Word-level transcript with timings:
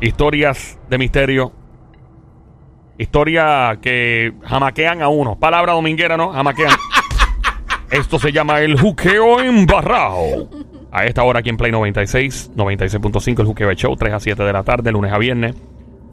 Historias 0.00 0.78
de 0.88 0.96
misterio. 0.96 1.52
Historia 2.98 3.78
que 3.82 4.32
jamaquean 4.44 5.02
a 5.02 5.08
uno. 5.08 5.36
Palabra 5.38 5.72
dominguera, 5.72 6.16
¿no? 6.16 6.32
Jamaquean. 6.32 6.70
Esto 7.90 8.18
se 8.18 8.32
llama 8.32 8.60
el 8.60 8.78
juqueo 8.78 9.40
embarrado. 9.40 10.48
A 10.92 11.04
esta 11.04 11.24
hora 11.24 11.40
aquí 11.40 11.50
en 11.50 11.56
Play 11.56 11.72
96, 11.72 12.52
96.5 12.56 13.40
el 13.40 13.46
juqueo 13.46 13.72
show, 13.74 13.96
3 13.96 14.14
a 14.14 14.20
7 14.20 14.42
de 14.42 14.52
la 14.52 14.62
tarde, 14.62 14.92
lunes 14.92 15.12
a 15.12 15.18
viernes. 15.18 15.56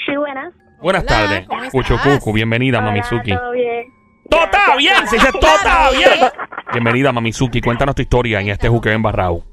Sí, 0.05 0.15
buenas. 0.15 0.53
Buenas 0.81 1.05
tardes. 1.05 1.47
¿cómo 1.47 1.63
estás? 1.63 1.71
Cuchucucu, 1.73 2.33
bienvenida, 2.33 2.79
Hola, 2.79 2.87
Mamizuki. 2.87 3.35
¿Todo 3.35 3.51
bien? 3.51 3.85
¡Todo 4.29 4.43
está 4.43 4.57
Gracias. 4.65 4.77
bien! 4.77 5.07
Se 5.07 5.15
dice 5.17 5.31
todo 5.39 5.55
está 5.55 5.91
bien. 5.91 6.29
Bienvenida, 6.71 7.11
Mamizuki. 7.11 7.61
Cuéntanos 7.61 7.95
tu 7.95 8.01
historia 8.01 8.39
en 8.39 8.49
este 8.49 8.69
juqueo 8.69 8.93
embarrado. 8.93 9.43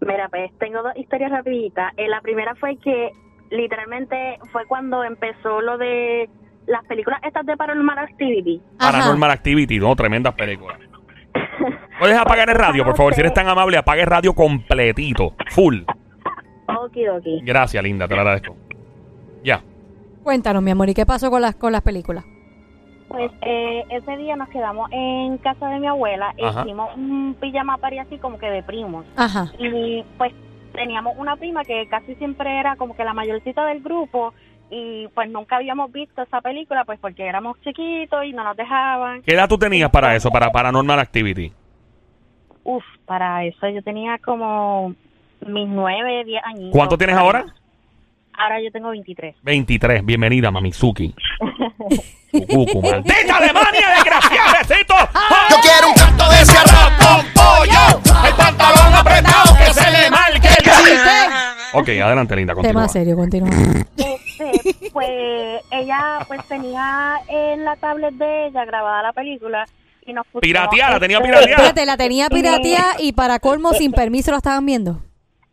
Mira, 0.00 0.28
pues 0.28 0.50
tengo 0.58 0.82
dos 0.82 0.96
historias 0.96 1.30
rapiditas. 1.30 1.92
Eh, 1.96 2.08
la 2.08 2.20
primera 2.20 2.54
fue 2.56 2.76
que 2.76 3.10
literalmente 3.50 4.38
fue 4.52 4.66
cuando 4.66 5.02
empezó 5.04 5.60
lo 5.60 5.78
de 5.78 6.28
las 6.66 6.84
películas 6.86 7.20
estas 7.24 7.44
de 7.46 7.56
Paranormal 7.56 7.98
Activity. 7.98 8.60
Ajá. 8.78 8.92
Paranormal 8.92 9.30
Activity, 9.30 9.78
no, 9.78 9.94
tremendas 9.96 10.34
películas. 10.34 10.78
¿Puedes 11.98 12.16
apagar 12.16 12.48
el 12.50 12.56
radio, 12.56 12.84
por 12.84 12.96
favor? 12.96 13.14
Si 13.14 13.20
eres 13.20 13.34
tan 13.34 13.48
amable, 13.48 13.76
apague 13.76 14.02
el 14.02 14.06
radio 14.06 14.34
completito, 14.34 15.34
full. 15.50 15.82
Okidoki. 16.66 17.40
Gracias, 17.44 17.82
linda, 17.82 18.08
te 18.08 18.14
lo 18.14 18.20
agradezco. 18.20 18.56
Ya. 19.42 19.62
Cuéntanos, 20.22 20.62
mi 20.62 20.70
amor, 20.70 20.88
¿y 20.88 20.94
qué 20.94 21.06
pasó 21.06 21.30
con 21.30 21.42
las, 21.42 21.54
con 21.54 21.72
las 21.72 21.82
películas? 21.82 22.24
Pues 23.08 23.30
eh, 23.42 23.84
ese 23.90 24.16
día 24.16 24.34
nos 24.34 24.48
quedamos 24.48 24.88
en 24.90 25.38
casa 25.38 25.68
de 25.68 25.78
mi 25.78 25.86
abuela 25.86 26.34
e 26.36 26.44
Ajá. 26.44 26.62
hicimos 26.62 26.96
un 26.96 27.36
pijama 27.38 27.76
party 27.76 27.98
así 27.98 28.18
como 28.18 28.38
que 28.38 28.50
de 28.50 28.62
primos. 28.62 29.04
Ajá. 29.16 29.52
Y 29.58 30.02
pues 30.18 30.32
teníamos 30.72 31.14
una 31.18 31.36
prima 31.36 31.62
que 31.64 31.86
casi 31.88 32.14
siempre 32.16 32.58
era 32.58 32.74
como 32.76 32.96
que 32.96 33.04
la 33.04 33.12
mayorcita 33.14 33.64
del 33.66 33.82
grupo 33.82 34.32
y 34.70 35.06
pues 35.14 35.30
nunca 35.30 35.56
habíamos 35.56 35.92
visto 35.92 36.22
esa 36.22 36.40
película 36.40 36.84
pues 36.84 36.98
porque 36.98 37.24
éramos 37.28 37.60
chiquitos 37.60 38.24
y 38.24 38.32
no 38.32 38.42
nos 38.42 38.56
dejaban. 38.56 39.22
¿Qué 39.22 39.34
edad 39.34 39.48
tú 39.48 39.58
tenías 39.58 39.90
para 39.90 40.16
eso, 40.16 40.30
para 40.30 40.50
Paranormal 40.50 40.98
Activity? 40.98 41.52
Uf, 42.64 42.82
para 43.04 43.44
eso 43.44 43.68
yo 43.68 43.82
tenía 43.82 44.18
como 44.18 44.94
mis 45.46 45.68
nueve, 45.68 46.24
diez 46.24 46.42
años. 46.44 46.70
¿Cuánto 46.72 46.96
tienes 46.96 47.16
ahora? 47.16 47.44
Ahora 48.36 48.60
yo 48.60 48.70
tengo 48.72 48.88
23. 48.90 49.36
23. 49.42 50.04
Bienvenida, 50.04 50.50
Mamizuki. 50.50 51.14
Cucucu, 52.32 52.82
maldita 52.90 53.36
Alemania, 53.36 53.88
desgraciada, 53.96 54.58
besito. 54.58 54.94
Yo 55.50 55.56
quiero 55.62 55.88
un 55.88 55.94
canto 55.94 56.28
de 56.30 56.42
ese 56.42 56.56
arroz 56.58 56.92
con 56.98 57.26
pollo. 57.32 58.26
El 58.26 58.34
pantalón 58.34 58.94
apretado 58.94 59.56
que 59.56 59.72
se 59.72 59.90
le 59.90 60.10
marque 60.10 60.48
el 60.48 60.64
chiste. 60.64 61.74
Ok, 61.74 61.88
adelante, 62.02 62.34
linda, 62.34 62.54
continúa. 62.54 62.72
Tema 62.72 62.88
serio, 62.88 63.14
continúa. 63.16 63.50
Este, 63.96 64.90
pues 64.92 65.62
ella 65.70 66.24
pues 66.26 66.44
tenía 66.48 67.20
en 67.28 67.64
la 67.64 67.76
tablet 67.76 68.14
de 68.14 68.46
ella 68.46 68.64
grabada 68.64 69.02
la 69.02 69.12
película 69.12 69.66
y 70.06 70.12
nos 70.12 70.24
pusimos, 70.26 70.42
Pirateada, 70.42 71.00
tenía 71.00 71.16
este, 71.18 71.28
pirateada. 71.28 71.56
Espérate, 71.56 71.86
la 71.86 71.96
tenía 71.96 72.28
pirateada 72.28 72.92
y 72.98 73.12
para 73.12 73.38
colmo, 73.38 73.72
sin 73.72 73.92
permiso, 73.92 74.30
la 74.30 74.38
estaban 74.38 74.64
viendo. 74.66 75.02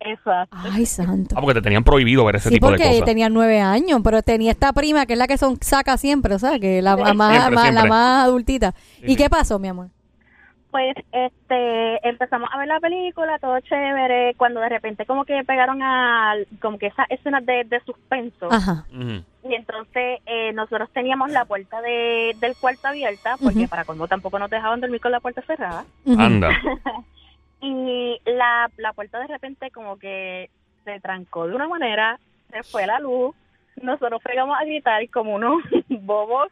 Exacto. 0.04 0.58
Ay, 0.72 0.86
santo. 0.88 1.36
Ah, 1.38 1.42
porque 1.42 1.54
te 1.54 1.62
tenían 1.62 1.84
prohibido 1.84 2.26
ver 2.26 2.38
ese 2.38 2.50
Sí, 2.50 2.56
tipo 2.56 2.72
de 2.72 2.78
porque 2.78 2.90
cosas. 2.90 3.06
tenía 3.06 3.30
nueve 3.30 3.60
años, 3.62 4.02
pero 4.04 4.24
tenía 4.24 4.50
esta 4.52 4.74
prima 4.74 5.06
que 5.06 5.14
es 5.14 5.20
la 5.20 5.28
que 5.28 5.38
son 5.38 5.58
saca 5.62 5.96
siempre, 5.98 6.40
¿sabes? 6.40 6.60
Que 6.60 6.82
la, 6.82 6.96
la 6.96 7.14
más, 7.14 7.32
Siempre, 7.34 7.56
más- 7.56 7.66
la 7.66 7.72
siempre. 7.72 7.90
más 7.90 8.26
adultita. 8.26 8.74
Sí, 8.96 9.04
¿Y 9.06 9.10
sí. 9.10 9.16
qué 9.16 9.30
pasó, 9.30 9.60
mi 9.60 9.68
amor? 9.68 9.90
Pues 10.72 10.96
este 11.12 12.08
empezamos 12.08 12.50
a 12.52 12.58
ver 12.58 12.68
la 12.70 12.80
película, 12.80 13.38
todo 13.40 13.60
chévere, 13.60 14.36
cuando 14.36 14.62
de 14.62 14.70
repente 14.70 15.06
como 15.06 15.26
que 15.26 15.44
pegaron 15.44 15.84
a 15.84 16.36
como 16.62 16.78
que 16.78 16.88
esas 16.88 17.12
escenas 17.12 17.46
de, 17.46 17.66
de 17.66 17.82
suspenso. 17.82 18.48
Ajá. 18.50 18.86
Y 19.44 19.54
entonces 19.54 20.22
eh, 20.26 20.54
nosotros 20.54 20.90
teníamos 20.94 21.30
la 21.32 21.44
puerta 21.44 21.82
de, 21.82 22.36
del 22.40 22.56
cuarto 22.56 22.88
abierta, 22.88 23.36
porque 23.44 23.68
para 23.68 23.84
colmo 23.84 24.08
tampoco 24.08 24.40
nos 24.40 24.50
dejaban 24.50 24.80
dormir 24.80 25.02
con 25.02 25.12
la 25.12 25.20
puerta 25.20 25.42
cerrada. 25.42 25.86
Anda. 26.06 26.50
Y 27.62 28.20
la, 28.26 28.72
la 28.78 28.92
puerta 28.94 29.20
de 29.20 29.28
repente 29.28 29.70
como 29.70 29.98
que 29.98 30.50
se 30.84 31.00
trancó 31.00 31.48
de 31.48 31.56
una 31.56 31.68
manera, 31.68 32.20
se 32.50 32.64
fue 32.64 32.88
la 32.88 33.00
luz, 33.00 33.36
nosotros 33.80 34.20
pegamos 34.24 34.58
a 34.60 34.66
gritar 34.66 35.08
como 35.10 35.36
unos 35.36 35.62
bobos, 35.90 36.48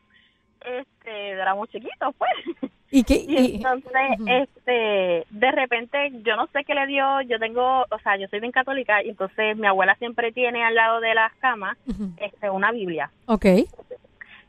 este, 0.62 1.30
éramos 1.30 1.68
chiquitos 1.70 2.14
pues. 2.16 2.72
¿Y 2.92 3.04
qué? 3.04 3.16
Y 3.28 3.56
entonces, 3.58 3.92
este, 4.26 5.26
de 5.30 5.52
repente, 5.52 6.12
yo 6.26 6.36
no 6.36 6.48
sé 6.48 6.64
qué 6.66 6.74
le 6.74 6.88
dio, 6.88 7.22
yo 7.22 7.38
tengo, 7.40 7.82
o 7.82 8.00
sea, 8.04 8.18
yo 8.18 8.28
soy 8.30 8.40
bien 8.40 8.52
católica, 8.52 9.04
y 9.04 9.10
entonces 9.10 9.56
mi 9.58 9.68
abuela 9.68 9.96
siempre 10.00 10.32
tiene 10.32 10.64
al 10.64 10.74
lado 10.76 11.00
de 11.00 11.14
las 11.14 11.32
camas, 11.36 11.78
este, 12.18 12.50
una 12.50 12.72
Biblia. 12.72 13.12
Ok. 13.28 13.46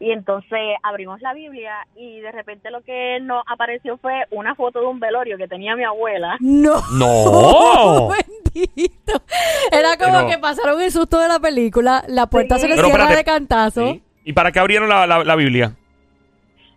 Y 0.02 0.12
entonces 0.12 0.58
abrimos 0.82 1.20
la 1.20 1.34
Biblia 1.34 1.74
y 1.94 2.20
de 2.20 2.32
repente 2.32 2.70
lo 2.70 2.80
que 2.80 3.18
nos 3.20 3.42
apareció 3.46 3.98
fue 3.98 4.22
una 4.30 4.54
foto 4.54 4.80
de 4.80 4.86
un 4.86 4.98
velorio 4.98 5.36
que 5.36 5.46
tenía 5.46 5.76
mi 5.76 5.84
abuela. 5.84 6.38
No. 6.40 6.80
¡No! 6.94 8.08
Bendito. 8.54 9.22
Era 9.70 9.98
como 9.98 10.16
Pero- 10.20 10.28
que 10.30 10.38
pasaron 10.38 10.80
el 10.80 10.90
susto 10.90 11.20
de 11.20 11.28
la 11.28 11.38
película, 11.38 12.02
la 12.08 12.28
puerta 12.28 12.54
Sí. 12.54 12.62
se 12.62 12.68
le 12.68 12.74
cierra 12.76 12.88
espérate. 12.88 13.16
de 13.16 13.24
cantazo. 13.24 13.92
¿Sí? 13.92 14.02
¿Y 14.24 14.32
para 14.32 14.50
qué 14.52 14.58
abrieron 14.60 14.88
la, 14.88 15.06
la- 15.06 15.22
la 15.22 15.36
Biblia? 15.36 15.74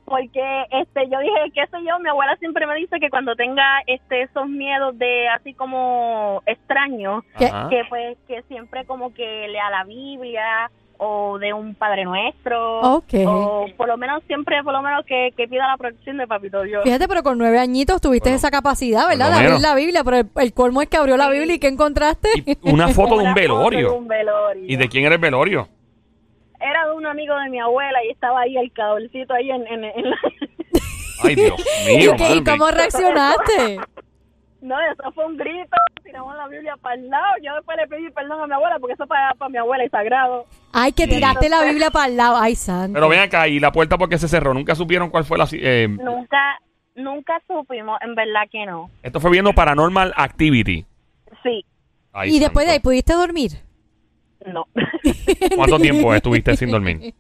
Porque 0.06 0.66
este 0.72 1.10
yo 1.10 1.20
dije, 1.20 1.52
qué 1.54 1.66
sé 1.68 1.78
yo, 1.88 1.98
mi 2.00 2.10
abuela 2.10 2.36
siempre 2.38 2.68
me 2.68 2.76
dice 2.76 3.00
que 3.00 3.10
cuando 3.10 3.36
tenga 3.36 3.64
este 3.88 4.24
esos 4.24 4.48
miedos 4.50 4.98
de 4.98 5.30
así 5.30 5.54
como 5.54 6.42
extraños, 6.46 7.24
que 7.38 7.84
pues 7.90 8.18
que 8.28 8.42
siempre 8.44 8.86
como 8.86 9.14
que 9.14 9.48
lea 9.48 9.70
la 9.70 9.84
Biblia 9.86 10.70
o 10.98 11.40
de 11.40 11.52
un 11.54 11.74
Padre 11.74 12.06
Nuestro 12.06 12.80
Ok. 12.82 13.14
o 13.26 13.66
por 13.76 13.88
lo 13.88 13.98
menos 13.98 14.22
siempre 14.28 14.62
por 14.64 14.74
lo 14.74 14.82
menos 14.82 15.04
que, 15.06 15.34
que 15.36 15.48
pida 15.48 15.68
la 15.68 15.76
protección 15.78 16.18
de 16.18 16.28
Papito 16.28 16.62
Dios. 16.62 16.84
Fíjate, 16.84 17.08
pero 17.08 17.24
con 17.24 17.38
nueve 17.38 17.60
añitos 17.60 18.00
tuviste 18.00 18.30
Bueno, 18.30 18.36
esa 18.38 18.52
capacidad, 18.52 19.08
¿verdad? 19.08 19.32
De 19.32 19.38
abrir 19.48 19.60
la 19.60 19.74
Biblia, 19.76 20.04
pero 20.04 20.18
el, 20.18 20.30
el 20.36 20.54
colmo 20.54 20.82
es 20.82 20.90
que 20.90 20.98
abrió 20.98 21.18
la 21.18 21.30
Biblia 21.30 21.56
y 21.56 21.60
¿qué 21.60 21.68
encontraste? 21.68 22.30
Y 22.46 22.72
una 22.72 22.90
foto 22.90 23.18
de 23.18 23.24
un 23.24 23.30
foto 23.30 23.34
de 23.36 23.42
velorio. 23.42 23.96
un 23.96 24.08
velorio. 24.08 24.64
¿Y 24.68 24.76
de 24.76 24.88
quién 24.88 25.06
era 25.06 25.16
el 25.16 25.22
velorio? 25.22 25.68
Era 26.64 26.88
de 26.88 26.94
un 26.96 27.06
amigo 27.06 27.36
de 27.38 27.50
mi 27.50 27.60
abuela 27.60 28.04
y 28.06 28.10
estaba 28.12 28.42
ahí 28.42 28.58
el 28.58 28.72
cabalcito 28.74 29.34
ahí 29.34 29.50
en, 29.52 29.68
en, 29.68 29.84
en 29.84 30.10
la... 30.10 30.18
Ay, 31.24 31.36
Dios 31.36 31.54
¿Y, 31.90 31.98
mío, 31.98 32.14
qué- 32.18 32.36
y 32.36 32.44
cómo 32.44 32.70
reaccionaste? 32.72 33.80
No, 34.62 34.76
eso 34.80 35.12
fue 35.12 35.26
un 35.26 35.36
grito, 35.36 35.76
tiramos 36.06 36.34
la 36.38 36.48
Biblia 36.48 36.78
para 36.82 36.96
el 36.96 37.10
lado. 37.10 37.34
Yo 37.44 37.54
después 37.54 37.76
le 37.76 37.86
pedí 37.86 38.10
perdón 38.12 38.40
a 38.44 38.48
mi 38.48 38.54
abuela 38.54 38.78
porque 38.80 38.94
eso 38.94 39.06
para, 39.06 39.34
para 39.34 39.50
mi 39.50 39.58
abuela 39.58 39.84
es 39.84 39.92
sagrado. 39.92 40.46
Ay, 40.72 40.94
que 40.94 41.06
tiraste 41.06 41.50
la 41.50 41.66
Biblia 41.66 41.92
para 41.92 42.06
el 42.08 42.16
lado. 42.16 42.38
Ay, 42.38 42.56
santo. 42.56 42.94
Pero 42.94 43.10
ven 43.10 43.20
acá, 43.20 43.46
¿y 43.50 43.60
la 43.60 43.74
puerta 43.74 43.98
por 43.98 44.08
qué 44.08 44.18
se 44.18 44.30
cerró? 44.30 44.54
¿Nunca 44.54 44.74
supieron 44.74 45.10
cuál 45.10 45.26
fue 45.26 45.38
la... 45.38 45.46
eh, 45.52 45.90
Nunca, 45.90 46.62
nunca 46.96 47.42
supimos, 47.46 48.00
en 48.00 48.16
verdad 48.16 48.44
que 48.50 48.66
no. 48.66 48.90
esto 49.02 49.20
fue 49.20 49.32
viendo 49.32 49.52
Paranormal 49.52 50.14
Activity. 50.16 50.86
Sí, 51.44 51.66
Ay, 52.14 52.34
y 52.34 52.40
después 52.40 52.66
de 52.66 52.72
ahí. 52.72 52.80
¿pudiste 52.80 53.12
dormir? 53.12 53.52
No. 54.46 54.68
¿Cuánto 55.56 55.80
tiempo 55.80 56.14
estuviste 56.14 56.56
sin 56.58 56.72
dormir? 56.72 57.14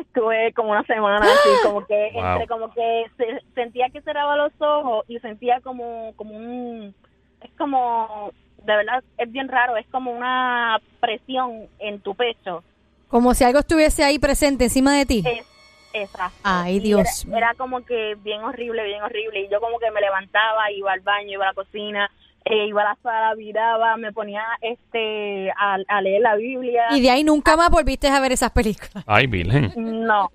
Estuve 0.00 0.52
como 0.54 0.70
una 0.70 0.84
semana 0.84 1.26
así, 1.26 1.48
como 1.62 1.84
que 1.86 2.10
Wow. 2.14 2.24
entre 2.24 2.46
como 2.46 2.72
que 2.72 3.04
se- 3.16 3.42
sentía 3.54 3.88
que 3.90 4.00
cerraba 4.02 4.36
los 4.36 4.52
ojos 4.60 5.04
y 5.08 5.18
sentía 5.18 5.60
como 5.60 6.12
como 6.16 6.36
un 6.36 6.94
es 7.40 7.50
como 7.58 8.30
de 8.64 8.76
verdad 8.76 9.02
es 9.18 9.30
bien 9.32 9.48
raro, 9.48 9.76
es 9.76 9.86
como 9.88 10.12
una 10.12 10.80
presión 11.00 11.66
en 11.80 12.00
tu 12.00 12.14
pecho. 12.14 12.62
Como 13.08 13.34
si 13.34 13.44
algo 13.44 13.58
estuviese 13.58 14.04
ahí 14.04 14.18
presente 14.18 14.64
encima 14.64 14.96
de 14.96 15.04
ti. 15.06 15.22
Es 15.26 15.44
exacto. 15.92 16.38
Ay, 16.44 16.78
Dios 16.78 17.24
Era, 17.26 17.38
era 17.38 17.54
como 17.54 17.84
que 17.84 18.14
bien 18.22 18.42
horrible, 18.44 18.84
bien 18.84 19.02
horrible 19.02 19.40
y 19.40 19.48
yo 19.48 19.60
como 19.60 19.78
que 19.80 19.90
me 19.90 20.00
levantaba, 20.00 20.70
iba 20.70 20.92
al 20.92 21.00
baño, 21.00 21.32
iba 21.32 21.44
a 21.44 21.48
la 21.48 21.54
cocina, 21.54 22.10
eh, 22.44 22.66
iba 22.66 22.82
a 22.82 22.84
la 22.84 22.98
sala, 23.02 23.34
viraba, 23.34 23.96
me 23.96 24.12
ponía 24.12 24.42
este 24.60 25.50
a, 25.52 25.76
a 25.88 26.00
leer 26.00 26.22
la 26.22 26.34
Biblia. 26.36 26.84
Y 26.90 27.00
de 27.02 27.10
ahí 27.10 27.24
nunca 27.24 27.56
más 27.56 27.70
volviste 27.70 28.08
a 28.08 28.20
ver 28.20 28.32
esas 28.32 28.50
películas. 28.50 29.04
Ay, 29.06 29.26
Virgen. 29.26 29.72
No, 30.06 30.30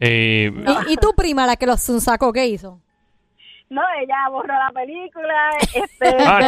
Eh, 0.00 0.50
¿Y, 0.88 0.92
y 0.92 0.96
tu 0.96 1.12
prima, 1.14 1.46
la 1.46 1.56
que 1.56 1.66
los 1.66 1.80
sacó, 1.80 2.32
qué 2.32 2.46
hizo? 2.46 2.80
No, 3.68 3.82
ella 4.00 4.14
borró 4.30 4.54
la 4.54 4.70
película, 4.72 5.50
este, 5.74 6.16
Ah, 6.24 6.40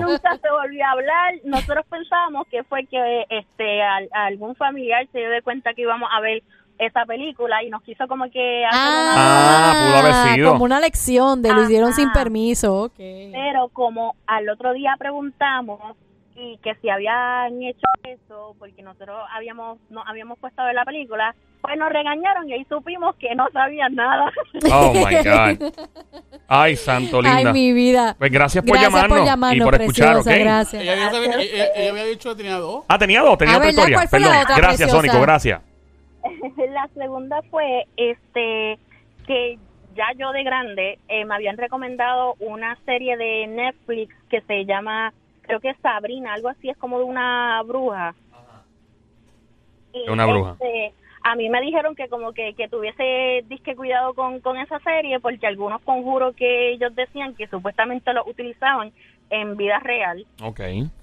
nunca 0.00 0.36
se 0.36 0.50
volvió 0.50 0.84
a 0.84 0.90
hablar. 0.90 1.34
Nosotros 1.44 1.86
pensábamos 1.88 2.46
que 2.48 2.64
fue 2.64 2.84
que 2.86 3.24
este 3.30 3.82
al- 3.82 4.10
algún 4.12 4.54
familiar 4.56 5.06
se 5.12 5.18
dio 5.20 5.30
de 5.30 5.40
cuenta 5.42 5.72
que 5.72 5.82
íbamos 5.82 6.08
a 6.12 6.20
ver 6.20 6.42
esa 6.78 7.04
película 7.06 7.62
y 7.62 7.70
nos 7.70 7.82
quiso 7.82 8.06
como 8.08 8.24
que 8.30 8.64
hacer 8.64 8.80
Ah, 8.80 9.86
pudo 9.86 9.96
haber 9.98 10.34
sido. 10.34 10.52
Como 10.52 10.64
una 10.64 10.80
lección 10.80 11.42
de 11.42 11.52
lo 11.52 11.62
hicieron 11.64 11.92
sin 11.92 12.10
permiso. 12.12 12.82
ok. 12.84 12.96
Pero 12.96 13.68
como 13.72 14.14
al 14.26 14.48
otro 14.48 14.72
día 14.72 14.94
preguntamos 14.98 15.80
y 16.34 16.58
que 16.58 16.74
si 16.82 16.90
habían 16.90 17.62
hecho 17.62 17.86
eso, 18.02 18.54
porque 18.58 18.82
nosotros 18.82 19.16
habíamos 19.34 19.78
no 19.88 20.02
habíamos 20.06 20.38
puesto 20.38 20.60
a 20.60 20.66
ver 20.66 20.74
la 20.74 20.84
película, 20.84 21.34
pues 21.62 21.78
nos 21.78 21.88
regañaron 21.90 22.46
y 22.48 22.52
ahí 22.52 22.66
supimos 22.68 23.16
que 23.16 23.34
no 23.34 23.46
sabían 23.54 23.94
nada. 23.94 24.30
Oh 24.70 24.92
my 24.92 25.14
God. 25.58 25.72
Ay, 26.46 26.76
santo 26.76 27.22
linda. 27.22 27.38
Ay, 27.38 27.52
mi 27.54 27.72
vida. 27.72 28.14
Pues 28.18 28.30
gracias 28.30 28.62
por 28.62 28.72
Gracias 28.72 28.92
llamarnos, 28.92 29.18
por 29.18 29.26
llamarnos, 29.26 29.56
y 29.56 29.64
por 29.64 29.74
escuchar, 29.80 30.16
¿ok? 30.18 30.24
preciosa, 30.24 30.44
gracias. 30.44 30.82
Ella, 30.82 30.94
ya 30.96 31.10
sabía- 31.10 31.40
ella- 31.40 31.66
ella 31.74 31.90
había 31.90 32.04
dicho 32.04 32.28
que 32.30 32.36
tenía 32.36 32.58
dos. 32.58 32.84
Ah, 32.86 32.98
tenía 32.98 33.22
dos, 33.22 33.38
tenía 33.38 33.54
Ah, 33.54 33.56
otra 33.56 33.66
¿verdad? 33.68 33.78
historia. 33.80 33.96
¿Cuál 33.96 34.08
fue 34.08 34.20
la 34.20 34.26
Perdón. 34.26 34.42
otra, 34.42 34.56
gracias, 34.56 34.76
preciosa? 34.90 34.96
Sónico, 34.96 35.20
gracias. 35.22 35.60
la 36.70 36.88
segunda 36.94 37.42
fue 37.50 37.86
este 37.96 38.78
que 39.26 39.58
ya 39.94 40.06
yo 40.18 40.32
de 40.32 40.42
grande 40.44 40.98
eh, 41.08 41.24
me 41.24 41.34
habían 41.34 41.56
recomendado 41.56 42.34
una 42.38 42.76
serie 42.84 43.16
de 43.16 43.46
Netflix 43.46 44.14
que 44.28 44.40
se 44.42 44.64
llama 44.64 45.12
creo 45.42 45.60
que 45.60 45.70
es 45.70 45.76
Sabrina 45.80 46.34
algo 46.34 46.48
así 46.48 46.68
es 46.68 46.76
como 46.76 46.98
de 46.98 47.04
una 47.04 47.62
bruja 47.64 48.14
Y, 49.92 50.08
una 50.10 50.26
bruja. 50.26 50.52
este, 50.52 50.92
a 51.22 51.34
mí 51.34 51.48
me 51.48 51.60
dijeron 51.60 51.94
que 51.94 52.08
como 52.08 52.32
que, 52.32 52.54
que 52.54 52.68
tuviese 52.68 53.42
disque 53.48 53.74
cuidado 53.74 54.14
con, 54.14 54.40
con 54.40 54.56
esa 54.58 54.78
serie 54.80 55.18
porque 55.20 55.46
algunos 55.46 55.80
conjuros 55.82 56.34
que 56.36 56.72
ellos 56.72 56.94
decían 56.94 57.34
que 57.34 57.46
supuestamente 57.48 58.12
lo 58.12 58.24
utilizaban 58.26 58.92
en 59.30 59.56
vida 59.56 59.78
real 59.80 60.24
Ok. 60.42 60.60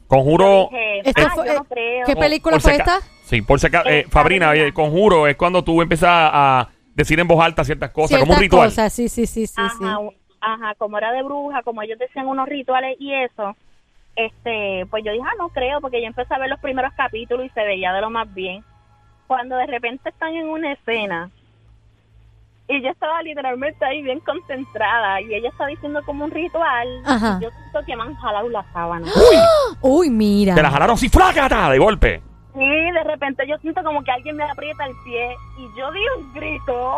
Conjuro. 0.08 0.70
Dije, 0.72 1.02
"Ah, 1.16 1.32
fue- 1.34 1.48
yo 1.48 1.54
no 1.56 1.64
creo". 1.64 2.06
¿Qué 2.06 2.16
película 2.16 2.54
por 2.56 2.62
fue 2.62 2.74
si 2.76 2.80
esta? 2.80 3.00
Sí, 3.24 3.42
por 3.42 3.60
si 3.60 3.68
acaso. 3.68 3.90
Eh, 3.90 4.00
Eh, 4.00 4.06
Fabrina, 4.10 4.54
el 4.54 4.74
conjuro 4.74 5.28
es 5.28 5.36
cuando 5.36 5.64
tú 5.64 5.82
empiezas 5.82 6.10
a 6.12 6.70
decir 6.94 7.20
en 7.20 7.28
voz 7.28 7.44
alta 7.44 7.64
ciertas 7.64 7.90
cosas, 7.92 8.20
como 8.20 8.34
un 8.34 8.40
ritual. 8.40 8.68
cosas, 8.70 8.94
sí, 8.94 9.10
sí, 9.10 9.26
sí, 9.26 9.48
sí. 9.48 9.56
ajá, 9.58 9.98
ajá, 10.42 10.76
como 10.78 10.98
era 10.98 11.12
de 11.12 11.24
bruja, 11.24 11.64
como 11.64 11.82
ellos 11.82 11.98
decían 11.98 12.28
unos 12.28 12.48
rituales 12.48 12.96
y 13.00 13.14
eso, 13.14 13.56
este, 14.16 14.86
pues 14.92 15.04
yo 15.04 15.12
dije, 15.12 15.24
ah, 15.26 15.36
no 15.40 15.50
creo, 15.50 15.82
porque 15.82 16.02
yo 16.02 16.08
empecé 16.08 16.34
a 16.34 16.38
ver 16.40 16.50
los 16.50 16.60
primeros 16.60 16.94
capítulos 16.96 17.46
y 17.46 17.50
se 17.50 17.64
veía 17.64 17.92
de 17.94 18.02
lo 18.02 18.10
más 18.10 18.32
bien. 18.34 18.64
Cuando 19.26 19.56
de 19.56 19.66
repente 19.66 20.10
están 20.10 20.34
en 20.34 20.48
una 20.50 20.74
escena 20.74 21.32
y 22.68 22.82
yo 22.82 22.90
estaba 22.90 23.22
literalmente 23.24 23.84
ahí 23.86 24.02
bien 24.04 24.20
concentrada 24.20 25.20
y 25.22 25.34
ella 25.34 25.50
está 25.50 25.66
diciendo 25.68 26.02
como 26.06 26.26
un 26.26 26.32
ritual, 26.32 26.88
Ajá. 27.06 27.38
y 27.40 27.44
yo 27.44 27.50
siento 27.50 27.80
que 27.86 27.96
me 27.96 28.04
han 28.04 28.16
jalado 28.16 28.50
la 28.50 28.64
sábana. 28.72 29.08
Uy, 29.82 30.10
mira. 30.10 30.54
Te 30.56 30.62
la 30.62 30.70
jalaron 30.72 30.94
así, 30.94 31.10
frágata, 31.10 31.70
de 31.70 31.80
golpe. 31.80 32.22
Y 32.56 32.92
de 32.92 33.04
repente 33.04 33.46
yo 33.48 33.58
siento 33.60 33.84
como 33.84 34.04
que 34.04 34.12
alguien 34.12 34.36
me 34.36 34.44
aprieta 34.44 34.86
el 34.86 34.94
pie 35.04 35.36
y 35.58 35.80
yo 35.80 35.92
di 35.92 36.00
un 36.18 36.34
grito. 36.34 36.98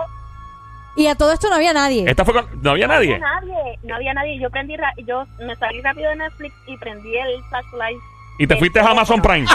Y 0.97 1.07
a 1.07 1.15
todo 1.15 1.31
esto 1.33 1.49
no 1.49 1.55
había 1.55 1.73
nadie. 1.73 2.05
Esta 2.09 2.23
fue 2.23 2.33
con- 2.33 2.61
No 2.61 2.71
había 2.71 2.87
No 2.87 2.93
nadie. 2.93 3.15
había 3.15 3.27
nadie, 3.29 3.79
no 3.83 3.95
había 3.95 4.13
nadie. 4.13 4.39
Yo 4.39 4.49
prendí, 4.49 4.77
ra- 4.77 4.93
yo 5.05 5.25
me 5.39 5.55
salí 5.57 5.81
rápido 5.81 6.09
de 6.09 6.15
Netflix 6.17 6.55
y 6.67 6.77
prendí 6.77 7.15
el 7.17 7.41
flashlight. 7.49 7.97
Y 8.37 8.47
te 8.47 8.55
fuiste 8.57 8.79
a 8.81 8.89
Amazon. 8.91 9.21
Prime. 9.21 9.45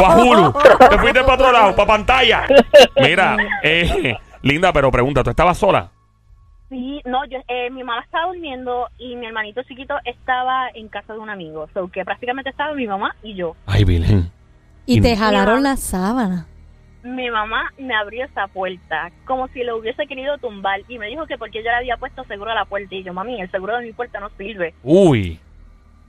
o 0.00 0.04
a 0.06 0.16
Hulu. 0.16 0.52
Te 0.90 0.98
fuiste 0.98 1.20
para 1.22 1.34
otro 1.34 1.52
lado, 1.52 1.74
para 1.76 1.86
pantalla. 1.86 2.46
Mira, 3.00 3.36
eh, 3.62 4.14
linda, 4.42 4.72
pero 4.72 4.90
pregunta, 4.90 5.22
¿tú 5.24 5.30
estabas 5.30 5.56
sola? 5.56 5.90
Sí, 6.68 7.00
no, 7.04 7.24
yo, 7.26 7.38
eh, 7.48 7.70
mi 7.70 7.84
mamá 7.84 8.02
estaba 8.02 8.26
durmiendo 8.26 8.88
y 8.98 9.14
mi 9.16 9.26
hermanito 9.26 9.62
chiquito 9.62 9.94
estaba 10.04 10.68
en 10.74 10.88
casa 10.88 11.12
de 11.14 11.20
un 11.20 11.30
amigo. 11.30 11.68
So 11.72 11.88
que 11.88 12.04
prácticamente 12.04 12.50
estaba 12.50 12.74
mi 12.74 12.86
mamá 12.86 13.14
y 13.22 13.34
yo. 13.34 13.54
Ay, 13.66 13.84
Virgen. 13.84 14.30
Y 14.86 15.00
te 15.00 15.16
jalaron 15.16 15.62
la 15.62 15.76
sábana. 15.76 16.46
Mi 17.02 17.30
mamá 17.30 17.72
me 17.78 17.94
abrió 17.94 18.24
esa 18.24 18.48
puerta 18.48 19.12
como 19.26 19.46
si 19.48 19.62
lo 19.62 19.76
hubiese 19.76 20.06
querido 20.06 20.38
tumbar 20.38 20.80
y 20.88 20.98
me 20.98 21.06
dijo 21.06 21.26
que 21.26 21.38
porque 21.38 21.58
yo 21.58 21.70
le 21.70 21.76
había 21.76 21.96
puesto 21.96 22.24
seguro 22.24 22.50
a 22.50 22.54
la 22.54 22.64
puerta 22.64 22.94
y 22.94 23.04
yo, 23.04 23.12
mami, 23.12 23.40
el 23.40 23.50
seguro 23.50 23.76
de 23.76 23.84
mi 23.84 23.92
puerta 23.92 24.18
no 24.18 24.30
sirve. 24.36 24.74
Uy. 24.82 25.38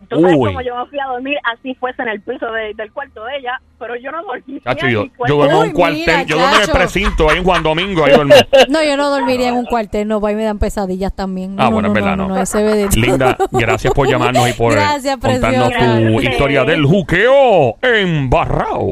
Tú 0.09 0.21
sabes 0.21 0.37
Uy. 0.37 0.47
como 0.47 0.61
yo 0.61 0.73
me 0.77 0.85
fui 0.85 0.99
a 0.99 1.05
dormir 1.07 1.37
así 1.43 1.75
fuese 1.75 2.01
en 2.01 2.07
el 2.07 2.21
piso 2.21 2.49
de- 2.51 2.73
del 2.75 2.91
cuarto 2.93 3.25
de 3.25 3.37
ella, 3.39 3.59
pero 3.77 3.93
yo 3.97 4.09
no 4.11 4.23
dormía 4.23 4.61
Chacho, 4.63 4.85
en 4.85 4.91
yo, 4.93 5.05
yo 5.27 5.35
duermo 5.35 5.57
en 5.57 5.61
Uy, 5.63 5.67
un 5.67 5.73
cuartel, 5.73 5.99
mira, 5.99 6.23
yo 6.23 6.37
duermo 6.37 6.55
en 6.55 6.61
el 6.61 6.67
chacho. 6.67 6.77
precinto, 6.77 7.29
ahí 7.29 7.37
en 7.39 7.43
Juan 7.43 7.61
Domingo, 7.63 8.05
ahí 8.05 8.13
duermo. 8.13 8.33
No, 8.69 8.81
yo 8.83 8.95
no 8.95 9.09
dormiría 9.09 9.49
en 9.49 9.55
un 9.55 9.65
cuartel, 9.65 10.07
no, 10.07 10.25
ahí 10.25 10.35
me 10.35 10.45
dan 10.45 10.59
pesadillas 10.59 11.13
también. 11.13 11.55
No, 11.57 11.63
Ah, 11.63 11.65
no, 11.65 11.71
bueno, 11.73 11.89
no, 11.89 11.93
es 11.93 12.01
verdad, 12.01 12.15
no, 12.17 12.27
no. 12.29 12.35
no, 12.35 12.41
ese. 12.41 12.87
Linda, 12.99 13.35
gracias 13.51 13.93
por 13.93 14.07
llamarnos 14.07 14.49
y 14.49 14.53
por 14.53 14.71
eh, 14.71 14.75
Gracias, 14.75 15.17
contarnos 15.17 15.67
preciosa. 15.69 15.97
tu 15.97 16.03
Gracias. 16.13 16.31
historia 16.33 16.63
del 16.63 16.85
juqueo 16.85 17.75
en 17.81 18.29
Barrao. 18.29 18.87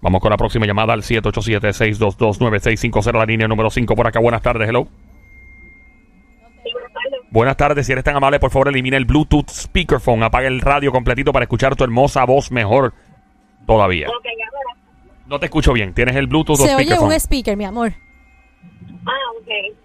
Vamos 0.00 0.20
con 0.22 0.30
la 0.30 0.38
próxima 0.38 0.64
llamada 0.66 0.94
al 0.94 1.02
787-622-9650, 1.02 3.12
la 3.12 3.26
línea 3.26 3.46
número 3.48 3.68
5 3.70 3.94
por 3.94 4.06
acá. 4.06 4.18
Buenas 4.20 4.40
tardes, 4.40 4.66
hello. 4.68 4.86
Buenas 7.30 7.56
tardes, 7.56 7.86
si 7.86 7.92
eres 7.92 8.02
tan 8.04 8.16
amable, 8.16 8.40
por 8.40 8.50
favor 8.50 8.68
elimina 8.68 8.96
el 8.96 9.04
Bluetooth 9.04 9.48
speakerphone, 9.50 10.22
apaga 10.24 10.48
el 10.48 10.60
radio 10.60 10.90
completito 10.90 11.32
para 11.32 11.44
escuchar 11.44 11.76
tu 11.76 11.84
hermosa 11.84 12.24
voz 12.24 12.50
mejor 12.50 12.92
todavía. 13.66 14.08
Ok, 14.08 14.14
ahora. 14.26 14.80
No 15.26 15.38
te 15.38 15.46
escucho 15.46 15.72
bien, 15.72 15.94
tienes 15.94 16.16
el 16.16 16.26
Bluetooth 16.26 16.54
o 16.58 16.66
Se 16.66 16.74
oye 16.74 16.84
speakerphone. 16.86 17.06
un 17.08 17.12
speaker, 17.20 17.56
mi 17.56 17.64
amor. 17.64 17.92
Ah, 19.06 19.10
ok. 19.38 19.76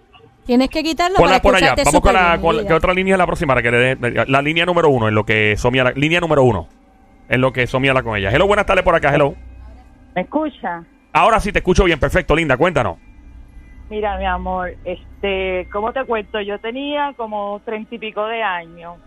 Tienes 0.48 0.70
que 0.70 0.84
quitarlo 0.84 1.18
Ponla 1.18 1.34
para 1.34 1.42
por 1.42 1.56
allá. 1.56 1.76
Vamos 1.84 2.02
con 2.02 2.14
la, 2.14 2.38
con 2.40 2.42
mi 2.42 2.56
la- 2.56 2.62
vida. 2.62 2.68
¿qué 2.68 2.74
otra 2.74 2.94
línea 2.94 3.14
es 3.16 3.18
la 3.20 3.26
próxima? 3.28 3.54
Para 3.54 3.62
que 3.64 3.72
le 3.72 3.96
dé- 3.96 4.26
la 4.28 4.42
línea 4.42 4.66
número 4.66 4.90
uno, 4.90 5.08
en 5.08 5.14
lo 5.16 5.24
que 5.26 5.56
Somia, 5.58 5.84
la, 5.84 5.92
línea 5.92 6.20
número 6.20 6.44
uno, 6.44 6.68
en 7.30 7.42
lo 7.42 7.54
que 7.54 7.68
Somia 7.68 7.94
la 7.94 8.02
con 8.02 8.16
ella. 8.18 8.32
Hello, 8.32 8.48
buenas 8.48 8.66
tardes 8.66 8.84
por 8.84 8.96
acá, 8.96 9.14
hello. 9.14 9.36
¿Me 10.16 10.22
escucha? 10.22 10.84
Ahora 11.14 11.40
sí 11.40 11.52
te 11.52 11.60
escucho 11.60 11.84
bien, 11.84 12.00
perfecto, 12.00 12.36
linda, 12.36 12.58
cuéntanos. 12.58 12.98
Mira, 13.90 14.18
mi 14.18 14.26
amor, 14.26 14.76
este, 14.84 15.68
¿cómo 15.72 15.94
te 15.94 16.04
cuento? 16.06 16.42
Yo 16.42 16.60
tenía 16.60 17.14
como 17.16 17.62
treinta 17.66 17.94
y 17.96 18.00
pico 18.00 18.26
de 18.26 18.42
años 18.42 18.98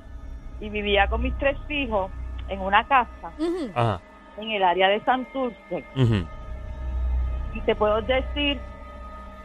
y 0.60 0.68
vivía 0.68 1.08
con 1.08 1.22
mis 1.22 1.36
tres 1.38 1.56
hijos 1.68 2.10
en 2.48 2.60
una 2.60 2.86
casa. 2.86 3.32
Ajá. 3.74 4.00
en 4.38 4.50
el 4.52 4.62
área 4.62 4.88
de 4.88 5.00
Santurce 5.00 5.84
ujú. 5.96 6.24
y 7.54 7.60
te 7.62 7.74
puedo 7.74 8.00
decir 8.02 8.58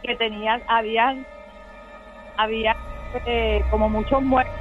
que 0.04 0.14
tenían, 0.16 0.62
habían, 0.68 1.26
había 2.36 2.76
eh, 3.26 3.64
como 3.70 3.88
muchos 3.88 4.22
muertos. 4.22 4.54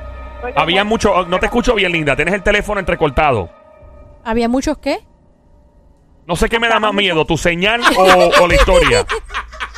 Había 0.56 0.84
mucho, 0.84 1.14
oh, 1.14 1.26
no 1.26 1.40
te 1.40 1.46
escucho 1.46 1.76
bien, 1.76 1.92
linda, 1.92 2.16
tienes 2.16 2.34
el 2.34 2.42
teléfono 2.42 2.80
entrecortado. 2.80 3.50
¿Había 4.26 4.50
muchos 4.50 4.78
qué? 4.80 5.00
No 6.26 6.36
sé 6.36 6.50
qué 6.50 6.60
me 6.60 6.68
da 6.68 6.80
más 6.80 6.94
miedo, 6.94 7.26
tu 7.26 7.38
señal 7.38 7.82
o, 7.98 8.44
o 8.44 8.48
la 8.48 8.56
historia. 8.56 9.06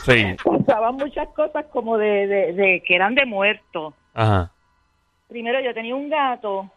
Sí, 0.05 0.35
Pasaban 0.65 0.95
muchas 0.95 1.27
cosas 1.29 1.65
como 1.71 1.97
de, 1.97 2.27
de, 2.27 2.53
de 2.53 2.83
que 2.85 2.95
eran 2.95 3.15
de 3.15 3.25
muertos. 3.25 3.93
ajá. 4.13 4.51
Primero 5.27 5.59
yo 5.59 5.73
tenía 5.73 5.95
un 5.95 6.07
gato 6.09 6.69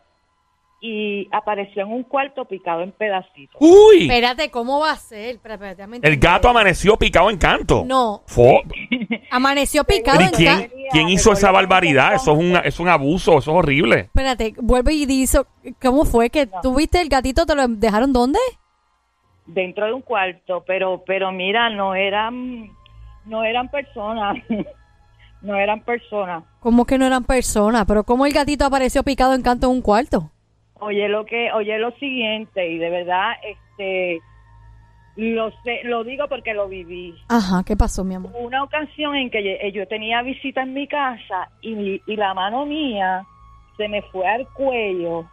y 0.81 1.29
apareció 1.33 1.83
en 1.83 1.93
un 1.93 2.03
cuarto 2.05 2.45
picado 2.47 2.81
en 2.83 2.93
pedacitos. 2.93 3.57
Uy, 3.61 4.03
Espérate, 4.09 4.51
¿cómo 4.51 4.81
va 4.81 4.93
a 4.93 4.97
ser? 4.97 5.35
Espérate, 5.37 5.77
el 6.03 6.17
gato 6.19 6.49
amaneció 6.49 6.97
picado 6.97 7.29
en 7.31 7.37
canto. 7.37 7.85
No, 7.85 8.23
Fo- 8.27 8.63
amaneció 9.31 9.85
picado 9.85 10.19
Pero 10.19 10.31
¿y 10.31 10.47
en 10.47 10.57
quién, 10.59 10.69
ca- 10.71 10.89
quién 10.93 11.09
hizo 11.11 11.33
esa 11.33 11.51
barbaridad? 11.51 12.15
Eso 12.15 12.33
es 12.33 12.39
un, 12.39 12.57
es 12.65 12.81
un 12.81 12.89
abuso, 12.89 13.33
eso 13.39 13.51
es 13.51 13.57
horrible. 13.57 13.99
Espérate, 14.01 14.55
vuelve 14.59 14.95
y 14.95 15.05
dice, 15.05 15.41
¿cómo 15.83 16.05
fue 16.07 16.31
que 16.31 16.47
No. 16.47 16.61
tuviste 16.63 17.01
el 17.03 17.09
gatito? 17.11 17.45
¿Te 17.45 17.55
lo 17.55 17.69
dejaron 17.69 18.13
dónde? 18.13 18.39
dentro 19.51 19.87
de 19.87 19.95
un 19.95 20.03
cuarto, 20.03 20.63
pero 20.67 21.03
pero 21.07 21.33
mira, 21.33 21.71
no 21.71 21.95
eran 21.95 22.71
no 23.29 23.45
eran 23.45 23.69
personas. 23.69 24.37
no 25.43 25.55
eran 25.57 25.81
personas. 25.83 26.43
¿Cómo 26.61 26.85
que 26.85 26.99
no 26.99 27.07
eran 27.07 27.25
personas? 27.25 27.85
¿Pero 27.87 28.03
cómo 28.05 28.27
el 28.27 28.33
gatito 28.33 28.65
apareció 28.65 29.03
picado 29.05 29.35
en 29.35 29.43
canto 29.43 29.67
en 29.69 29.73
un 29.75 29.83
cuarto? 29.83 30.31
Oye 30.81 31.09
lo 31.09 31.25
que 31.27 31.51
oye 31.53 31.77
lo 31.79 31.91
siguiente 31.93 32.69
y 32.69 32.79
de 32.79 32.91
verdad 32.91 33.33
este 33.43 34.21
lo 35.17 35.51
sé, 35.65 35.81
lo 35.83 36.05
digo 36.05 36.29
porque 36.29 36.55
lo 36.55 36.69
viví. 36.69 37.13
Ajá, 37.29 37.65
¿qué 37.67 37.77
pasó, 37.77 38.05
mi 38.05 38.15
amor? 38.15 38.31
Una 38.39 38.63
ocasión 38.63 39.17
en 39.17 39.31
que 39.31 39.43
yo, 39.43 39.51
yo 39.81 39.89
tenía 39.89 40.23
visita 40.23 40.63
en 40.63 40.75
mi 40.75 40.87
casa 40.87 41.51
y, 41.61 41.75
mi- 41.75 42.01
y 42.07 42.15
la 42.17 42.35
mano 42.35 42.65
mía 42.67 43.25
se 43.77 43.89
me 43.89 44.03
fue 44.03 44.29
al 44.29 44.47
cuello 44.55 45.25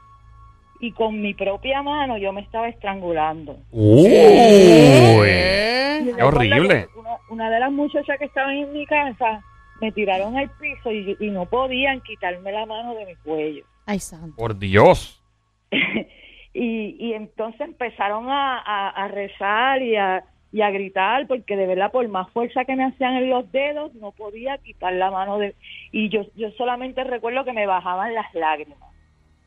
y 0.79 0.91
con 0.91 1.21
mi 1.21 1.35
propia 1.35 1.83
mano 1.83 2.17
yo 2.17 2.33
me 2.33 2.41
estaba 2.41 2.67
estrangulando. 2.67 3.57
Uy, 3.71 4.03
Qué 4.05 6.13
horrible. 6.23 6.87
Una, 7.35 7.45
una 7.45 7.49
de 7.53 7.59
las 7.59 7.71
muchachas 7.71 8.17
que 8.17 8.25
estaban 8.25 8.55
en 8.55 8.71
mi 8.73 8.85
casa 8.85 9.41
me 9.81 9.91
tiraron 9.91 10.37
al 10.37 10.49
piso 10.51 10.91
y, 10.91 11.17
y 11.19 11.29
no 11.31 11.45
podían 11.45 11.99
quitarme 12.01 12.51
la 12.51 12.65
mano 12.65 12.95
de 12.95 13.05
mi 13.05 13.15
cuello. 13.15 13.65
Ay, 13.85 13.99
santo. 13.99 14.35
por 14.37 14.57
Dios. 14.57 15.21
y, 16.53 16.95
y 16.99 17.13
entonces 17.13 17.61
empezaron 17.61 18.29
a, 18.29 18.57
a- 18.59 18.89
a 18.89 19.07
rezar 19.09 19.81
y 19.81 19.95
a, 19.97 20.23
y 20.53 20.61
a 20.61 20.69
gritar 20.71 21.27
porque 21.27 21.57
de 21.57 21.67
verdad 21.67 21.91
por 21.91 22.07
más 22.07 22.29
fuerza 22.31 22.63
que 22.63 22.75
me 22.77 22.85
hacían 22.85 23.15
en 23.15 23.29
los 23.29 23.51
dedos 23.51 23.93
no 23.95 24.11
podía 24.13 24.57
quitar 24.59 24.93
la 24.93 25.11
mano 25.11 25.37
de 25.37 25.53
y 25.91 26.07
yo 26.09 26.21
yo 26.35 26.49
solamente 26.51 27.03
recuerdo 27.03 27.43
que 27.43 27.51
me 27.51 27.65
bajaban 27.67 28.13
las 28.13 28.33
lágrimas 28.33 28.77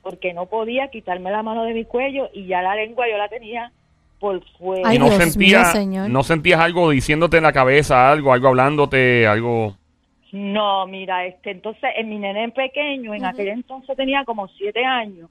porque 0.02 0.34
no 0.34 0.46
podía 0.46 0.88
quitarme 0.88 1.30
la 1.30 1.42
mano 1.42 1.64
de 1.64 1.72
mi 1.72 1.84
cuello 1.86 2.28
y 2.34 2.46
ya 2.46 2.60
la 2.60 2.74
lengua 2.76 3.08
yo 3.08 3.16
la 3.16 3.28
tenía 3.28 3.72
por 4.18 4.44
fuera. 4.58 4.88
Ay, 4.88 4.96
y 4.96 4.98
no 4.98 5.06
Dios 5.06 5.22
sentías, 5.22 5.74
mío, 5.74 5.82
señor. 5.82 6.10
no 6.10 6.22
sentías 6.22 6.60
algo 6.60 6.90
diciéndote 6.90 7.36
en 7.36 7.44
la 7.44 7.52
cabeza, 7.52 8.10
algo, 8.10 8.32
algo 8.32 8.48
hablándote, 8.48 9.26
algo. 9.26 9.76
No, 10.32 10.86
mira, 10.86 11.24
este, 11.26 11.52
entonces 11.52 11.90
en 11.96 12.08
mi 12.08 12.18
nene 12.18 12.50
pequeño, 12.50 13.14
en 13.14 13.24
aquel 13.24 13.48
entonces 13.48 13.96
tenía 13.96 14.24
como 14.24 14.48
siete 14.48 14.84
años, 14.84 15.30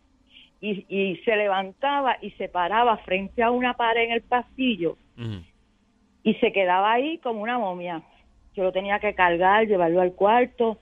y, 0.60 0.86
y 0.90 1.18
se 1.18 1.36
levantaba 1.36 2.18
y 2.22 2.32
se 2.32 2.50
paraba 2.50 2.98
frente 2.98 3.44
a 3.44 3.52
una 3.52 3.74
pared 3.74 4.06
en 4.06 4.12
el 4.12 4.22
pasillo 4.22 4.98
y 6.28 6.34
se 6.36 6.52
quedaba 6.52 6.92
ahí 6.92 7.20
como 7.20 7.42
una 7.42 7.58
momia. 7.58 8.02
Yo 8.54 8.64
lo 8.64 8.72
tenía 8.74 9.00
que 9.00 9.14
cargar, 9.14 9.66
llevarlo 9.66 10.02
al 10.02 10.12
cuarto, 10.14 10.78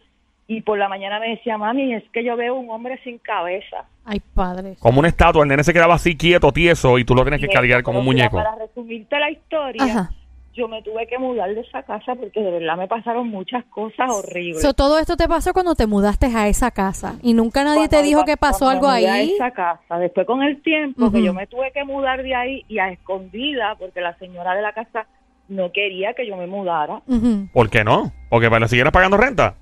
y 0.47 0.61
por 0.61 0.77
la 0.77 0.87
mañana 0.89 1.19
me 1.19 1.29
decía, 1.29 1.57
mami, 1.57 1.93
es 1.93 2.03
que 2.13 2.23
yo 2.23 2.35
veo 2.37 2.55
un 2.55 2.69
hombre 2.69 2.99
sin 3.03 3.17
cabeza. 3.17 3.85
Ay, 4.05 4.21
padre. 4.33 4.75
Como 4.79 4.99
una 4.99 5.07
estatua, 5.07 5.41
el 5.43 5.49
nene 5.49 5.63
se 5.63 5.73
quedaba 5.73 5.95
así 5.95 6.15
quieto, 6.15 6.51
tieso, 6.51 6.99
y 6.99 7.05
tú 7.05 7.15
lo 7.15 7.23
tienes 7.23 7.41
que 7.41 7.47
cargar 7.47 7.81
como 7.83 7.99
un 7.99 8.05
muñeco. 8.05 8.37
Para 8.37 8.55
resumirte 8.55 9.17
la 9.17 9.31
historia, 9.31 9.83
Ajá. 9.83 10.11
yo 10.53 10.67
me 10.67 10.83
tuve 10.83 11.07
que 11.07 11.17
mudar 11.17 11.53
de 11.55 11.61
esa 11.61 11.81
casa 11.81 12.13
porque 12.13 12.39
de 12.39 12.51
verdad 12.51 12.77
me 12.77 12.87
pasaron 12.87 13.27
muchas 13.27 13.65
cosas 13.65 14.07
horribles. 14.11 14.61
So, 14.61 14.73
todo 14.75 14.99
esto 14.99 15.17
te 15.17 15.27
pasó 15.27 15.51
cuando 15.53 15.73
te 15.73 15.87
mudaste 15.87 16.27
a 16.27 16.47
esa 16.47 16.69
casa 16.69 17.15
y 17.23 17.33
nunca 17.33 17.63
nadie 17.63 17.87
Cuando 17.87 17.97
te 17.97 18.03
dijo 18.03 18.23
que 18.23 18.37
pa- 18.37 18.51
pasó 18.51 18.69
algo 18.69 18.87
me 18.89 18.99
mudé 18.99 19.09
a 19.09 19.13
ahí. 19.15 19.31
esa 19.33 19.49
casa. 19.49 19.97
Después 19.97 20.27
con 20.27 20.43
el 20.43 20.61
tiempo 20.61 21.11
que 21.11 21.23
yo 21.23 21.33
me 21.33 21.47
tuve 21.47 21.71
que 21.73 21.83
mudar 21.83 22.21
de 22.21 22.35
ahí 22.35 22.63
y 22.69 22.77
a 22.77 22.89
escondida 22.91 23.75
porque 23.79 23.99
la 24.01 24.15
señora 24.19 24.53
de 24.53 24.61
la 24.61 24.73
casa 24.73 25.07
no 25.49 25.71
quería 25.71 26.13
que 26.13 26.27
yo 26.27 26.37
me 26.37 26.45
mudara. 26.47 27.01
Ujú. 27.07 27.47
¿Por 27.51 27.69
qué 27.71 27.83
no? 27.83 28.11
Porque 28.29 28.49
para 28.49 28.67
siguieras 28.67 28.93
pagando 28.93 29.17
renta. 29.17 29.55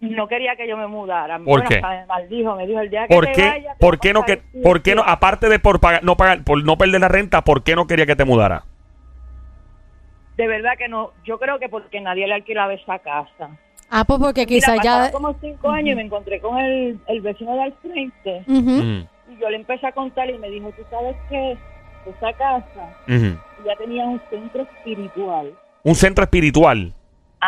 No 0.00 0.28
quería 0.28 0.56
que 0.56 0.68
yo 0.68 0.76
me 0.76 0.86
mudara. 0.86 1.36
¿Por 1.38 1.46
Bueno, 1.46 1.68
qué? 1.68 1.76
hasta 1.76 1.88
me 1.88 2.06
maldijo, 2.06 2.54
me 2.54 2.66
dijo 2.66 2.80
el 2.80 2.90
día 2.90 3.06
que 3.08 3.14
¿Por 3.14 3.26
te 3.26 3.32
qué? 3.32 3.64
¿Por 3.80 3.98
qué 3.98 4.12
no 4.12 4.24
que, 4.24 4.42
por 4.62 4.82
qué 4.82 4.94
no, 4.94 5.02
aparte 5.02 5.48
de 5.48 5.58
por 5.58 5.80
pagar, 5.80 6.04
no 6.04 6.16
pagar, 6.16 6.44
por 6.44 6.62
no 6.62 6.76
perder 6.76 7.00
la 7.00 7.08
renta, 7.08 7.42
¿por 7.42 7.62
qué 7.62 7.74
no 7.74 7.86
quería 7.86 8.04
que 8.04 8.16
te 8.16 8.24
mudara? 8.24 8.64
De 10.36 10.46
verdad 10.46 10.72
que 10.76 10.88
no. 10.88 11.12
Yo 11.24 11.38
creo 11.38 11.58
que 11.58 11.68
porque 11.70 12.00
nadie 12.00 12.26
le 12.26 12.34
alquilaba 12.34 12.74
esa 12.74 12.98
casa. 12.98 13.56
Ah, 13.88 14.04
pues 14.04 14.18
porque 14.18 14.46
quizás 14.46 14.78
ya... 14.82 15.10
como 15.12 15.34
cinco 15.40 15.70
años 15.70 15.92
y 15.92 15.94
me 15.94 16.02
encontré 16.02 16.40
con 16.40 16.58
el, 16.58 16.98
el 17.06 17.20
vecino 17.20 17.54
de 17.54 17.62
al 17.62 17.72
frente 17.74 18.42
y 18.48 19.40
yo 19.40 19.48
le 19.48 19.56
empecé 19.56 19.86
a 19.86 19.92
contar 19.92 20.28
y 20.28 20.38
me 20.38 20.50
dijo, 20.50 20.72
tú 20.76 20.82
sabes 20.90 21.16
que 21.28 21.56
esa 22.06 22.32
casa 22.34 22.96
ya 23.64 23.76
tenía 23.78 24.04
un 24.04 24.20
centro 24.28 24.62
espiritual. 24.62 25.52
Un 25.82 25.94
centro 25.94 26.24
espiritual 26.24 26.92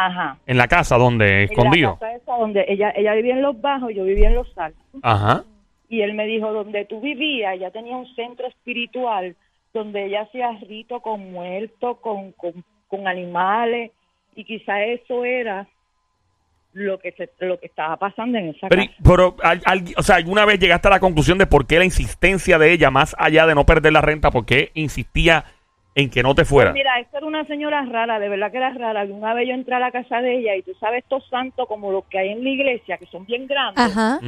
Ajá. 0.07 0.39
en 0.47 0.57
la 0.59 0.69
casa 0.69 0.97
donde 0.99 1.45
En 1.45 1.51
escondido. 1.51 1.91
la 1.91 1.99
casa 1.99 2.15
esa 2.17 2.33
donde 2.37 2.65
ella, 2.69 2.93
ella 2.97 3.15
vivía 3.15 3.35
en 3.35 3.43
los 3.43 3.61
bajos, 3.61 3.93
yo 3.95 4.05
vivía 4.05 4.29
en 4.29 4.35
los 4.35 4.57
altos. 4.59 4.83
Ajá. 5.03 5.45
Y 5.89 6.03
él 6.03 6.15
me 6.15 6.27
dijo, 6.27 6.53
donde 6.53 6.85
tú 6.85 7.01
vivías, 7.01 7.55
ella 7.55 7.71
tenía 7.71 7.97
un 7.97 8.07
centro 8.15 8.47
espiritual 8.47 9.35
donde 9.73 10.07
ella 10.07 10.23
hacía 10.23 10.51
rito 10.69 11.01
con 11.01 11.33
muertos, 11.33 11.99
con, 12.01 12.33
con, 12.33 12.53
con 12.89 13.07
animales, 13.09 13.91
y 14.35 14.45
quizá 14.45 14.83
eso 14.85 15.25
era 15.25 15.67
lo 16.75 16.99
que 16.99 17.13
se, 17.13 17.31
lo 17.45 17.59
que 17.59 17.67
estaba 17.67 17.97
pasando 17.97 18.39
en 18.39 18.49
esa 18.51 18.69
Pero, 18.69 18.83
casa. 18.83 18.95
pero 19.03 19.37
al- 19.43 19.63
al- 19.65 19.85
o 19.97 20.03
sea, 20.03 20.17
¿alguna 20.17 20.45
vez 20.45 20.59
llegaste 20.61 20.89
a 20.89 20.91
la 20.93 21.01
conclusión 21.01 21.39
de 21.39 21.47
por 21.47 21.67
qué 21.67 21.79
la 21.79 21.85
insistencia 21.85 22.59
de 22.59 22.73
ella, 22.73 22.91
más 22.91 23.17
allá 23.19 23.47
de 23.47 23.55
no 23.55 23.65
perder 23.67 23.93
la 23.95 24.01
renta, 24.01 24.31
por 24.31 24.45
qué 24.47 24.71
insistía 24.75 25.45
en 26.01 26.11
que 26.11 26.23
no 26.23 26.35
te 26.35 26.45
fuera? 26.45 26.71
Pues 26.71 26.81
mira, 26.81 26.99
esta 27.01 27.19
era 27.19 27.27
una 27.27 27.45
señora 27.45 27.85
rara, 27.85 28.19
de 28.19 28.29
verdad 28.29 28.51
que 28.53 28.59
era 28.59 28.71
rara. 28.73 29.05
Y 29.05 29.11
Una 29.11 29.35
vez 29.35 29.49
yo 29.49 29.55
entré 29.55 29.75
a 29.75 29.81
la 29.81 29.91
casa 29.91 30.21
de 30.21 30.39
ella 30.39 30.55
y 30.57 30.63
tú 30.63 30.73
sabes 30.81 31.03
estos 31.03 31.27
santos 31.29 31.67
como 31.67 31.91
los 31.93 32.05
que 32.07 32.19
hay 32.19 32.31
en 32.31 32.45
la 32.45 32.51
iglesia, 32.51 32.99
que 32.99 33.07
son 33.07 33.27
bien 33.27 33.47
grandes. 33.47 33.85
Ajá. 33.85 34.19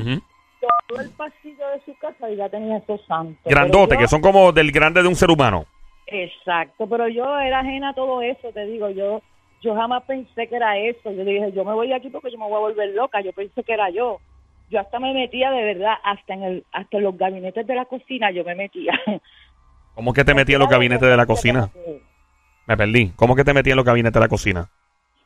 Todo 0.89 1.01
el 1.01 1.11
pasillo 1.11 1.69
de 1.69 1.81
su 1.87 1.97
casa 1.99 2.29
ya 2.31 2.49
tenía 2.49 2.79
esos 2.79 3.01
santos. 3.07 3.39
Grandote, 3.45 3.95
yo- 3.95 4.01
que 4.01 4.09
son 4.09 4.21
como 4.21 4.53
del 4.53 4.73
grande 4.73 5.01
de 5.03 5.09
un 5.09 5.15
ser 5.17 5.31
humano. 5.31 5.65
Exacto, 6.07 6.89
pero 6.89 7.07
yo 7.09 7.39
era 7.39 7.61
ajena 7.61 7.91
a 7.91 7.95
todo 7.95 8.21
eso, 8.23 8.51
te 8.53 8.67
digo, 8.67 8.91
yo 8.91 9.23
yo 9.63 9.75
jamás 9.75 10.03
pensé 10.05 10.49
que 10.49 10.57
era 10.57 10.77
eso. 10.79 11.13
Yo 11.13 11.23
dije, 11.25 11.53
yo 11.53 11.65
me 11.67 11.75
voy 11.75 11.89
de 11.89 11.95
aquí 11.95 12.09
porque 12.09 12.31
yo 12.31 12.39
me 12.39 12.47
voy 12.47 12.55
a 12.57 12.61
volver 12.61 12.89
loca. 12.95 13.21
Yo 13.21 13.31
pensé 13.35 13.63
que 13.63 13.75
era 13.75 13.91
yo. 13.91 14.19
Yo 14.71 14.81
hasta 14.81 14.99
me 14.99 15.13
metía 15.13 15.51
de 15.51 15.63
verdad, 15.63 15.95
hasta 16.03 16.33
en 16.33 16.43
el 16.45 16.65
hasta 16.73 16.97
en 16.97 17.03
los 17.03 17.19
gabinetes 17.19 17.67
de 17.67 17.75
la 17.75 17.85
cocina 17.85 18.31
yo 18.31 18.43
me 18.43 18.55
metía. 18.55 18.93
¿Cómo 20.01 20.15
que 20.15 20.25
te 20.25 20.33
metí 20.33 20.55
en 20.55 20.61
los 20.61 20.71
gabinetes 20.71 21.07
de 21.11 21.15
la 21.15 21.27
cocina? 21.27 21.69
Me 22.67 22.75
perdí. 22.75 23.13
¿Cómo 23.17 23.37
que 23.37 23.45
te 23.45 23.53
metí 23.53 23.69
en 23.69 23.77
los 23.77 23.85
gabinetes 23.85 24.15
de 24.15 24.21
la 24.21 24.29
cocina? 24.29 24.67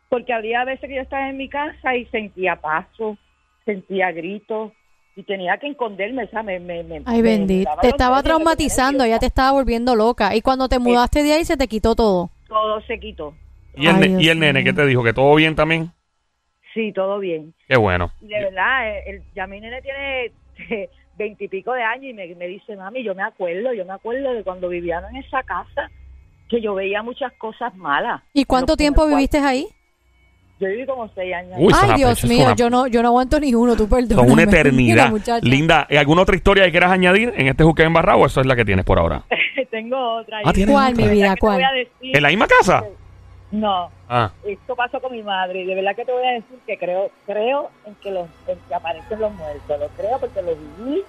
Porque 0.08 0.32
había 0.32 0.64
veces 0.64 0.88
que 0.88 0.96
yo 0.96 1.02
estaba 1.02 1.28
en 1.30 1.36
mi 1.36 1.48
casa 1.48 1.94
y 1.94 2.06
sentía 2.06 2.56
pasos, 2.56 3.16
sentía 3.64 4.10
gritos 4.10 4.72
y 5.14 5.22
tenía 5.22 5.58
que 5.58 5.68
esconderme, 5.68 6.26
¿sabes? 6.26 6.60
Me, 6.60 6.82
me, 6.82 6.98
me- 6.98 7.02
Ay, 7.06 7.22
bendito. 7.22 7.70
Te 7.82 7.86
estaba 7.90 8.20
traumatizando, 8.24 9.06
ya 9.06 9.20
te 9.20 9.26
estaba 9.26 9.52
volviendo 9.52 9.94
loca. 9.94 10.34
Y 10.34 10.42
cuando 10.42 10.68
te 10.68 10.80
mudaste 10.80 11.22
de 11.22 11.34
ahí 11.34 11.44
se 11.44 11.56
te 11.56 11.68
quitó 11.68 11.94
todo. 11.94 12.30
Todo 12.48 12.80
se 12.80 12.98
quitó. 12.98 13.32
¿Y 13.76 13.86
el, 13.86 13.94
Ay, 13.94 14.00
ne- 14.00 14.08
Dios 14.08 14.22
y 14.24 14.28
el 14.28 14.40
nene 14.40 14.62
mío. 14.64 14.72
qué 14.72 14.76
te 14.76 14.86
dijo? 14.86 15.04
¿Que 15.04 15.12
todo 15.12 15.36
bien 15.36 15.54
también? 15.54 15.92
Sí, 16.74 16.92
todo 16.92 17.20
bien. 17.20 17.54
Qué 17.68 17.76
bueno. 17.76 18.10
Y 18.20 18.26
de 18.26 18.40
verdad, 18.42 18.98
el, 19.06 19.22
ya 19.36 19.46
mi 19.46 19.60
nene 19.60 19.80
tiene 19.82 20.32
veintipico 21.16 21.72
de 21.72 21.82
años 21.82 22.04
y 22.06 22.12
me, 22.12 22.34
me 22.34 22.46
dice, 22.48 22.76
mami, 22.76 23.02
yo 23.04 23.14
me 23.14 23.22
acuerdo, 23.22 23.72
yo 23.72 23.84
me 23.84 23.92
acuerdo 23.92 24.32
de 24.32 24.42
cuando 24.42 24.68
vivían 24.68 25.04
en 25.10 25.16
esa 25.22 25.42
casa, 25.42 25.90
que 26.48 26.60
yo 26.60 26.74
veía 26.74 27.02
muchas 27.02 27.32
cosas 27.34 27.74
malas. 27.76 28.22
¿Y 28.32 28.44
cuánto 28.44 28.76
tiempo 28.76 29.06
viviste 29.06 29.38
ahí? 29.38 29.66
Yo 30.60 30.68
viví 30.68 30.86
como 30.86 31.08
seis 31.14 31.34
años. 31.34 31.54
Uy, 31.58 31.72
Ay, 31.74 31.94
Dios 31.96 32.24
mío, 32.26 32.44
una- 32.46 32.54
yo 32.56 32.70
no, 32.70 32.86
yo 32.86 33.02
no 33.02 33.08
aguanto 33.08 33.40
ni 33.40 33.54
uno, 33.54 33.74
tú 33.74 33.88
perdóname. 33.88 34.22
Son 34.22 34.30
una 34.30 34.42
eternidad. 34.44 35.12
Linda, 35.42 35.86
¿y 35.90 35.96
¿alguna 35.96 36.22
otra 36.22 36.36
historia 36.36 36.64
que 36.64 36.70
quieras 36.70 36.92
añadir 36.92 37.32
en 37.36 37.48
este 37.48 37.64
juque 37.64 37.82
embarrado 37.82 38.20
o 38.20 38.26
eso 38.26 38.40
es 38.40 38.46
la 38.46 38.54
que 38.54 38.64
tienes 38.64 38.84
por 38.84 38.98
ahora? 38.98 39.24
Tengo 39.70 39.96
otra. 40.20 40.38
Ah, 40.44 40.50
y- 40.50 40.52
¿tienes 40.52 40.72
¿Cuál, 40.74 40.92
otra? 40.92 41.04
mi 41.06 41.10
vida? 41.12 41.22
¿Verdad 41.22 41.34
que 41.34 41.34
te 41.34 41.40
¿Cuál? 41.40 41.54
voy 41.56 41.64
a 41.64 41.72
decir? 41.72 42.16
¿En 42.16 42.22
la 42.22 42.28
misma 42.28 42.46
casa? 42.46 42.84
No, 43.54 43.90
Ah. 44.08 44.30
esto 44.44 44.74
pasó 44.74 45.00
con 45.00 45.12
mi 45.12 45.22
madre 45.22 45.60
y 45.62 45.66
de 45.66 45.74
verdad 45.76 45.94
que 45.94 46.04
te 46.04 46.12
voy 46.12 46.26
a 46.26 46.32
decir 46.32 46.58
que 46.66 46.76
creo 46.76 47.10
creo 47.26 47.70
en 47.86 47.94
que 47.96 48.10
los 48.10 48.26
en 48.48 48.58
que 48.68 48.74
aparecen 48.74 49.20
los 49.20 49.32
muertos. 49.34 49.78
Lo 49.80 49.88
creo 49.90 50.18
porque 50.18 50.42
lo 50.42 50.54
viví 50.56 51.02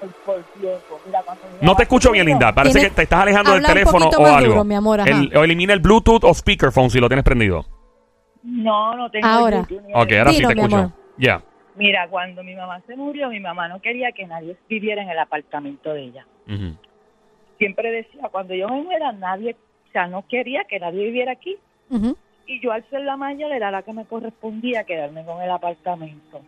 por, 0.00 0.08
por 0.24 0.42
tiempo. 0.58 1.00
Mira, 1.04 1.22
No 1.60 1.74
te 1.76 1.82
escucho 1.82 2.10
bien, 2.12 2.24
Linda. 2.26 2.52
Parece 2.54 2.80
que 2.80 2.90
te 2.90 3.02
estás 3.02 3.20
alejando 3.20 3.52
del 3.52 3.64
teléfono 3.64 4.08
o 4.08 4.20
más 4.22 4.32
algo. 4.32 4.52
duro, 4.52 4.64
mi 4.64 4.74
amor, 4.74 5.00
ajá. 5.00 5.10
El- 5.10 5.36
o 5.36 5.44
elimina 5.44 5.72
el 5.74 5.80
Bluetooth 5.80 6.24
o 6.24 6.32
speakerphone 6.32 6.88
si 6.90 7.00
lo 7.00 7.08
tienes 7.08 7.24
prendido. 7.24 7.66
No, 8.42 8.96
no 8.96 9.10
tengo 9.10 9.26
Ahora. 9.26 9.66
Ni 9.68 9.76
Ok, 9.94 10.10
el- 10.12 10.18
ahora 10.18 10.32
sí 10.32 10.42
te 10.46 10.52
escucho. 10.54 10.92
Ya. 11.18 11.42
Mira, 11.74 12.08
cuando 12.08 12.42
mi 12.42 12.54
mamá 12.54 12.80
se 12.86 12.96
murió, 12.96 13.28
mi 13.28 13.40
mamá 13.40 13.68
no 13.68 13.80
quería 13.82 14.10
que 14.12 14.26
nadie 14.26 14.56
viviera 14.68 15.02
en 15.02 15.10
el 15.10 15.18
apartamento 15.18 15.92
de 15.92 16.02
ella. 16.04 16.26
Siempre 17.58 17.90
decía, 17.90 18.28
cuando 18.30 18.54
yo 18.54 18.68
me 18.68 18.82
muera, 18.82 19.12
nadie, 19.12 19.56
no 20.06 20.26
quería 20.28 20.64
que 20.64 20.78
nadie 20.78 21.04
viviera 21.04 21.32
aquí. 21.32 21.56
Y 22.48 22.60
yo 22.60 22.72
al 22.72 22.88
ser 22.90 23.00
la 23.02 23.16
mayor 23.16 23.50
era 23.52 23.70
la 23.70 23.82
que 23.82 23.92
me 23.92 24.04
correspondía 24.04 24.84
quedarme 24.84 25.24
con 25.24 25.40
el 25.42 25.50
apartamento. 25.50 26.42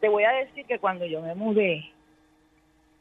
Te 0.00 0.08
voy 0.08 0.24
a 0.24 0.30
decir 0.32 0.64
que 0.66 0.78
cuando 0.78 1.04
yo 1.06 1.20
me 1.20 1.34
mudé, 1.34 1.84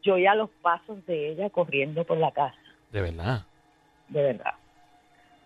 yo 0.04 0.16
oía 0.16 0.36
los 0.36 0.50
pasos 0.62 1.04
de 1.06 1.30
ella 1.32 1.50
corriendo 1.50 2.04
por 2.04 2.18
la 2.18 2.32
casa, 2.32 2.58
De 2.92 3.02
verdad. 3.02 3.46
de 4.10 4.22
verdad. 4.22 4.54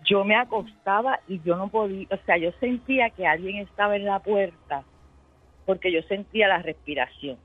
Yo 0.05 0.23
me 0.25 0.35
acostaba 0.35 1.19
y 1.27 1.39
yo 1.43 1.55
no 1.55 1.67
podía, 1.67 2.07
o 2.11 2.17
sea, 2.25 2.37
yo 2.37 2.51
sentía 2.59 3.09
que 3.11 3.25
alguien 3.27 3.57
estaba 3.57 3.95
en 3.95 4.05
la 4.05 4.19
puerta 4.19 4.83
porque 5.65 5.91
yo 5.91 6.01
sentía 6.03 6.47
la 6.47 6.57
respiración. 6.59 7.37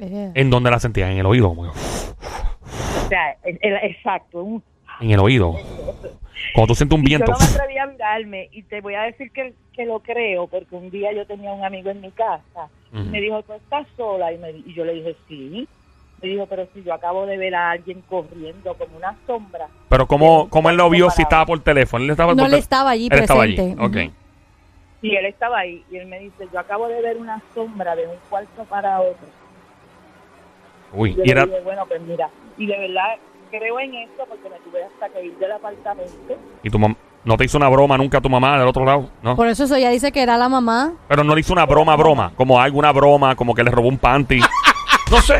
Eh. 0.00 0.32
¿En 0.34 0.50
dónde 0.50 0.70
la 0.70 0.78
sentías? 0.80 1.10
En 1.10 1.18
el 1.18 1.26
oído. 1.26 1.48
como- 1.54 1.70
O 1.70 3.08
sea, 3.08 3.36
el- 3.44 3.58
el- 3.60 3.76
exacto, 3.90 4.42
un, 4.42 4.62
En 5.00 5.10
el 5.10 5.20
oído. 5.20 5.54
Cuando 6.54 6.68
tú 6.68 6.74
sientes 6.74 6.96
un 6.98 7.04
Y 7.04 7.08
viento. 7.08 7.26
Yo 7.26 7.32
no 7.32 7.38
me 7.38 7.44
atreví 7.44 7.78
a 7.78 7.86
mirarme 7.86 8.48
y 8.52 8.62
te 8.62 8.80
voy 8.80 8.94
a 8.94 9.02
decir 9.02 9.30
que, 9.32 9.54
que 9.72 9.84
lo 9.84 10.00
creo 10.00 10.46
porque 10.46 10.74
un 10.74 10.90
día 10.90 11.12
yo 11.12 11.26
tenía 11.26 11.52
un 11.52 11.64
amigo 11.64 11.90
en 11.90 12.00
mi 12.00 12.10
casa 12.12 12.68
y 12.92 12.96
Ujú. 12.96 13.04
me 13.10 13.20
dijo, 13.20 13.42
¿tú 13.42 13.52
estás 13.54 13.86
sola? 13.96 14.32
Y, 14.32 14.38
me, 14.38 14.50
y 14.50 14.72
yo 14.74 14.84
le 14.84 14.94
dije, 14.94 15.16
sí. 15.28 15.68
Me 16.20 16.28
dijo, 16.30 16.46
pero 16.46 16.66
si 16.74 16.82
yo 16.82 16.92
acabo 16.94 17.26
de 17.26 17.36
ver 17.36 17.54
a 17.54 17.70
alguien 17.70 18.00
corriendo 18.08 18.74
como 18.74 18.96
una 18.96 19.16
sombra. 19.26 19.68
Pero 19.88 20.06
¿cómo, 20.06 20.48
cómo 20.48 20.68
él 20.70 20.76
lo 20.76 20.90
vio 20.90 21.10
si 21.10 21.22
estaba 21.22 21.46
por 21.46 21.60
teléfono? 21.60 22.02
Él 22.04 22.10
estaba 22.10 22.34
No 22.34 22.42
por 22.42 22.50
le 22.50 22.56
tel- 22.56 22.62
estaba 22.62 22.90
allí 22.90 23.08
Él 23.10 23.18
estaba 23.20 23.42
allí. 23.44 23.54
presente. 23.54 23.82
Ok. 23.82 23.96
Ujú. 23.96 24.12
Y 25.00 25.14
él 25.14 25.26
estaba 25.26 25.58
ahí 25.60 25.84
y 25.92 25.96
él 25.96 26.06
me 26.08 26.18
dice, 26.18 26.48
yo 26.52 26.58
acabo 26.58 26.88
de 26.88 27.00
ver 27.00 27.18
una 27.18 27.40
sombra 27.54 27.94
de 27.94 28.06
un 28.08 28.16
cuarto 28.28 28.64
para 28.64 29.00
otro. 29.00 29.28
Uy, 30.92 31.14
Yo 31.14 31.22
y 31.22 31.26
le 31.26 31.32
era... 31.32 31.44
dije, 31.46 31.60
bueno, 31.60 31.84
pues 31.86 32.00
mira, 32.00 32.30
y 32.56 32.66
de 32.66 32.78
verdad 32.78 33.14
creo 33.48 33.80
en 33.80 33.94
eso 33.94 34.24
porque 34.28 34.48
me 34.48 34.56
tuve 34.60 34.84
hasta 34.84 35.08
que 35.08 35.24
ir 35.26 35.36
del 35.38 35.52
apartamento. 35.52 36.36
¿Y 36.62 36.70
tu 36.70 36.78
mam- 36.78 36.96
no 37.24 37.36
te 37.36 37.44
hizo 37.44 37.58
una 37.58 37.68
broma 37.68 37.96
nunca 37.98 38.20
tu 38.20 38.28
mamá 38.30 38.58
del 38.58 38.68
otro 38.68 38.84
lado? 38.84 39.10
¿No? 39.22 39.36
Por 39.36 39.48
eso 39.48 39.64
eso 39.64 39.74
ella 39.76 39.90
dice 39.90 40.12
que 40.12 40.22
era 40.22 40.36
la 40.36 40.48
mamá. 40.48 40.92
Pero 41.08 41.24
no 41.24 41.34
le 41.34 41.40
hizo 41.40 41.52
una 41.52 41.66
broma, 41.66 41.96
broma. 41.96 42.32
Como 42.36 42.60
alguna 42.60 42.92
broma, 42.92 43.34
como 43.36 43.54
que 43.54 43.62
le 43.64 43.70
robó 43.70 43.88
un 43.88 43.98
panty. 43.98 44.40
No 45.10 45.22
sé. 45.22 45.38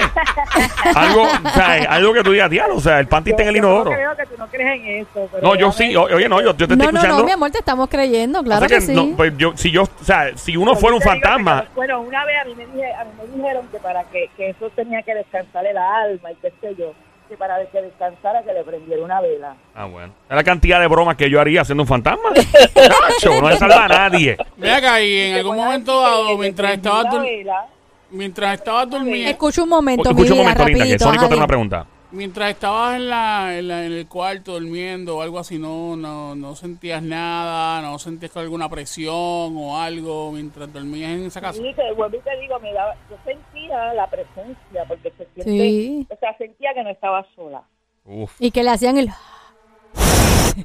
algo, 0.95 1.23
o 1.25 1.49
sea, 1.51 1.75
algo 1.91 2.15
que 2.15 2.23
tú 2.23 2.33
digas, 2.33 2.49
diablo, 2.49 2.77
o 2.77 2.81
sea, 2.81 3.01
el 3.01 3.07
panty 3.07 3.31
está 3.33 3.43
en 3.43 3.49
el 3.51 3.55
Yo- 3.57 3.61
yo 3.61 3.69
inodoro. 3.69 3.91
no 3.91 3.97
creo 3.97 4.17
que 4.17 4.25
tú 4.27 4.35
no 4.39 4.47
crees 4.49 4.81
en 4.81 4.87
eso. 5.03 5.29
pero 5.31 5.43
No, 5.47 5.55
yo 5.57 5.73
sí. 5.73 5.95
o- 5.95 6.05
Oye, 6.05 6.27
no, 6.27 6.41
yo, 6.41 6.57
yo 6.57 6.57
te 6.57 6.63
estoy 6.73 6.77
No, 6.79 6.85
no, 6.85 6.89
escuchando. 6.91 7.19
no, 7.19 7.25
mi 7.25 7.33
amor, 7.33 7.51
te 7.51 7.59
estamos 7.59 7.87
creyendo, 7.91 8.43
claro 8.43 8.65
Así 8.65 8.75
que, 8.75 8.81
sí. 8.81 8.95
no, 8.95 9.15
pues 9.15 9.35
yo, 9.37 9.53
si 9.57 9.71
yo, 9.71 9.83
o 9.83 10.05
sea, 10.05 10.35
si 10.39 10.57
uno 10.57 10.75
fuera 10.75 10.97
un 10.97 11.03
Yo 11.03 11.05
que 11.05 11.11
fantasma, 11.11 11.65
no- 11.69 11.75
bueno, 11.75 12.01
una 12.01 12.25
vez 12.25 12.37
a 12.41 12.45
mí, 12.47 12.55
me 12.55 12.65
dije, 12.65 12.93
a 12.95 13.05
mí 13.05 13.11
me 13.31 13.37
dijeron 13.37 13.69
que 13.71 13.79
para 13.79 14.05
que, 14.05 14.31
que 14.39 14.49
eso 14.49 14.71
tenía 14.75 15.03
que 15.03 15.15
descansar 15.15 15.67
el 15.67 15.77
alma 15.77 16.33
y 16.33 16.35
qué 16.37 16.51
sé 16.63 16.75
yo. 16.79 16.95
Que 17.29 17.37
para 17.37 17.65
que 17.67 17.83
descansara 17.83 18.43
que 18.43 18.53
le 18.53 18.65
prendiera 18.65 19.03
una 19.05 19.21
vela. 19.21 19.55
Ah, 19.75 19.85
bueno. 19.87 20.13
Es 20.29 20.35
la 20.37 20.45
cantidad 20.45 20.81
de 20.81 20.87
bromas 20.87 21.17
que 21.17 21.29
yo 21.31 21.41
haría 21.41 21.65
siendo 21.65 21.83
un 21.83 21.87
fantasma. 21.89 22.31
Nacho, 22.75 23.41
no 23.41 23.49
le 23.51 23.57
salva 23.57 23.85
a 23.85 23.89
nadie. 23.89 24.37
Ve 24.57 24.71
acá 24.73 25.01
y 25.03 25.17
en 25.31 25.35
algún 25.37 25.57
momento 25.57 26.01
dado, 26.01 26.39
mientras 26.39 26.73
estabas 26.75 27.05
la 27.05 27.11
dur- 27.11 27.23
vela, 27.23 27.67
mientras 28.11 28.55
estabas 28.55 28.89
durmiendo, 28.91 29.31
Escucha 29.31 29.63
un 29.63 29.69
momento, 29.69 30.09
Escucha 30.11 30.33
un 30.33 30.39
momento, 30.39 30.65
Linda, 30.67 30.85
que. 30.85 30.99
Sónico 30.99 31.23
tiene 31.27 31.37
una 31.37 31.47
pregunta. 31.47 31.87
mientras 32.11 32.51
estabas 32.51 32.97
en 32.97 33.09
la, 33.11 33.59
en 33.59 33.69
la- 33.69 33.85
en 33.85 33.93
el 33.93 34.07
cuarto 34.09 34.53
durmiendo 34.55 35.19
o 35.19 35.23
algo 35.23 35.39
así, 35.39 35.59
no, 35.59 35.95
no, 35.97 36.35
no 36.35 36.55
sentías 36.57 37.03
nada, 37.03 37.83
no 37.83 37.99
sentías 37.99 38.35
alguna 38.39 38.69
presión 38.69 39.13
o 39.57 39.79
algo 39.79 40.33
mientras 40.33 40.73
dormías 40.73 41.11
en 41.13 41.27
esa 41.27 41.41
casa. 41.43 41.61
Y 41.61 41.75
te 41.75 41.93
vuelvo 41.93 42.17
y 42.17 42.21
te 42.21 42.37
digo, 42.41 42.59
me 42.61 42.73
daba, 42.73 42.95
yo 43.11 43.17
sentía 43.25 43.43
la 43.69 44.07
presencia, 44.09 44.85
porque 44.87 45.11
se 45.17 45.27
siente, 45.35 45.45
Sí. 45.45 46.07
o 46.11 46.17
sea, 46.19 46.37
sentía 46.39 46.73
que 46.75 46.83
no 46.85 46.91
estaba 46.91 47.27
sola. 47.35 47.63
Uf. 48.05 48.31
Y 48.39 48.51
que 48.51 48.63
le 48.63 48.71
hacían 48.71 48.97
el... 48.99 49.09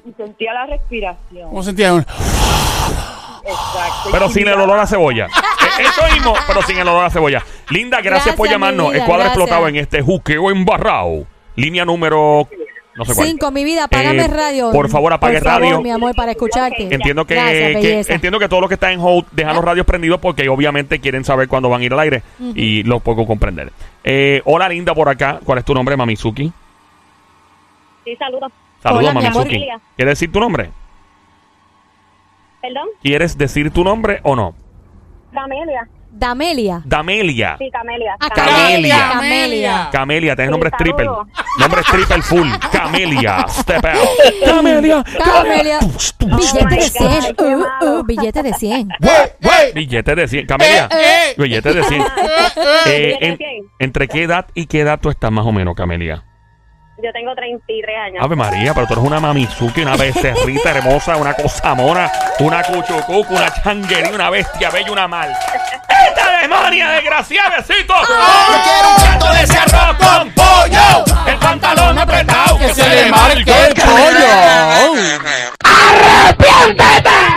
Y 0.05 0.11
sentía 0.13 0.53
la 0.53 0.65
respiración. 0.65 1.49
¿Cómo 1.49 1.63
sentías? 1.63 2.05
Exacto. 3.45 4.09
Pero 4.11 4.29
sin 4.29 4.47
el 4.47 4.59
olor 4.59 4.79
a 4.79 4.87
cebolla. 4.87 5.27
Eh, 5.79 5.81
Eso 5.87 6.13
mismo, 6.13 6.35
pero 6.45 6.61
sin 6.61 6.77
el 6.77 6.87
olor 6.87 7.05
a 7.05 7.09
cebolla. 7.09 7.41
Linda, 7.71 7.99
gracias, 7.99 8.35
por 8.35 8.45
Gracias, 8.47 8.51
llamarnos. 8.51 8.93
el 8.93 8.99
cuadro 9.05 9.23
gracias. 9.23 9.37
explotado 9.37 9.67
en 9.69 9.75
este 9.77 10.01
juqueo 10.03 10.51
embarrado. 10.51 11.25
Línea 11.55 11.83
número. 11.83 12.47
No 12.95 13.05
sé 13.05 13.15
cuál. 13.15 13.27
Cinco, 13.27 13.49
mi 13.51 13.63
vida, 13.63 13.85
apágame 13.85 14.25
Eh, 14.25 14.27
radio. 14.27 14.71
por 14.71 14.87
favor, 14.89 15.11
apague 15.13 15.39
Por 15.39 15.43
favor, 15.43 15.61
radio. 15.63 15.81
mi 15.81 15.89
amor, 15.89 16.13
para 16.15 16.31
escucharte. 16.31 16.93
Entiendo 16.93 17.25
que, 17.25 17.33
Gracias, 17.33 17.81
que- 18.07 18.13
entiendo 18.13 18.37
que 18.39 18.47
todos 18.47 18.61
los 18.61 18.67
que 18.69 18.75
están 18.75 18.91
en 18.93 18.99
hold 18.99 19.25
dejan 19.31 19.55
los 19.55 19.65
radios 19.65 19.85
prendidos 19.85 20.19
porque 20.19 20.47
obviamente 20.49 20.99
quieren 20.99 21.23
saber 21.23 21.47
cuándo 21.47 21.69
van 21.69 21.81
a 21.81 21.83
ir 21.85 21.93
al 21.93 21.99
aire 22.01 22.21
y 22.53 22.83
lo 22.83 22.99
puedo 22.99 23.25
comprender. 23.25 23.71
Eh, 24.03 24.41
hola 24.45 24.69
Linda 24.69 24.93
por 24.93 25.09
acá. 25.09 25.39
¿Cuál 25.43 25.57
es 25.59 25.65
tu 25.65 25.73
nombre, 25.73 25.97
Mamizuki? 25.97 26.51
Sí, 28.03 28.15
saludos. 28.17 28.51
Saludos, 28.83 29.05
Hola. 29.09 29.13
Mamizuki. 29.13 29.65
¿Quieres 29.95 30.11
decir 30.19 30.31
tu 30.31 30.39
nombre? 30.39 30.69
¿Perdón? 32.61 32.87
¿Quieres 33.01 33.37
decir 33.37 33.71
tu 33.71 33.83
nombre 33.83 34.19
o 34.23 34.35
no? 34.35 34.53
Camelia. 35.33 35.87
Damelia. 36.15 36.81
Damelia. 36.85 37.55
Sí, 37.57 37.69
Camelia. 37.71 38.15
Ah, 38.19 38.29
Camelia. 38.29 39.09
Camelia. 39.13 39.89
Camelia, 39.91 40.35
tienes 40.35 40.49
Sí, 40.49 40.51
nombre 40.51 40.71
triple. 40.77 41.05
saludos. 41.05 41.27
Nombre 41.59 41.81
triple 41.81 42.21
full. 42.21 42.47
Camelia. 42.71 43.45
Step 43.49 43.83
out. 43.83 44.09
Camelia. 44.45 45.03
Camelia. 45.03 45.79
Billete 46.19 46.75
de 46.75 46.81
100. 46.81 47.35
God, 47.35 47.35
qué 47.35 47.55
Uh, 47.55 47.99
uh, 47.99 48.03
billete 48.05 48.43
de 48.43 48.53
100. 48.53 48.89
Billete 49.73 50.15
de 50.15 50.27
100. 50.27 50.45
Camelia. 50.47 50.87
Eh, 50.91 51.33
Billete 51.37 51.73
de 51.73 51.83
100. 51.83 52.01
Eh, 52.01 52.05
Billete 52.85 52.95
de 53.19 53.27
en- 53.27 53.37
100. 53.37 53.49
¿Entre 53.79 54.07
qué 54.07 54.23
edad 54.23 54.45
y 54.53 54.67
qué 54.67 54.81
edad 54.81 54.99
tú 55.01 55.09
estás 55.09 55.31
más 55.31 55.45
o 55.45 55.51
menos, 55.51 55.75
Camelia? 55.75 56.23
Yo 57.03 57.11
tengo 57.11 57.33
33 57.35 57.95
años. 58.05 58.23
Ave 58.23 58.35
María, 58.35 58.73
pero 58.73 58.85
tú 58.87 58.93
eres 58.93 59.05
una 59.05 59.19
mamizuki, 59.19 59.81
una 59.81 59.97
becerrita 59.97 60.69
hermosa, 60.71 61.17
una 61.17 61.33
cosa 61.33 61.73
mona, 61.73 62.09
una 62.39 62.63
cuchucuca, 62.63 63.29
una 63.31 63.51
changuería, 63.61 64.11
una 64.13 64.29
bestia 64.29 64.69
bella, 64.69 64.91
una 64.91 65.07
mal. 65.07 65.29
¡Esta 66.63 66.69
demonia, 66.69 66.91
desgraciada, 66.91 67.49
besito! 67.57 67.93
Quiero 68.63 68.89
un 68.89 68.95
plato 69.19 69.33
de 69.33 69.43
ese 69.43 69.57
arroz 69.57 69.97
con 69.97 70.31
pollo. 70.31 71.27
El 71.27 71.37
pantalón 71.37 71.97
apretado 71.99 72.57
que 72.57 72.73
se 72.73 72.89
le 72.89 73.11
marque 73.11 73.51
el 73.67 73.73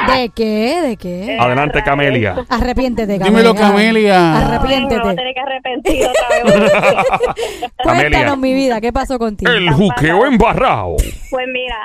¿De 0.06 0.28
qué? 0.30 0.80
¿De 0.82 0.96
qué? 0.96 1.36
Adelante, 1.38 1.82
Camelia. 1.82 2.36
Arrepiéntete, 2.48 3.18
Camelia. 3.18 3.26
Dímelo, 3.42 3.54
Camelia. 3.54 4.36
Ay, 4.36 4.44
me 4.44 4.44
voy 4.44 4.54
a 4.54 4.56
Arrepiéntete. 4.56 5.14
tener 5.14 5.34
que 5.34 5.40
arrepentir 5.40 6.06
otra 6.06 6.28
vez. 6.44 6.72
Camelia. 7.84 8.10
Cuéntanos, 8.10 8.38
mi 8.38 8.54
vida, 8.54 8.80
¿qué 8.80 8.92
pasó 8.92 9.18
contigo? 9.18 9.50
El 9.50 9.70
juqueo 9.70 10.26
embarrado. 10.26 10.96
Pues 11.30 11.46
mira, 11.52 11.76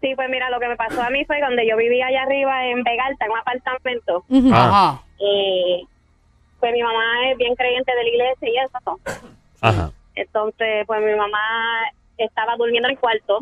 sí, 0.00 0.12
pues 0.16 0.28
mira, 0.30 0.48
lo 0.50 0.58
que 0.58 0.68
me 0.68 0.76
pasó 0.76 1.02
a 1.02 1.10
mí 1.10 1.24
fue 1.26 1.38
cuando 1.40 1.62
yo 1.68 1.76
vivía 1.76 2.06
allá 2.06 2.22
arriba 2.22 2.64
en 2.66 2.82
Vegalta, 2.82 3.26
en 3.26 3.30
un 3.32 3.38
apartamento. 3.38 4.24
Ajá. 4.56 5.02
Y 5.18 5.86
pues 6.60 6.72
mi 6.72 6.82
mamá 6.82 7.30
es 7.30 7.38
bien 7.38 7.54
creyente 7.56 7.92
de 7.94 8.02
la 8.02 8.08
iglesia 8.08 8.48
y 8.48 8.56
eso. 8.58 9.00
Ajá. 9.62 9.90
Entonces, 10.14 10.86
pues 10.86 11.02
mi 11.02 11.14
mamá 11.14 11.38
estaba 12.18 12.56
durmiendo 12.56 12.88
en 12.88 12.94
el 12.94 13.00
cuarto. 13.00 13.40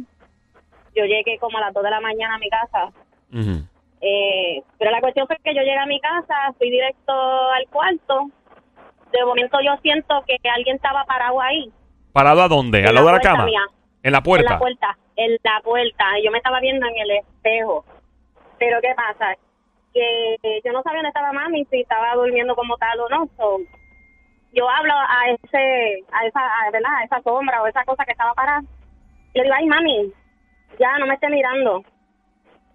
Yo 0.94 1.04
llegué 1.04 1.38
como 1.38 1.59
a 1.59 1.62
las 1.62 1.74
2 1.74 1.83
de 1.83 1.90
la 1.90 2.00
mañana 2.00 2.35
a 2.37 2.38
mi 2.38 2.48
casa. 2.48 2.87
Ujú. 3.33 3.62
Eh, 4.00 4.62
pero 4.78 4.90
la 4.90 5.00
cuestión 5.00 5.26
fue 5.26 5.37
que 5.42 5.54
yo 5.54 5.61
llegué 5.62 5.78
a 5.78 5.87
mi 5.87 6.00
casa, 6.00 6.35
fui 6.57 6.70
directo 6.70 7.12
al 7.12 7.66
cuarto. 7.68 8.31
De 9.12 9.24
momento 9.24 9.59
yo 9.64 9.76
siento 9.83 10.22
que 10.26 10.37
alguien 10.48 10.76
estaba 10.76 11.04
parado 11.04 11.40
ahí. 11.40 11.70
¿Parado 12.12 12.42
a 12.42 12.48
dónde? 12.48 12.81
En 12.81 12.87
¿Al 12.88 12.94
lado 12.94 13.07
de 13.09 13.12
la 13.14 13.20
cama? 13.20 13.44
mía. 13.44 13.62
¿En 14.02 14.12
la 14.12 14.18
En 14.18 14.24
puerta? 14.24 14.52
la 14.52 14.59
puerta, 14.59 14.98
en 15.16 15.33
la 15.42 15.61
puerta. 15.62 16.04
Yo 16.24 16.31
me 16.31 16.38
estaba 16.38 16.61
viendo 16.61 16.87
en 16.87 16.96
el 16.98 17.11
espejo. 17.12 17.85
Pero 18.59 18.81
¿qué 18.81 18.92
pasa? 18.96 19.35
Que 19.94 20.37
yo 20.64 20.72
no 20.72 20.83
sabía 20.83 20.98
dónde 20.98 21.09
estaba 21.09 21.33
mami, 21.33 21.64
si 21.70 21.81
estaba 21.81 22.14
durmiendo 22.14 22.55
como 22.55 22.77
tal 22.77 23.01
o 23.01 23.09
no. 23.09 23.29
So, 23.37 23.59
yo 24.53 24.68
hablo 24.68 24.92
a 24.94 25.31
ese, 25.31 26.05
a 26.12 26.27
esa, 26.27 26.40
a, 26.40 26.70
¿verdad? 26.70 26.90
A 27.01 27.05
esa 27.05 27.22
sombra 27.22 27.62
o 27.62 27.66
esa 27.66 27.85
cosa 27.85 28.05
que 28.05 28.12
estaba 28.12 28.35
parada. 28.35 28.62
Le 29.35 29.42
digo, 29.42 29.55
ay 29.57 29.66
mami, 29.66 30.12
ya 30.79 30.98
no 30.98 31.07
me 31.07 31.14
esté 31.14 31.29
mirando. 31.29 31.83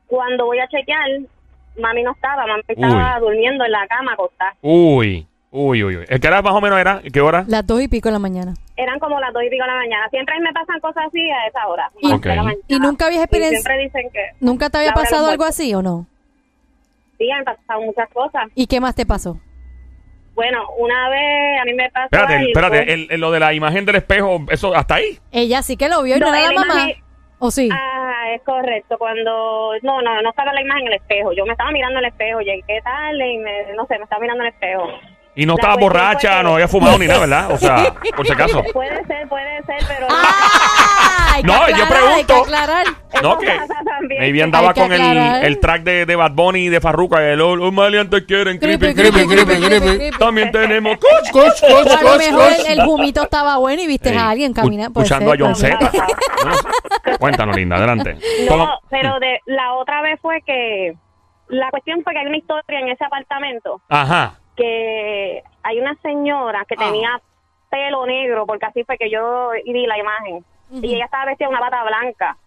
Cuando 0.07 0.45
voy 0.45 0.59
a 0.59 0.67
chequear, 0.67 1.07
mami 1.79 2.03
no 2.03 2.11
estaba, 2.11 2.45
mami 2.45 2.61
estaba 2.67 3.19
durmiendo 3.19 3.63
en 3.65 3.71
la 3.71 3.87
cama 3.87 4.13
acostada. 4.13 4.55
Uy, 4.61 5.25
uy, 5.51 5.83
uy, 5.83 5.97
uy. 5.97 6.05
¿El 6.07 6.19
que 6.19 6.27
era 6.27 6.41
más 6.41 6.53
o 6.53 6.61
menos 6.61 6.79
era? 6.79 7.01
¿Qué 7.11 7.21
hora? 7.21 7.45
Las 7.47 7.65
dos 7.65 7.81
y 7.81 7.87
pico 7.87 8.09
de 8.09 8.13
la 8.13 8.19
mañana. 8.19 8.53
Eran 8.75 8.99
como 8.99 9.19
las 9.19 9.33
dos 9.33 9.43
y 9.43 9.49
pico 9.49 9.63
de 9.63 9.69
la 9.71 9.77
mañana. 9.77 10.09
Siempre 10.09 10.39
me 10.39 10.51
pasan 10.53 10.79
cosas 10.79 11.05
así 11.07 11.29
a 11.31 11.47
esa 11.47 11.67
hora. 11.67 11.89
Y- 11.99 12.09
las 12.09 12.11
dos 12.13 12.21
de 12.21 12.35
la 12.35 12.41
Ok. 12.41 12.45
mañana. 12.45 12.63
¿Y 12.67 12.79
nunca 12.79 13.05
habías 13.05 13.21
Y 13.21 13.23
experiencia? 13.23 13.59
siempre 13.61 13.83
dicen 13.83 14.09
que 14.11 14.25
¿Nunca 14.39 14.69
te 14.69 14.77
había 14.79 14.93
pasado 14.93 15.27
algo 15.29 15.43
así 15.43 15.73
o 15.73 15.81
no? 15.81 16.05
Sí, 17.25 17.31
han 17.31 17.43
pasado 17.43 17.81
muchas 17.81 18.09
cosas. 18.09 18.43
¿Y 18.55 18.67
qué 18.67 18.79
más 18.79 18.95
te 18.95 19.05
pasó? 19.05 19.39
Bueno, 20.35 20.63
una 20.79 21.09
vez 21.09 21.61
a 21.61 21.65
mí 21.65 21.73
me 21.73 21.89
pasó 21.91 22.05
Espérate, 22.05 22.33
algo. 22.33 22.47
espérate. 22.47 22.93
El, 22.93 23.07
el- 23.11 23.21
lo 23.21 23.31
de 23.31 23.39
la 23.39 23.53
imagen 23.53 23.85
del 23.85 23.95
espejo, 23.97 24.39
eso 24.49 24.75
hasta 24.75 24.95
ahí. 24.95 25.19
Ella 25.31 25.61
sí 25.61 25.77
que 25.77 25.87
lo 25.89 26.01
vio 26.03 26.17
y 26.17 26.19
no, 26.19 26.27
No, 26.29 26.33
era 26.35 26.47
la 26.47 26.53
la 26.53 26.59
mamá. 26.59 26.73
imagen- 26.85 27.03
¿O 27.39 27.51
sí? 27.51 27.69
Ah, 27.71 28.31
es 28.33 28.41
correcto. 28.43 28.97
Cuando... 28.97 29.71
No, 29.81 30.01
no, 30.01 30.21
no 30.21 30.29
estaba 30.29 30.53
la 30.53 30.61
imagen 30.61 30.87
en 30.87 30.93
el 30.93 30.99
espejo. 30.99 31.33
Yo 31.33 31.45
me 31.45 31.51
estaba 31.51 31.71
mirando 31.71 31.99
en 31.99 32.05
el 32.05 32.11
espejo. 32.11 32.39
Llegué 32.39 32.81
tarde 32.83 33.33
y 33.33 33.37
me... 33.37 33.73
No 33.75 33.85
sé, 33.85 33.97
me 33.97 34.05
estaba 34.05 34.21
mirando 34.21 34.43
en 34.43 34.47
el 34.47 34.53
espejo. 34.53 34.83
Y 35.35 35.45
no 35.45 35.53
La 35.53 35.61
estaba 35.61 35.73
cuestión 35.73 35.93
borracha, 35.93 36.43
no 36.43 36.53
había 36.55 36.67
fumado 36.67 36.97
ni 36.99 37.07
nada, 37.07 37.19
¿verdad? 37.21 37.51
O 37.51 37.57
sea, 37.57 37.93
por 38.15 38.25
si 38.25 38.33
acaso. 38.33 38.63
Puede 38.71 39.03
ser, 39.05 39.27
puede 39.27 39.63
ser, 39.63 39.77
pero... 39.87 40.07
¡Ah! 40.09 41.39
No, 41.43 41.53
yo 41.53 41.61
aclarar, 41.61 41.73
hay 41.73 41.73
que 41.83 42.25
pregunto. 42.25 42.41
aclarar. 42.43 42.85
No, 43.23 43.37
que 43.39 43.59
maybe 44.19 44.43
andaba 44.43 44.71
con 44.75 44.93
el, 44.93 45.01
el 45.43 45.59
track 45.59 45.81
de, 45.81 46.05
de 46.05 46.15
Bad 46.15 46.31
Bunny 46.33 46.65
y 46.65 46.69
de 46.69 46.79
Farruko. 46.79 47.17
El, 47.17 47.41
"Oh, 47.41 47.55
los 47.55 47.73
maleantes 47.73 48.23
quieren 48.27 48.59
creepy, 48.59 48.93
Creepy, 48.93 49.11
creepy, 49.11 49.27
creepy, 49.27 49.45
creepy, 49.45 49.65
creepy, 49.65 49.79
creepy. 49.79 49.97
creepy. 49.97 50.17
También 50.19 50.51
tenemos 50.51 50.97
coach, 51.31 51.31
Coach, 51.31 51.63
a 51.91 52.03
lo 52.03 52.17
mejor 52.17 52.51
el, 52.67 52.79
el 52.79 52.87
humito 52.87 53.23
estaba 53.23 53.57
bueno 53.57 53.81
y 53.81 53.87
viste 53.87 54.15
a 54.15 54.29
alguien 54.29 54.53
caminando. 54.53 55.01
Escuchando 55.01 55.33
a 55.33 55.35
John 55.39 55.55
Z. 55.55 55.79
Cuéntanos, 57.19 57.55
linda, 57.55 57.77
adelante. 57.77 58.17
¿Cómo? 58.47 58.65
No, 58.65 58.79
pero 58.91 59.19
de 59.19 59.39
la 59.47 59.73
otra 59.73 60.01
vez 60.03 60.19
fue 60.21 60.41
que... 60.45 60.93
La 61.49 61.69
cuestión 61.71 62.01
fue 62.03 62.13
que 62.13 62.19
hay 62.19 62.27
una 62.27 62.37
historia 62.37 62.79
en 62.79 62.87
ese 62.89 63.03
apartamento 63.03 63.81
Ajá. 63.89 64.35
Que 64.55 65.43
hay 65.63 65.79
una 65.79 65.95
señora 66.01 66.65
que 66.67 66.75
Ah. 66.77 66.85
tenía 66.85 67.21
pelo 67.69 68.05
negro, 68.05 68.45
porque 68.45 68.65
así 68.65 68.83
fue 68.83 68.97
que 68.97 69.09
yo 69.09 69.49
vi 69.65 69.85
la 69.87 69.97
imagen. 69.97 70.45
Y 70.71 70.95
ella 70.95 71.05
estaba 71.05 71.25
vestida 71.25 71.47
de 71.47 71.53
una 71.55 71.61
bata 71.61 71.83
blanca. 71.83 72.37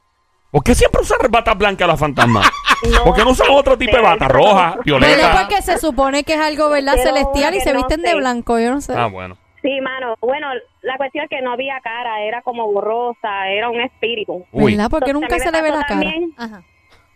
¿Por 0.51 0.63
qué 0.65 0.75
siempre 0.75 1.03
usan 1.03 1.19
batas 1.31 1.57
blancas 1.59 1.89
las 1.89 2.01
fantasmas? 2.01 2.49
No 2.93 3.05
¿Por 3.05 3.15
qué 3.17 3.23
no 3.25 3.31
usan 3.31 3.47
otro 3.51 3.79
tipo 3.79 3.97
de 3.97 4.03
bata? 4.03 4.29
Roja, 4.29 4.73
Bueno, 4.85 5.07
violeta. 5.07 5.33
porque 5.41 5.63
se 5.63 5.79
supone 5.79 6.25
que 6.25 6.35
es 6.35 6.41
algo, 6.41 6.69
¿verdad? 6.69 6.93
Pero 6.97 7.09
Celestial 7.15 7.55
y 7.55 7.61
se 7.61 7.73
no 7.73 7.79
visten 7.79 8.03
de 8.03 8.15
blanco, 8.15 8.59
yo 8.61 8.71
no 8.71 8.81
sé. 8.83 8.93
Ah, 8.95 9.07
bueno. 9.07 9.37
Sí, 9.63 9.81
mano. 9.81 10.15
Bueno, 10.21 10.49
la 10.83 10.97
cuestión 10.99 11.25
es 11.25 11.31
que 11.31 11.41
no 11.41 11.53
había 11.53 11.81
cara, 11.81 12.21
era 12.23 12.43
como 12.43 12.71
borrosa, 12.71 13.49
era 13.49 13.71
un 13.71 13.81
espíritu. 13.81 14.45
Uy. 14.53 14.73
¿Verdad? 14.77 14.91
Porque 14.91 15.11
Entonces, 15.11 15.31
nunca 15.39 15.45
se 15.45 15.51
le 15.51 15.63
ve 15.63 15.71
la 15.71 15.85
cara. 15.85 15.89
también. 15.89 16.33
Ajá. 16.37 16.63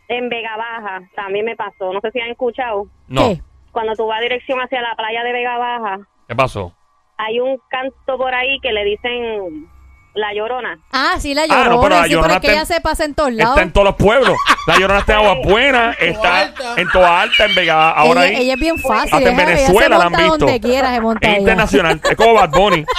En 0.09 0.29
Vega 0.31 0.57
Baja 0.57 1.03
también 1.14 1.44
me 1.44 1.55
pasó, 1.57 1.92
no 1.92 2.00
sé 2.00 2.11
si 2.11 2.20
han 2.20 2.31
escuchado. 2.31 2.87
No. 3.07 3.20
¿Qué? 3.29 3.42
Cuando 3.72 3.94
tú 3.94 4.06
vas 4.06 4.20
dirección 4.20 4.59
hacia 4.61 4.80
la 4.83 4.94
playa 4.96 5.22
de 5.24 5.33
Vega 5.33 5.59
Baja, 5.59 5.98
¿Qué 6.28 6.35
pasó? 6.35 6.74
hay 7.18 7.38
un 7.40 7.59
canto 7.68 8.16
por 8.18 8.35
ahí 8.35 8.59
que 8.61 8.72
le 8.72 8.85
dicen 8.85 9.68
La 10.14 10.35
Llorona. 10.35 10.78
Ah, 10.92 11.14
sí, 11.18 11.35
la 11.35 11.42
Ah, 11.42 11.46
llorona. 11.46 11.68
no, 11.76 11.80
pero 11.83 11.94
la 11.96 12.02
sí, 12.02 12.09
pero 12.11 12.20
Llorona 12.22 12.35
es 12.35 12.40
que 12.40 12.46
está 12.48 12.52
ella 12.52 12.61
en- 12.62 12.66
se 12.66 12.80
pasa 12.80 13.04
en 13.04 13.14
todos 13.14 13.33
lados. 13.33 13.52
Está 13.56 13.62
en 13.62 13.72
todos 13.72 13.85
los 13.87 13.94
pueblos. 13.96 14.37
La 14.66 14.76
Llorona 14.76 14.98
está 15.00 15.12
en 15.12 15.18
Agua 15.20 15.35
Buena, 15.44 15.92
está 16.00 16.40
Alta. 16.40 16.74
en 16.80 16.88
Toa 16.90 17.20
Alta, 17.22 17.44
en 17.44 17.54
Vega. 17.54 17.90
Ahora 17.92 18.26
ella, 18.26 18.38
ahí. 18.38 18.44
ella 18.44 18.54
es 18.54 18.61
bien 18.61 18.78
fácil. 18.78 19.14
Hasta 19.14 19.30
en 19.30 19.37
Venezuela 19.37 19.83
se 19.83 19.88
la 20.00 20.04
han 20.06 20.12
visto. 20.12 20.38
donde 20.38 20.61
quiera 20.61 20.94
se 20.94 21.00
monta 21.00 21.26
Es 21.28 21.33
ella. 21.33 21.40
internacional. 21.40 22.00
Es 22.02 22.16
como 22.16 22.35
Bad 22.35 22.50
Bunny. 22.50 22.85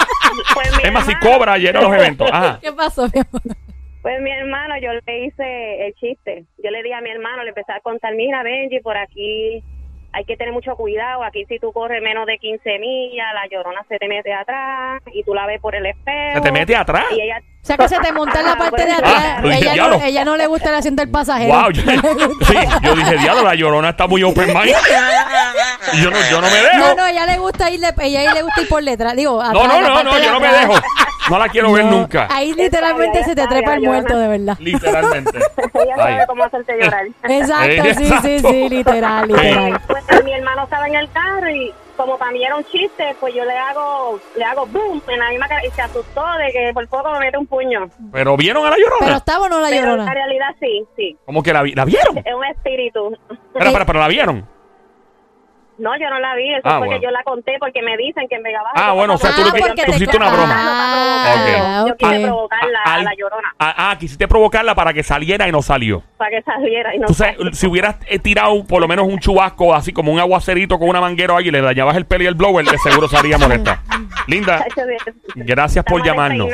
Pues 0.54 0.72
mi 0.78 0.84
Es 0.84 0.92
más, 0.94 1.06
si 1.06 1.12
hermano- 1.12 1.38
cobra, 1.38 1.58
llega 1.58 1.80
a 1.80 1.84
los 1.84 1.94
eventos. 1.94 2.30
Ajá. 2.32 2.60
¿Qué 2.62 2.72
pasó, 2.72 3.04
mi 3.14 3.20
amor? 3.20 3.42
Pues 4.02 4.22
mi 4.22 4.32
hermano, 4.32 4.76
yo 4.82 4.90
le 5.06 5.26
hice 5.26 5.88
el 5.88 5.94
chiste. 5.96 6.46
Yo 6.64 6.72
le 6.72 6.82
di 6.84 6.94
a 6.94 7.02
mi 7.02 7.10
hermano, 7.12 7.44
le 7.44 7.50
empecé 7.50 7.74
a 7.74 7.82
contar, 7.82 8.16
mira, 8.16 8.42
Benji, 8.42 8.80
por 8.80 8.96
aquí 8.98 9.62
hay 10.14 10.26
que 10.26 10.36
tener 10.38 10.54
mucho 10.54 10.76
cuidado. 10.76 11.24
Aquí 11.24 11.46
si 11.46 11.58
tú 11.60 11.72
corres 11.72 12.02
menos 12.02 12.26
de 12.26 12.38
15 12.38 12.80
millas, 12.80 13.28
la 13.34 13.48
llorona 13.50 13.82
se 13.88 13.98
te 13.98 14.08
mete 14.08 14.34
atrás 14.34 15.02
y 15.14 15.24
tú 15.24 15.34
la 15.34 15.46
ves 15.46 15.60
por 15.62 15.76
el 15.76 15.86
espejo. 15.86 16.36
¿Se 16.36 16.42
te 16.42 16.52
mete 16.52 16.76
atrás? 16.76 17.06
Y 17.12 17.22
ella, 17.22 17.38
O 17.40 17.66
sea 17.66 17.78
que 17.78 17.88
se 17.88 18.00
te 18.00 18.12
monta 18.12 18.40
en 18.40 18.46
la 18.46 18.56
parte 18.58 18.86
de 18.86 18.92
Ah, 18.92 18.98
atrás. 18.98 19.38
pues, 19.42 19.58
ella, 19.62 19.76
no, 19.88 20.02
ella 20.04 20.26
no 20.26 20.36
le 20.38 20.48
gusta 20.48 20.70
el 20.70 20.76
asiento 20.76 21.02
del 21.02 21.12
pasajero. 21.12 21.54
Wow, 21.54 21.72
yo, 21.72 21.82
sí, 22.46 22.56
yo 22.84 22.96
dije, 22.96 23.18
diablo, 23.18 23.44
la 23.44 23.56
llorona 23.56 23.90
está 23.90 24.08
muy 24.08 24.24
open 24.24 24.48
mind. 24.54 24.76
Yo 25.94 26.10
no, 26.12 26.18
yo 26.30 26.42
no 26.42 26.48
me 26.48 26.56
dejo. 26.62 26.78
No, 26.78 26.96
no, 26.96 27.08
ella 27.08 27.26
le 27.26 27.38
gusta 27.38 27.70
ir, 27.70 27.80
de- 27.80 27.94
ella 28.06 28.34
le 28.34 28.42
gusta 28.42 28.62
ir 28.62 28.68
por 28.70 28.84
detrás. 28.84 29.16
Digo, 29.16 29.42
atrás, 29.42 29.54
No, 29.54 29.68
no, 29.68 29.82
no, 29.82 30.04
no, 30.04 30.20
yo 30.20 30.32
no 30.32 30.40
me 30.40 30.48
dejo. 30.50 30.74
No 31.30 31.38
la 31.40 31.48
quiero 31.50 31.72
ver 31.72 31.86
nunca. 31.86 32.28
Ahí 32.32 32.54
literalmente 32.54 33.24
se 33.24 33.36
te 33.36 33.48
trepa 33.48 33.76
el 33.76 33.82
muerto, 33.84 34.18
de 34.18 34.28
verdad. 34.28 34.58
Literalmente. 34.60 35.38
ella 35.74 35.96
Ay. 35.98 36.14
sabe 36.14 36.28
cómo 36.28 36.44
hacerte 36.44 36.74
llorar. 36.82 37.06
Exacto, 37.24 37.84
sí, 37.84 37.94
sí, 37.96 38.04
exacto. 38.04 38.50
sí, 38.50 38.70
literal, 38.70 39.28
literal. 39.28 39.82
Pues 39.88 40.24
mi 40.26 40.34
hermano 40.34 40.64
estaba 40.64 40.88
en 40.88 40.96
el 40.96 41.10
carro 41.12 41.50
y 41.50 41.72
como 41.98 42.18
para 42.18 42.32
mí 42.32 42.44
era 42.44 42.56
un 42.56 42.64
chiste, 42.66 43.16
pues 43.20 43.34
yo 43.36 43.46
le 43.46 43.56
hago, 43.56 44.20
le 44.36 44.44
hago 44.44 44.66
boom 44.66 45.02
en 45.08 45.20
la 45.20 45.30
misma 45.30 45.48
cara 45.48 45.64
y 45.66 45.70
se 45.70 45.82
asustó 45.84 46.24
de 46.44 46.52
que 46.52 46.72
por 46.74 46.88
poco 46.88 47.12
me 47.12 47.20
mete 47.20 47.38
un 47.38 47.46
puño. 47.46 47.90
Pero 48.12 48.36
vieron 48.36 48.66
a 48.66 48.72
la 48.72 48.76
Pero 48.76 48.90
llorona. 48.90 49.18
estaba 49.18 49.46
o 49.46 49.50
no 49.50 49.60
la 49.60 49.68
Pero 49.70 49.78
en 49.80 49.86
la 49.86 49.92
llorona. 49.92 50.14
realidad 50.14 50.48
sí, 50.60 50.84
sí, 50.96 51.16
¿Cómo 51.26 51.44
que 51.44 51.54
la, 51.54 51.62
vi- 51.62 51.76
la 51.76 51.86
vieron? 51.86 52.18
es 52.18 52.34
un 52.34 52.46
espíritu. 52.46 53.14
Espera, 53.30 53.66
espera, 53.68 53.86
pero 53.86 54.00
la 54.00 54.08
vieron. 54.08 54.48
No, 55.82 55.98
yo 56.00 56.10
no 56.12 56.20
la 56.20 56.36
vi, 56.36 56.54
eso 56.54 56.62
Ah, 56.64 56.78
fue 56.78 56.86
bueno. 56.88 57.00
que 57.02 57.06
yo 57.08 57.12
la 57.12 57.24
conté 57.24 57.54
porque 57.60 57.82
me 57.82 57.98
dicen 57.98 58.28
que 58.30 58.36
en 58.36 58.44
Vega 58.44 58.62
Baja. 58.62 58.90
Ah, 58.90 58.94
bueno, 58.94 59.16
o 59.16 59.18
sea, 59.18 59.32
tú 59.36 59.42
porque 59.50 59.82
tú 59.84 59.92
te 59.92 59.98
hiciste 59.98 60.16
una 60.18 60.30
broma. 60.30 60.56
Ah, 60.56 61.86
Yo 61.88 61.98
quise 61.98 62.20
provocarla 62.22 62.80
a 62.86 62.94
Al- 62.94 63.04
la 63.04 63.12
llorona 63.18 63.54
Ah, 63.60 63.90
ah, 63.92 63.96
quisiste 64.00 64.28
provocarla 64.28 64.76
para 64.76 64.94
que 64.94 65.02
saliera 65.04 65.48
y 65.48 65.52
no 65.52 65.62
salió. 65.64 66.04
para 66.18 66.30
que 66.32 66.42
saliera 66.44 66.96
y 66.96 67.00
no 67.00 67.08
Tú 67.08 67.14
sabes, 67.16 67.36
si 67.58 67.66
hubieras 67.68 67.96
eh, 68.08 68.20
tirado 68.20 68.64
por 68.66 68.80
lo 68.82 68.88
menos 68.88 69.08
un 69.08 69.18
chubasco 69.20 69.74
así 69.74 69.92
como 69.92 70.12
un 70.12 70.20
aguacerito 70.20 70.78
con 70.78 70.88
una 70.88 71.02
manguera 71.02 71.36
ahí 71.38 71.48
y 71.48 71.52
le 71.52 71.62
dañabas 71.62 71.98
el 71.98 72.06
pelo 72.06 72.24
y 72.24 72.28
el 72.28 72.36
blower, 72.36 72.64
de 72.66 72.78
seguro 72.78 73.08
sería 73.08 73.38
molesta. 73.40 73.82
Linda, 74.28 74.64
gracias 75.36 75.84
por 75.84 76.04
llamarnos. 76.06 76.50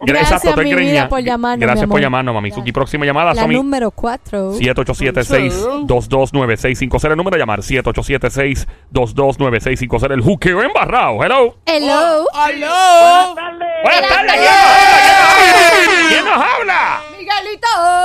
Gracias, 0.00 0.44
mi 0.56 0.74
vida, 0.74 1.08
por 1.08 1.20
llamarnos, 1.20 1.60
Gracias 1.64 1.88
por 1.88 2.00
llamarnos, 2.00 2.34
mami. 2.34 2.50
Suki, 2.50 2.72
próxima 2.72 3.06
llamada, 3.06 3.32
La 3.34 3.42
Somi. 3.42 3.54
número 3.54 3.92
4. 3.92 4.54
787-622-9650. 4.54 7.10
El 7.12 7.16
número 7.16 7.36
a 7.36 7.38
llamar, 7.38 7.60
787-622-9650. 8.92 10.12
El 10.12 10.20
juqueo 10.20 10.62
embarrado. 10.62 11.22
Hello. 11.22 11.56
Hello. 11.66 12.26
¡Aló! 12.32 13.34
Buenas 13.84 14.08
tardes. 14.08 14.32
¿Quién 14.32 15.11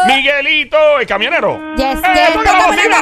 Miguelito. 0.08 1.00
El 1.00 1.08
camionero. 1.08 1.60
Yes, 1.76 1.86
¡Eh, 1.86 2.02
yes. 2.04 2.38
mira! 2.38 2.52
tócamela. 2.52 3.02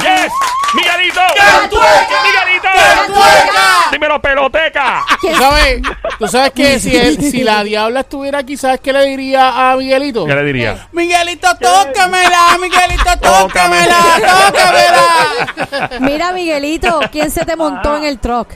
Yes, 0.00 0.32
Miguelito. 0.74 1.20
¡Cantueca! 1.36 2.22
Miguelito. 2.24 2.68
¡Cantueca! 2.74 3.90
Dímelo, 3.90 4.22
peloteca. 4.22 5.04
¿Tú 5.20 5.34
sabes, 5.36 5.82
tú 6.18 6.28
sabes 6.28 6.52
que 6.52 6.78
si, 6.78 7.30
si 7.30 7.42
la 7.42 7.64
diabla 7.64 8.00
estuviera 8.00 8.38
aquí, 8.38 8.56
¿sabes 8.56 8.80
qué 8.80 8.92
le 8.92 9.04
diría 9.06 9.72
a 9.72 9.76
Miguelito? 9.76 10.26
¿Qué 10.26 10.34
le 10.34 10.44
diría? 10.44 10.88
Miguelito, 10.92 11.48
tócamela, 11.56 12.56
Miguelito, 12.60 13.10
tócamela, 13.20 13.98
tócamela. 14.46 15.90
Mira, 16.00 16.32
Miguelito, 16.32 17.00
¿quién 17.10 17.30
se 17.30 17.44
te 17.44 17.56
montó 17.56 17.96
en 17.96 18.04
el 18.04 18.18
truck? 18.20 18.48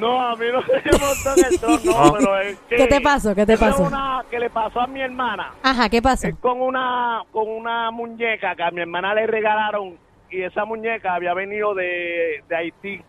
No, 0.00 0.18
a 0.18 0.34
mí 0.34 0.46
no 0.50 0.62
se 0.62 0.72
me 0.72 0.98
montó 0.98 1.34
en 1.36 1.52
el 1.52 1.60
trono, 1.60 1.80
no, 1.84 2.12
pero 2.18 2.40
es 2.40 2.58
que... 2.60 2.76
¿Qué 2.76 2.86
te 2.86 3.00
pasó? 3.02 3.34
¿Qué 3.34 3.44
te 3.44 3.58
pasó? 3.58 3.82
una 3.82 4.24
que 4.30 4.38
le 4.38 4.48
pasó 4.48 4.80
a 4.80 4.86
mi 4.86 5.02
hermana. 5.02 5.52
Ajá, 5.62 5.90
¿qué 5.90 6.00
pasó? 6.00 6.26
Es 6.26 6.36
con 6.36 6.60
una, 6.60 7.22
con 7.30 7.46
una 7.46 7.90
muñeca 7.90 8.56
que 8.56 8.62
a 8.62 8.70
mi 8.70 8.80
hermana 8.80 9.14
le 9.14 9.26
regalaron 9.26 9.98
y 10.30 10.42
esa 10.42 10.64
muñeca 10.64 11.14
había 11.14 11.34
venido 11.34 11.74
de, 11.74 12.42
de 12.48 12.56
Haití. 12.56 13.02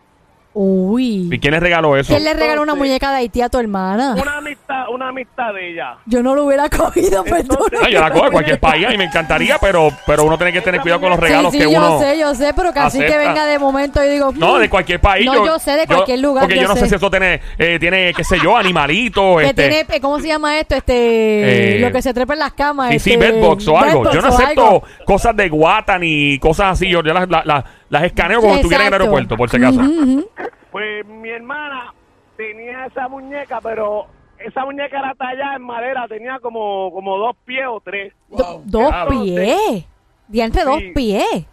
Uy. 0.54 1.28
¿Y 1.32 1.38
quién 1.38 1.52
le 1.54 1.60
regaló 1.60 1.96
eso? 1.96 2.12
¿Quién 2.12 2.24
le 2.24 2.34
regaló 2.34 2.60
una 2.62 2.72
Entonces- 2.72 2.78
muñeca 2.90 3.10
de 3.10 3.16
Haití 3.16 3.40
a 3.40 3.48
tu 3.48 3.58
hermana? 3.58 4.14
Una 4.20 4.36
amistad, 4.36 4.84
una 4.92 5.08
amistad 5.08 5.54
de 5.54 5.70
ella. 5.72 5.96
Yo 6.04 6.22
no 6.22 6.34
lo 6.34 6.44
hubiera 6.44 6.68
cogido, 6.68 7.24
perdón. 7.24 7.40
Entonces- 7.72 7.80
No, 7.80 7.88
yo 7.88 8.00
la 8.00 8.10
cojo 8.10 8.24
de 8.26 8.30
cualquier 8.32 8.60
país 8.60 8.86
y 8.92 8.98
me 8.98 9.04
encantaría, 9.04 9.56
pero, 9.58 9.88
pero 10.06 10.24
uno 10.24 10.36
tiene 10.36 10.52
que 10.52 10.60
tener 10.60 10.80
cuidado 10.82 11.00
con 11.00 11.10
los 11.10 11.18
regalos 11.18 11.52
sí, 11.52 11.58
sí, 11.58 11.64
que 11.66 11.72
yo 11.72 11.78
uno. 11.78 11.98
sé, 12.00 12.18
yo 12.18 12.34
sé, 12.34 12.52
pero 12.54 12.72
casi 12.72 12.98
que 12.98 13.06
acepta. 13.06 13.18
venga 13.28 13.46
de 13.46 13.58
momento 13.58 14.04
y 14.04 14.10
digo... 14.10 14.32
No, 14.36 14.56
mm, 14.56 14.60
de 14.60 14.68
cualquier 14.70 15.00
país. 15.00 15.24
No, 15.24 15.44
yo 15.46 15.58
sé, 15.58 15.72
de 15.72 15.86
cualquier 15.86 16.20
lugar, 16.20 16.44
Porque 16.44 16.60
yo, 16.60 16.68
no 16.68 16.76
sé 16.76 16.86
si 16.86 16.94
eso 16.96 17.10
tiene, 17.10 17.40
eh, 17.58 17.78
tiene 17.80 18.12
qué 18.14 18.22
sé 18.24 18.38
yo, 18.42 18.54
animalitos. 18.56 19.38
Que 19.40 19.46
este, 19.48 19.68
tiene, 19.68 19.86
eh, 19.88 20.00
¿cómo 20.00 20.20
se 20.20 20.26
llama 20.28 20.58
esto? 20.58 20.74
Este, 20.74 21.76
Eh, 21.76 21.80
lo 21.80 21.90
que 21.92 22.02
se 22.02 22.12
trepa 22.12 22.34
en 22.34 22.40
las 22.40 22.52
camas. 22.52 22.90
Sí, 22.90 22.98
sí, 22.98 23.12
este, 23.14 23.32
bedbox 23.32 23.66
o 23.68 23.78
algo. 23.78 24.00
bedbugs 24.02 24.14
Yo 24.14 24.20
no 24.20 24.28
o 24.28 24.34
acepto 24.34 24.66
algo. 24.66 24.82
cosas 25.06 25.34
de 25.34 25.48
guata 25.48 25.98
ni 25.98 26.38
cosas 26.38 26.72
así. 26.72 26.88
Yo, 26.90 27.02
yo 27.02 27.14
las, 27.14 27.28
las- 27.28 27.46
las- 27.46 27.64
las 27.88 28.04
escaneo 28.04 28.40
como 28.40 28.54
si 28.54 28.60
estuviera 28.60 28.84
en 28.84 28.88
el 28.88 28.94
Exacto. 28.94 29.02
aeropuerto, 29.16 29.36
por 29.36 29.50
si 29.50 29.56
acaso. 29.58 29.80
Ujú, 29.80 30.02
ujú. 30.02 30.28
Pues 30.72 31.06
mi 31.06 31.28
hermana 31.28 31.94
tenía 32.36 32.86
esa 32.86 33.06
muñeca, 33.08 33.60
pero 33.60 34.06
esa 34.38 34.64
muñeca 34.64 34.98
era 34.98 35.14
tallada 35.14 35.56
en 35.56 35.62
madera, 35.62 36.08
tenía 36.08 36.38
como, 36.40 36.90
como 36.92 37.16
dos 37.18 37.36
pies 37.44 37.66
o 37.68 37.80
tres. 37.80 38.12
Do- 38.30 38.62
dos 38.64 38.88
Claro. 38.88 39.10
pies. 39.10 39.86
Diante 40.28 40.64
dos 40.64 40.78
Sí. 40.80 40.92
pies. 40.94 41.46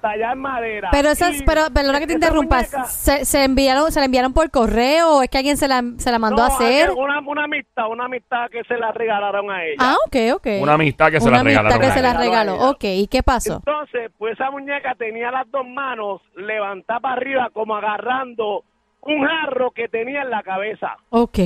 Tallada 0.00 0.32
en 0.32 0.38
madera. 0.38 0.88
Pero 0.92 1.10
esas, 1.10 1.40
Y 1.40 1.42
pero, 1.44 1.62
perdona 1.74 1.98
que 1.98 2.06
te 2.06 2.12
esa 2.14 2.26
interrumpa. 2.26 2.58
muñeca- 2.62 2.84
¿Se, 2.86 3.24
se 3.24 3.44
enviaron, 3.44 3.92
¿Se 3.92 3.98
la 4.00 4.06
enviaron 4.06 4.32
por 4.32 4.50
correo 4.50 5.18
o 5.18 5.22
es 5.22 5.28
que 5.28 5.36
alguien 5.38 5.56
se 5.58 5.68
la, 5.68 5.82
se 5.98 6.10
la 6.10 6.18
mandó 6.18 6.42
a 6.42 6.46
hacer? 6.46 6.90
Una, 6.92 7.20
una 7.20 7.44
amistad, 7.44 7.88
una 7.90 8.06
amistad 8.06 8.48
que 8.50 8.64
se 8.64 8.76
la 8.78 8.92
regalaron 8.92 9.50
a 9.50 9.62
ella. 9.64 9.76
Ah, 9.78 9.96
ok, 10.06 10.16
ok. 10.36 10.46
Una 10.62 10.74
amistad 10.74 11.10
que 11.10 11.20
se 11.20 11.28
Una 11.28 11.38
la 11.38 11.42
regalaron 11.44 11.72
amistad 11.72 11.88
que 11.94 11.98
se 11.98 12.02
la 12.02 12.14
regaló. 12.18 12.54
Ok, 12.70 12.84
¿y 12.84 13.06
qué 13.08 13.22
pasó? 13.22 13.56
Entonces, 13.56 14.10
pues 14.18 14.32
esa 14.32 14.50
muñeca 14.50 14.94
tenía 14.94 15.30
las 15.30 15.50
dos 15.50 15.66
manos 15.66 16.22
levantadas 16.34 17.02
para 17.02 17.14
arriba 17.16 17.50
como 17.52 17.76
agarrando 17.76 18.64
un 19.02 19.26
jarro 19.26 19.70
que 19.70 19.88
tenía 19.88 20.22
en 20.22 20.30
la 20.30 20.42
cabeza. 20.42 20.96
Ok. 21.10 21.38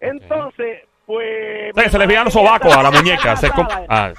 Entonces, 0.00 0.80
pues... 1.06 1.70
O 1.72 1.74
sea, 1.74 1.84
que 1.84 1.90
se 1.90 1.98
le 1.98 2.06
veían 2.06 2.24
los 2.24 2.32
sobacos 2.34 2.74
a 2.76 2.82
la 2.82 2.90
muñeca. 2.90 3.36
se 3.36 3.48
ah, 3.88 4.12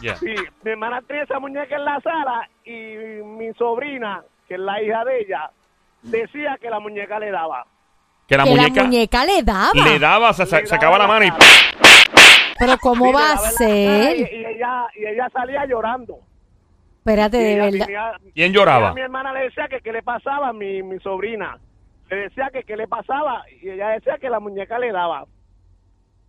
yeah. 0.00 0.16
Sí, 0.16 0.34
mi 0.62 0.70
hermana 0.70 1.00
tenía 1.06 1.22
esa 1.24 1.38
muñeca 1.38 1.74
en 1.76 1.84
la 1.84 2.00
sala 2.00 2.48
y 2.64 2.72
mi 3.24 3.52
sobrina, 3.54 4.22
que 4.48 4.54
es 4.54 4.60
la 4.60 4.82
hija 4.82 5.04
de 5.04 5.20
ella, 5.20 5.50
decía 6.02 6.56
que 6.60 6.70
la 6.70 6.80
muñeca 6.80 7.18
le 7.18 7.30
daba. 7.30 7.66
Que 8.26 8.36
la 8.36 8.44
que 8.44 8.50
muñeca 8.50 8.74
la 8.76 8.82
muñeca 8.84 9.24
le 9.24 9.42
daba. 9.42 9.70
le 9.74 9.98
daba, 9.98 10.32
se, 10.32 10.46
se- 10.46 10.60
Le 10.60 10.66
sacaba 10.66 10.98
la 10.98 11.04
daba 11.06 11.18
mano 11.18 11.26
y. 11.26 11.32
Pero 12.58 12.76
¿cómo 12.78 13.06
Sí, 13.06 13.12
va 13.12 13.30
a 13.30 13.34
la 13.34 13.50
ser? 13.50 14.16
Y, 14.16 14.20
y 14.22 14.44
ella, 14.46 14.86
y 14.94 15.06
ella 15.06 15.28
salía 15.32 15.64
llorando. 15.66 16.18
Espérate, 16.98 17.38
Y 17.40 17.54
de 17.54 17.60
verdad. 17.60 17.86
tenía- 17.86 18.12
¿Quién 18.34 18.52
lloraba? 18.52 18.92
mi 18.92 19.00
hermana 19.00 19.32
le 19.32 19.44
decía 19.44 19.66
que 19.68 19.80
qué 19.80 19.90
le 19.92 20.02
pasaba 20.02 20.48
a 20.48 20.52
mi, 20.52 20.82
mi 20.82 20.98
sobrina. 21.00 21.58
Le 22.10 22.16
decía 22.16 22.50
que 22.52 22.62
qué 22.64 22.76
le 22.76 22.86
pasaba 22.86 23.42
y 23.62 23.70
ella 23.70 23.88
decía 23.90 24.18
que 24.20 24.28
la 24.28 24.38
muñeca 24.40 24.78
le 24.78 24.92
daba. 24.92 25.24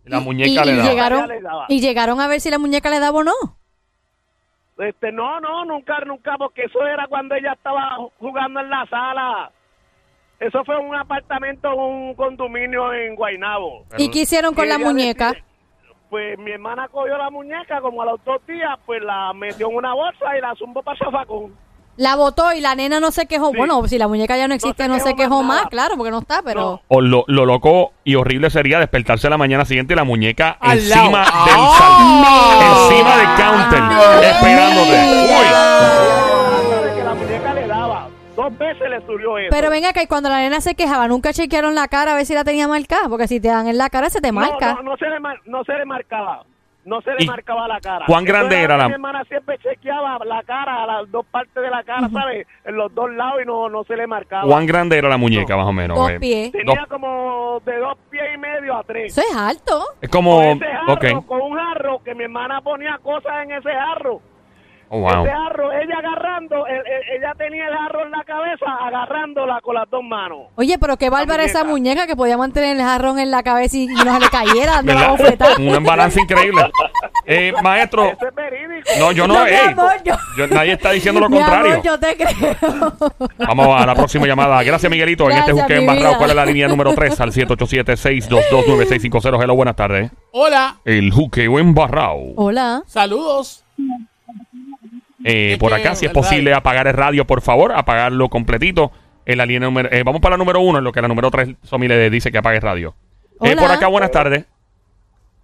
La 0.04 0.20
muñeca 0.20 0.48
y, 0.48 0.66
le 0.66 0.72
y 0.72 0.76
daba. 0.76 0.88
llegaron, 0.90 1.18
Ella 1.24 1.34
le 1.34 1.40
daba. 1.42 1.66
y 1.68 1.80
llegaron 1.80 2.20
a 2.20 2.26
ver 2.28 2.40
si 2.40 2.50
la 2.50 2.58
muñeca 2.58 2.88
le 2.90 2.98
daba 3.00 3.18
o 3.18 3.24
no. 3.24 3.32
Este, 4.78 5.12
no, 5.12 5.38
no, 5.40 5.64
nunca, 5.64 6.00
nunca, 6.06 6.36
porque 6.38 6.62
eso 6.64 6.84
era 6.86 7.06
cuando 7.06 7.34
ella 7.34 7.52
estaba 7.52 7.96
jugando 8.18 8.60
en 8.60 8.70
la 8.70 8.86
sala. 8.86 9.50
Eso 10.40 10.64
fue 10.64 10.76
un 10.78 10.94
apartamento, 10.94 11.74
un 11.74 12.14
condominio 12.14 12.92
en 12.92 13.14
Guaynabo. 13.14 13.84
Pero- 13.90 14.02
¿Y 14.02 14.10
qué 14.10 14.20
hicieron 14.20 14.54
con 14.54 14.64
Y 14.64 14.68
la 14.68 14.78
muñeca? 14.78 15.34
pues 16.10 16.38
mi 16.38 16.50
hermana 16.50 16.88
cogió 16.88 17.16
la 17.16 17.30
muñeca 17.30 17.80
como 17.80 18.02
a 18.02 18.06
los 18.06 18.22
dos 18.24 18.44
días, 18.46 18.78
pues 18.84 19.02
la 19.02 19.32
metió 19.34 19.70
en 19.70 19.76
una 19.76 19.94
bolsa 19.94 20.36
y 20.36 20.40
la 20.42 20.54
zumbó 20.56 20.82
para 20.82 20.98
el 20.98 21.04
zafacón. 21.06 21.56
La 21.96 22.16
botó 22.16 22.52
y 22.54 22.60
la 22.60 22.74
nena 22.74 23.00
no 23.00 23.10
se 23.10 23.26
quejó. 23.26 23.50
Sí. 23.50 23.56
Bueno, 23.58 23.86
si 23.86 23.98
la 23.98 24.08
muñeca 24.08 24.36
ya 24.36 24.48
no 24.48 24.54
existe, 24.54 24.84
se 24.84 24.88
no, 24.88 24.98
se 24.98 25.14
quejó 25.14 25.42
más 25.42 25.62
más, 25.62 25.70
claro, 25.70 25.96
porque 25.96 26.10
no 26.10 26.20
está, 26.20 26.40
pero... 26.42 26.60
No. 26.60 26.80
O 26.88 27.00
lo, 27.02 27.24
lo 27.26 27.44
loco 27.44 27.92
y 28.04 28.14
horrible 28.14 28.48
sería 28.50 28.78
despertarse 28.78 29.28
la 29.28 29.36
mañana 29.36 29.64
siguiente 29.66 29.92
y 29.92 29.96
la 29.96 30.04
muñeca 30.04 30.56
Al 30.60 30.78
encima 30.78 31.24
lado. 31.24 31.44
del 31.44 31.54
sal- 31.78 32.90
encima 32.90 33.16
del 33.18 33.26
counter, 33.36 33.88
Dios 33.90 34.24
esperándote. 34.24 35.02
Uy. 35.02 36.88
De 36.88 36.94
que 36.96 37.04
la 37.04 37.14
muñeca 37.14 37.54
le 37.54 37.66
daba. 37.66 38.08
Dos 38.36 38.58
veces 38.58 38.88
le 38.90 39.00
subió 39.06 39.36
eso. 39.38 39.48
Pero 39.50 39.68
venga 39.70 39.92
que 39.92 40.06
cuando 40.08 40.28
la 40.30 40.38
nena 40.38 40.60
se 40.62 40.74
quejaba, 40.74 41.06
nunca 41.08 41.32
chequearon 41.34 41.74
la 41.74 41.88
cara 41.88 42.12
a 42.12 42.14
ver 42.14 42.24
si 42.24 42.32
la 42.34 42.44
tenía 42.44 42.66
marcada, 42.68 43.08
porque 43.10 43.28
si 43.28 43.38
te 43.40 43.48
dan 43.48 43.68
en 43.68 43.76
la 43.76 43.90
cara 43.90 44.08
se 44.08 44.20
te 44.22 44.28
no, 44.28 44.40
marca. 44.40 44.74
no, 44.74 44.82
no 44.82 44.96
se 44.96 45.06
le, 45.10 45.20
mar- 45.20 45.40
no 45.44 45.62
se 45.64 45.72
le 45.74 45.84
marcaba. 45.84 46.42
No 46.84 47.00
se 47.02 47.10
¿Y 47.16 47.20
le 47.22 47.26
marcaba 47.26 47.68
la 47.68 47.80
cara. 47.80 48.06
cuán 48.06 48.24
grande 48.24 48.60
era 48.60 48.76
la- 48.76 48.88
Mi 48.88 48.94
hermana 48.94 49.22
siempre 49.28 49.56
chequeaba 49.58 50.18
la 50.24 50.42
cara, 50.42 50.84
las 50.84 51.10
dos 51.12 51.24
partes 51.26 51.54
de 51.62 51.70
la 51.70 51.84
cara, 51.84 52.08
¿sabes? 52.08 52.44
En 52.64 52.74
los 52.76 52.92
dos 52.92 53.08
lados 53.12 53.40
y 53.42 53.46
no, 53.46 53.68
no 53.68 53.84
se 53.84 53.96
le 53.96 54.06
marcaba. 54.08 54.42
¿Cuán 54.48 54.66
grande 54.66 54.98
era 54.98 55.08
la 55.08 55.16
muñeca, 55.16 55.56
más 55.56 55.66
o 55.66 55.72
menos? 55.72 55.96
Dos 55.96 56.10
eh? 56.10 56.18
pies. 56.18 56.50
Tenía 56.50 56.80
dos- 56.80 56.88
como 56.88 57.60
de 57.64 57.78
dos 57.78 57.96
pies 58.10 58.24
y 58.34 58.38
medio 58.38 58.74
a 58.76 58.82
tres. 58.82 59.16
Eso 59.16 59.20
es 59.30 59.36
alto. 59.36 59.84
Es 60.00 60.08
como. 60.08 60.36
Con 60.38 60.44
ese 60.44 60.66
jarro, 60.66 60.92
Ok. 60.94 61.26
con 61.26 61.40
un 61.40 61.56
jarro 61.56 62.02
que 62.04 62.14
mi 62.16 62.24
hermana 62.24 62.60
ponía 62.60 62.98
cosas 63.00 63.32
en 63.44 63.52
ese 63.52 63.70
jarro. 63.72 64.20
Oh, 64.94 65.00
wow. 65.00 65.24
Ese 65.24 65.32
jarro, 65.32 65.72
ella 65.72 65.94
agarrando, 65.98 66.66
el- 66.66 66.74
el- 66.76 67.16
ella 67.18 67.32
tenía 67.38 67.66
el 67.66 67.74
jarro 67.74 68.04
en 68.04 68.10
la 68.10 68.22
cabeza, 68.24 68.66
agarrándola 68.86 69.58
con 69.62 69.74
las 69.74 69.88
dos 69.88 70.02
manos. 70.04 70.48
Oye, 70.56 70.76
pero 70.78 70.98
qué 70.98 71.08
bárbara 71.08 71.44
esa 71.44 71.64
muñeca. 71.64 72.06
que 72.06 72.14
podía 72.14 72.36
mantener 72.36 72.76
el 72.76 72.82
jarrón 72.82 73.18
en 73.18 73.30
la 73.30 73.42
cabeza 73.42 73.76
y, 73.78 73.84
y 73.84 73.86
no 73.86 74.12
se 74.14 74.20
le 74.20 74.28
cayera 74.28 74.72
dando 74.72 74.92
la 74.94 75.08
bofetada. 75.08 75.54
Un 75.58 75.82
balance 75.84 76.20
increíble. 76.20 76.70
Eh, 77.24 77.52
maestro, 77.62 78.04
Eso 78.10 78.28
es 78.28 78.34
verídico. 78.34 78.90
No, 78.98 79.12
yo 79.12 79.26
no, 79.26 79.34
No, 79.38 79.44
mi 79.44 79.50
ey. 79.50 79.56
amor, 79.68 79.92
yo- 80.04 80.14
Yo- 80.36 80.46
nadie 80.48 80.72
está 80.72 80.90
diciendo 80.90 81.20
lo 81.20 81.26
amor, 81.26 81.40
contrario. 81.40 81.80
yo 81.82 81.98
te 81.98 82.14
creo. 82.16 82.56
Vamos 83.38 83.80
a 83.80 83.86
la 83.86 83.94
próxima 83.94 84.26
llamada. 84.26 84.62
Gracias, 84.62 84.90
Miguelito. 84.90 85.24
en 85.24 85.30
este 85.38 85.52
Gracias, 85.52 85.62
Juque 85.62 85.74
mi 85.76 85.80
Embarrado. 85.80 86.18
¿Cuál 86.18 86.30
es 86.30 86.36
la 86.36 86.44
línea 86.44 86.68
número 86.68 86.94
3? 86.94 87.18
Al 87.20 87.32
787-622-9650. 87.32 89.42
Hello, 89.42 89.54
buenas 89.54 89.76
tardes. 89.76 90.10
Hola, 90.32 90.76
El 90.84 91.10
Juqueo 91.12 91.58
Embarrado. 91.58 92.18
Hola. 92.36 92.82
saludos. 92.86 93.64
Eh, 95.24 95.56
por 95.60 95.72
acá, 95.74 95.94
si 95.94 96.06
es 96.06 96.12
posible, 96.12 96.50
radio. 96.50 96.56
apagar 96.58 96.86
el 96.86 96.94
radio, 96.94 97.26
por 97.26 97.40
favor. 97.42 97.72
Apagarlo 97.72 98.28
completito. 98.28 98.90
En 99.24 99.38
la 99.38 99.46
línea 99.46 99.60
número... 99.68 99.88
eh, 99.92 100.02
vamos 100.04 100.20
para 100.20 100.34
la 100.34 100.38
número 100.38 100.60
1, 100.60 100.78
en 100.78 100.84
lo 100.84 100.90
que 100.92 101.00
la 101.00 101.06
número 101.08 101.30
3, 101.30 101.50
Somi 101.62 101.86
le 101.86 102.10
dice 102.10 102.32
que 102.32 102.38
apague 102.38 102.56
el 102.56 102.62
radio. 102.62 102.94
Eh, 103.40 103.54
por 103.56 103.70
acá, 103.70 103.86
buenas 103.86 104.10
tardes. 104.10 104.44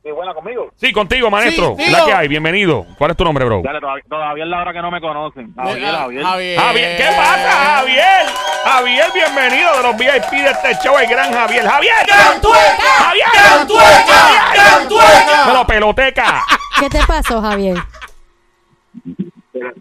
Sí, 0.02 0.10
buena 0.10 0.32
conmigo. 0.34 0.70
Sí, 0.76 0.92
contigo, 0.92 1.30
maestro. 1.30 1.74
Sí, 1.78 1.90
la 1.90 2.04
que 2.04 2.12
hay. 2.12 2.28
Bienvenido. 2.28 2.86
¿Cuál 2.96 3.10
es 3.12 3.16
tu 3.16 3.24
nombre, 3.24 3.44
bro? 3.44 3.60
Dale, 3.62 3.78
todavía, 3.80 4.04
todavía 4.08 4.44
es 4.44 4.50
la 4.50 4.60
hora 4.62 4.72
que 4.72 4.80
no 4.82 4.90
me 4.90 5.00
conocen. 5.00 5.52
Javier, 5.54 5.84
Ah, 5.94 5.98
Javier. 5.98 6.24
Javier. 6.24 6.58
Javier, 6.60 6.96
¿qué 6.96 7.04
pasa, 7.16 7.50
Javier? 7.76 8.26
Javier, 8.64 9.04
bienvenido 9.14 9.76
de 9.76 9.82
los 9.82 9.96
VIP 9.96 10.30
de 10.42 10.50
este 10.50 10.74
show, 10.82 10.96
el 10.98 11.08
gran 11.08 11.32
Javier. 11.32 11.66
Javier. 11.66 11.94
Javier. 12.08 13.26
¡Cantueca! 14.54 15.46
Me 15.46 15.52
lo 15.52 15.66
peloteca. 15.66 16.44
¿Qué 16.80 16.88
te 16.88 17.00
pasó, 17.06 17.40
Javier? 17.42 17.76
Mira, 19.58 19.74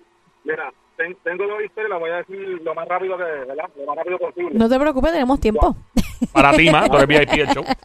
mira, 0.43 0.73
ten- 0.95 1.17
tengo 1.23 1.47
dos 1.47 1.61
historias, 1.63 1.89
las 1.91 1.99
voy 1.99 2.09
a 2.11 2.17
decir 2.17 2.61
lo 2.63 2.73
más 2.75 2.87
rápido 2.87 3.17
que, 3.17 3.23
¿verdad? 3.23 3.69
Lo 3.77 3.85
más 3.85 3.95
rápido 3.97 4.17
posible. 4.19 4.51
No 4.57 4.67
te 4.69 4.79
preocupes, 4.79 5.11
tenemos 5.11 5.39
tiempo. 5.39 5.75
Para 6.33 6.51
ti, 6.53 6.69
ma, 6.69 6.87
tú 6.89 6.97
eres 6.97 7.07
VIP 7.19 7.29
del 7.31 7.47
show. 7.49 7.63
Ah, 7.67 7.75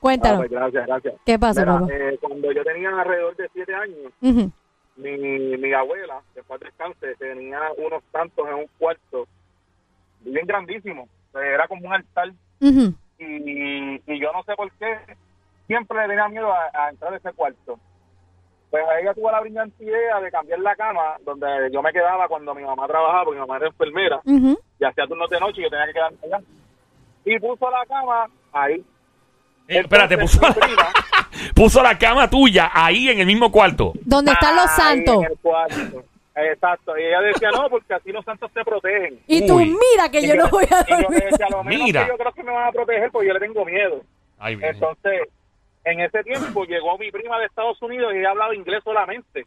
Cuéntanos. 0.00 0.38
pues, 0.40 0.50
gracias, 0.50 0.86
gracias. 0.86 1.14
¿Qué 1.24 1.38
papá? 1.38 1.86
eh, 1.90 2.18
cuando 2.20 2.52
yo 2.52 2.62
tenía 2.64 2.90
alrededor 2.90 3.34
de 3.36 3.48
siete 3.52 3.74
años, 3.74 4.12
mi, 4.96 5.16
mi 5.56 5.72
abuela, 5.72 6.20
después 6.34 6.60
del 6.60 6.72
cáncer, 6.76 7.16
tenía 7.18 7.58
unos 7.78 8.02
santos 8.12 8.46
en 8.48 8.54
un 8.54 8.66
cuarto 8.78 9.26
bien 10.20 10.46
grandísimo. 10.46 11.08
Era 11.34 11.66
como 11.66 11.86
un 11.88 11.92
altar 11.94 12.30
y, 13.18 14.02
y 14.06 14.20
yo 14.20 14.32
no 14.32 14.42
sé 14.44 14.54
por 14.54 14.70
qué 14.72 14.96
siempre 15.66 15.98
le 16.02 16.08
tenía 16.08 16.28
miedo 16.28 16.52
a, 16.52 16.70
a 16.72 16.90
entrar 16.90 17.12
a 17.12 17.16
ese 17.16 17.32
cuarto. 17.32 17.78
Pues 18.74 18.82
a 18.88 18.98
ella 18.98 19.14
tuvo 19.14 19.30
la 19.30 19.40
brillante 19.40 19.84
idea 19.84 20.20
de 20.20 20.32
cambiar 20.32 20.58
la 20.58 20.74
cama 20.74 21.14
donde 21.24 21.46
yo 21.72 21.80
me 21.80 21.92
quedaba 21.92 22.26
cuando 22.26 22.52
mi 22.56 22.64
mamá 22.64 22.88
trabajaba, 22.88 23.22
porque 23.26 23.38
mi 23.38 23.46
mamá 23.46 23.58
era 23.58 23.68
enfermera 23.68 24.20
y 24.26 24.84
hacía 24.84 25.06
turnos 25.06 25.30
de 25.30 25.38
noche 25.38 25.60
y 25.60 25.62
yo 25.62 25.70
tenía 25.70 25.86
que 25.86 25.92
quedarme 25.92 26.18
allá. 26.24 26.40
Y 27.24 27.38
puso 27.38 27.70
la 27.70 27.86
cama 27.86 28.26
ahí. 28.52 28.84
Eh, 29.68 29.78
espérate, 29.78 30.18
puso, 30.18 30.40
mi 30.44 30.52
prima, 30.54 30.88
puso 31.54 31.82
la 31.84 31.96
cama 31.96 32.28
tuya 32.28 32.68
ahí 32.74 33.10
en 33.10 33.20
el 33.20 33.26
mismo 33.26 33.52
cuarto. 33.52 33.92
¿Dónde 34.04 34.32
están 34.32 34.56
los 34.56 34.66
ahí 34.76 34.96
santos? 35.04 35.24
en 35.24 35.30
el 35.30 35.38
cuarto. 35.38 36.04
Exacto. 36.34 36.98
Y 36.98 37.02
ella 37.04 37.20
decía, 37.20 37.50
no, 37.52 37.70
porque 37.70 37.94
así 37.94 38.10
los 38.10 38.24
santos 38.24 38.50
te 38.52 38.64
protegen. 38.64 39.20
Y 39.28 39.46
tú, 39.46 39.54
Uy. 39.54 39.66
mira 39.66 40.08
que 40.10 40.26
yo 40.26 40.34
no 40.34 40.48
voy 40.48 40.64
a 40.64 40.80
Y 40.84 40.90
yo 40.90 40.96
le 40.96 41.02
dormir. 41.04 41.24
decía, 41.30 41.46
lo 41.48 41.62
menos 41.62 41.84
Mira. 41.84 42.02
que 42.06 42.08
yo 42.10 42.18
creo 42.18 42.32
que 42.32 42.42
me 42.42 42.50
van 42.50 42.66
a 42.66 42.72
proteger 42.72 43.08
porque 43.12 43.28
yo 43.28 43.34
le 43.34 43.38
tengo 43.40 43.64
miedo. 43.64 44.00
Ay. 44.40 44.58
Entonces, 44.60 45.28
en 45.84 46.00
ese 46.00 46.22
tiempo 46.24 46.64
llegó 46.64 46.96
mi 46.98 47.10
prima 47.10 47.38
de 47.38 47.46
Estados 47.46 47.80
Unidos 47.82 48.12
y 48.14 48.18
ella 48.18 48.30
hablaba 48.30 48.54
inglés 48.54 48.80
solamente. 48.84 49.46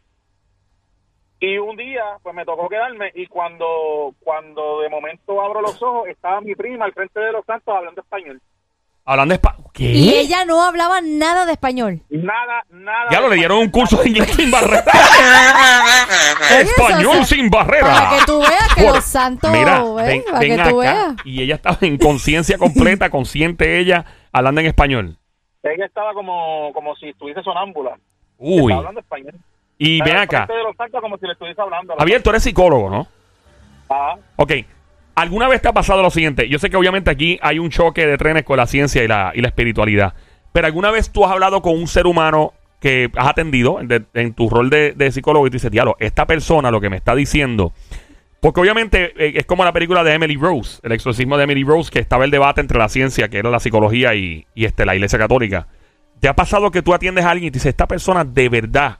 Y 1.40 1.56
un 1.58 1.76
día, 1.76 2.02
pues 2.22 2.34
me 2.34 2.44
tocó 2.44 2.68
quedarme 2.68 3.12
y 3.14 3.26
cuando 3.26 4.12
cuando 4.20 4.80
de 4.80 4.88
momento 4.88 5.40
abro 5.40 5.60
los 5.60 5.80
ojos, 5.82 6.08
estaba 6.08 6.40
mi 6.40 6.54
prima 6.54 6.84
al 6.84 6.92
frente 6.92 7.20
de 7.20 7.30
los 7.32 7.44
santos 7.44 7.74
hablando 7.76 8.00
español. 8.00 8.40
Hablando. 9.04 9.36
¿Qué? 9.72 9.84
Y 9.84 10.14
ella 10.14 10.44
no 10.44 10.62
hablaba 10.62 11.00
nada 11.00 11.46
de 11.46 11.52
español. 11.52 12.02
Nada, 12.10 12.62
nada. 12.70 13.08
Ya 13.10 13.20
lo 13.20 13.28
le 13.28 13.36
dieron 13.36 13.58
un 13.58 13.64
español. 13.66 13.88
curso 13.88 14.02
de 14.02 14.08
inglés 14.10 14.30
sin 14.34 14.50
barrera. 14.50 14.84
Español 16.60 17.16
eso- 17.16 17.24
sin 17.34 17.50
barrera. 17.50 17.86
Para 17.86 18.18
que 18.18 18.24
tú 18.26 18.38
veas 18.40 18.74
que 18.74 18.82
Por- 18.84 18.94
los 18.96 19.04
santos, 19.04 19.50
Mira, 19.50 19.82
ven, 19.94 20.24
para 20.24 20.38
ven 20.40 20.56
que 20.56 20.70
tú 20.70 20.82
acá. 20.82 20.92
veas. 20.92 21.14
Y 21.24 21.42
ella 21.42 21.54
estaba 21.54 21.78
en 21.82 21.98
conciencia 21.98 22.58
completa, 22.58 23.10
consciente 23.10 23.78
ella, 23.78 24.04
hablando 24.32 24.60
en 24.60 24.66
español. 24.66 25.16
Ella 25.62 25.86
estaba 25.86 26.12
como, 26.14 26.70
como 26.72 26.94
si 26.96 27.08
estuviese 27.08 27.42
sonámbula. 27.42 27.98
Uy. 28.38 28.60
Estaba 28.72 28.78
hablando 28.78 29.00
español. 29.00 29.34
Y 29.78 30.00
ven 30.02 30.16
acá. 30.16 30.46
de 30.46 30.62
los 30.62 30.76
santos 30.76 31.00
como 31.00 31.16
si 31.18 31.26
le 31.26 31.32
estuviese 31.32 31.60
hablando. 31.60 31.94
Javier, 31.98 32.22
tú 32.22 32.30
eres 32.30 32.42
psicólogo, 32.42 32.90
¿no? 32.90 33.06
Ah, 33.90 34.16
Ok. 34.36 34.52
¿Alguna 35.14 35.48
vez 35.48 35.60
te 35.60 35.66
ha 35.66 35.72
pasado 35.72 36.00
lo 36.00 36.10
siguiente? 36.10 36.48
Yo 36.48 36.60
sé 36.60 36.70
que 36.70 36.76
obviamente 36.76 37.10
aquí 37.10 37.40
hay 37.42 37.58
un 37.58 37.70
choque 37.70 38.06
de 38.06 38.16
trenes 38.16 38.44
con 38.44 38.56
la 38.56 38.68
ciencia 38.68 39.02
y 39.02 39.08
la, 39.08 39.32
y 39.34 39.40
la 39.40 39.48
espiritualidad. 39.48 40.14
Pero 40.52 40.68
¿alguna 40.68 40.92
vez 40.92 41.10
tú 41.10 41.24
has 41.24 41.32
hablado 41.32 41.60
con 41.60 41.74
un 41.74 41.88
ser 41.88 42.06
humano 42.06 42.52
que 42.80 43.10
has 43.16 43.26
atendido 43.26 43.80
de- 43.82 44.04
en 44.14 44.32
tu 44.32 44.48
rol 44.48 44.70
de, 44.70 44.92
de 44.92 45.10
psicólogo 45.10 45.44
y 45.48 45.50
te 45.50 45.56
dices, 45.56 45.72
diablo, 45.72 45.96
esta 45.98 46.24
persona 46.26 46.70
lo 46.70 46.80
que 46.80 46.88
me 46.88 46.96
está 46.96 47.16
diciendo... 47.16 47.72
Porque 48.40 48.60
obviamente 48.60 49.12
eh, 49.16 49.32
es 49.36 49.46
como 49.46 49.64
la 49.64 49.72
película 49.72 50.04
de 50.04 50.12
Emily 50.14 50.36
Rose, 50.36 50.80
el 50.84 50.92
exorcismo 50.92 51.36
de 51.36 51.44
Emily 51.44 51.64
Rose, 51.64 51.90
que 51.90 51.98
estaba 51.98 52.24
el 52.24 52.30
debate 52.30 52.60
entre 52.60 52.78
la 52.78 52.88
ciencia, 52.88 53.28
que 53.28 53.38
era 53.38 53.50
la 53.50 53.58
psicología, 53.60 54.14
y, 54.14 54.46
y 54.54 54.64
este, 54.64 54.86
la 54.86 54.94
iglesia 54.94 55.18
católica. 55.18 55.66
¿Te 56.20 56.28
ha 56.28 56.34
pasado 56.36 56.70
que 56.70 56.82
tú 56.82 56.94
atiendes 56.94 57.24
a 57.24 57.30
alguien 57.30 57.48
y 57.48 57.50
te 57.50 57.54
dices, 57.56 57.70
esta 57.70 57.86
persona 57.88 58.24
de 58.24 58.48
verdad 58.48 58.98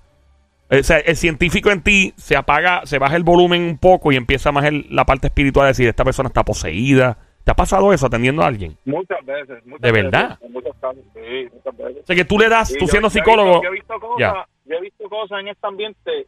o 0.71 0.83
sea, 0.83 0.99
el 0.99 1.17
científico 1.17 1.71
en 1.71 1.81
ti 1.83 2.13
se 2.19 2.37
apaga, 2.37 2.83
se 2.85 2.99
baja 2.99 3.17
el 3.17 3.23
volumen 3.25 3.63
un 3.63 3.79
poco 3.79 4.13
y 4.13 4.17
empieza 4.17 4.53
más 4.53 4.67
el- 4.67 4.87
la 4.91 5.07
parte 5.07 5.29
espiritual 5.29 5.65
a 5.65 5.69
decir, 5.69 5.89
esta 5.89 6.05
persona 6.05 6.27
está 6.27 6.45
poseída. 6.45 7.17
¿Te 7.43 7.53
ha 7.53 7.55
pasado 7.55 7.91
eso 7.95 8.05
atendiendo 8.05 8.43
a 8.43 8.49
alguien? 8.49 8.77
muchas 8.85 9.25
veces. 9.25 9.65
Muchas 9.65 9.81
¿De 9.81 9.93
verdad? 9.93 10.39
sí, 10.43 10.49
muchas 10.53 11.77
veces. 11.79 12.03
O 12.03 12.07
sea, 12.07 12.17
que 12.17 12.25
tú 12.27 12.39
le 12.39 12.51
das, 12.51 12.69
Sí, 12.69 12.75
tú 12.79 12.85
yo- 12.85 12.91
siendo 12.91 13.09
yo 13.09 13.13
he 13.13 13.13
psicólogo... 13.13 13.51
visto- 13.53 13.63
Yo 13.63 13.69
he, 13.71 13.73
visto 13.73 13.95
cosas, 13.99 14.19
Ya. 14.19 14.47
yo 14.67 14.77
he 14.77 14.81
visto 14.83 15.09
cosas 15.09 15.41
en 15.41 15.49
este 15.49 15.67
ambiente 15.67 16.27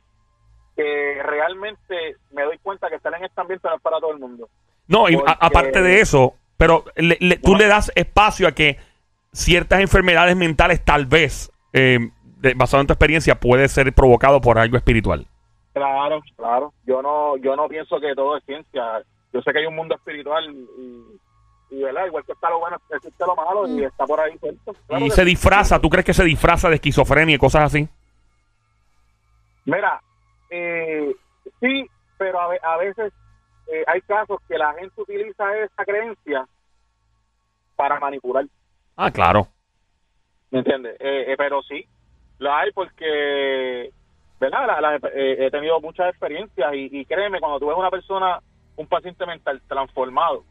que 0.83 1.23
realmente 1.23 2.17
me 2.33 2.43
doy 2.43 2.59
cuenta 2.59 2.89
que 2.89 2.97
estar 2.97 3.13
en 3.15 3.25
este 3.25 3.41
ambiente 3.41 3.69
no 3.69 3.77
es 3.77 3.83
para 3.83 3.99
todo 4.01 4.13
el 4.13 4.19
mundo. 4.19 4.49
No, 4.89 5.09
y 5.09 5.15
a- 5.15 5.19
porque- 5.19 5.33
aparte 5.41 5.83
de 5.83 6.01
eso, 6.01 6.35
pero 6.57 6.85
le- 6.97 7.19
le- 7.21 7.37
tú 7.39 7.55
le 7.55 7.67
das 7.67 7.93
espacio 7.95 8.49
a 8.49 8.53
que 8.53 8.79
ciertas 9.33 9.81
enfermedades 9.81 10.37
mentales 10.37 10.85
tal 10.85 11.07
vez, 11.07 11.51
eh, 11.73 11.99
basado 12.57 12.81
en 12.81 12.87
tu 12.87 12.93
experiencia, 12.95 13.39
puede 13.39 13.69
ser 13.69 13.93
provocado 13.93 14.41
por 14.41 14.59
algo 14.59 14.77
espiritual. 14.77 15.27
Claro, 15.73 16.21
claro. 16.37 16.73
Yo 16.87 17.01
no, 17.03 17.37
yo 17.37 17.55
no 17.55 17.69
pienso 17.69 18.01
que 18.01 18.15
todo 18.15 18.37
es 18.37 18.45
ciencia. 18.45 18.83
Yo 19.33 19.41
sé 19.43 19.53
que 19.53 19.61
hay 19.61 19.67
un 19.67 19.77
mundo 19.77 19.95
espiritual 19.95 20.45
y, 20.51 21.77
y 21.77 21.83
¿verdad? 21.83 22.07
igual 22.07 22.25
que 22.25 22.33
está 22.33 22.51
lo 22.51 22.59
bueno, 22.59 22.79
existe 22.91 23.25
lo 23.25 23.37
malo 23.37 23.69
y 23.69 23.85
está 23.85 24.05
por 24.07 24.19
ahí. 24.21 24.37
Claro 24.89 25.07
y 25.07 25.11
se 25.11 25.23
sí. 25.23 25.27
disfraza, 25.29 25.81
¿tú 25.81 25.89
crees 25.89 26.05
que 26.05 26.15
se 26.15 26.25
disfraza 26.25 26.69
de 26.69 26.75
esquizofrenia 26.77 27.37
y 27.37 27.39
cosas 27.39 27.63
así? 27.65 27.89
Mira, 29.67 30.01
eh, 30.51 31.15
sí, 31.61 31.87
pero 32.19 32.41
a, 32.41 32.49
ve- 32.49 32.61
a 32.63 32.77
veces 32.77 33.13
eh, 33.69 33.85
hay 33.87 34.01
casos 34.03 34.39
que 34.49 34.59
la 34.59 34.75
gente 34.75 35.01
utiliza 35.01 35.57
esa 35.57 35.85
creencia 35.85 36.47
para 37.77 37.99
manipular. 37.99 38.45
Ah, 38.97 39.11
claro. 39.11 39.47
¿Me 40.51 40.59
entiendes? 40.59 40.97
Eh, 41.01 41.33
eh, 41.33 41.35
pero 41.39 41.63
sí, 41.63 41.85
lo 42.39 42.53
hay 42.53 42.73
porque, 42.73 43.91
¿verdad? 44.41 44.67
La- 44.67 44.81
la- 44.81 44.97
eh, 45.15 45.47
he 45.47 45.51
tenido 45.51 45.81
muchas 45.81 46.11
experiencias 46.11 46.75
y, 46.75 46.89
y 47.01 47.05
créeme, 47.07 47.41
cuando 47.41 47.61
tú 47.61 47.67
ves 47.69 47.77
una 47.77 47.91
persona, 47.91 48.41
un 48.77 48.87
paciente 48.87 49.25
mental 49.27 49.63
transformado, 49.69 50.45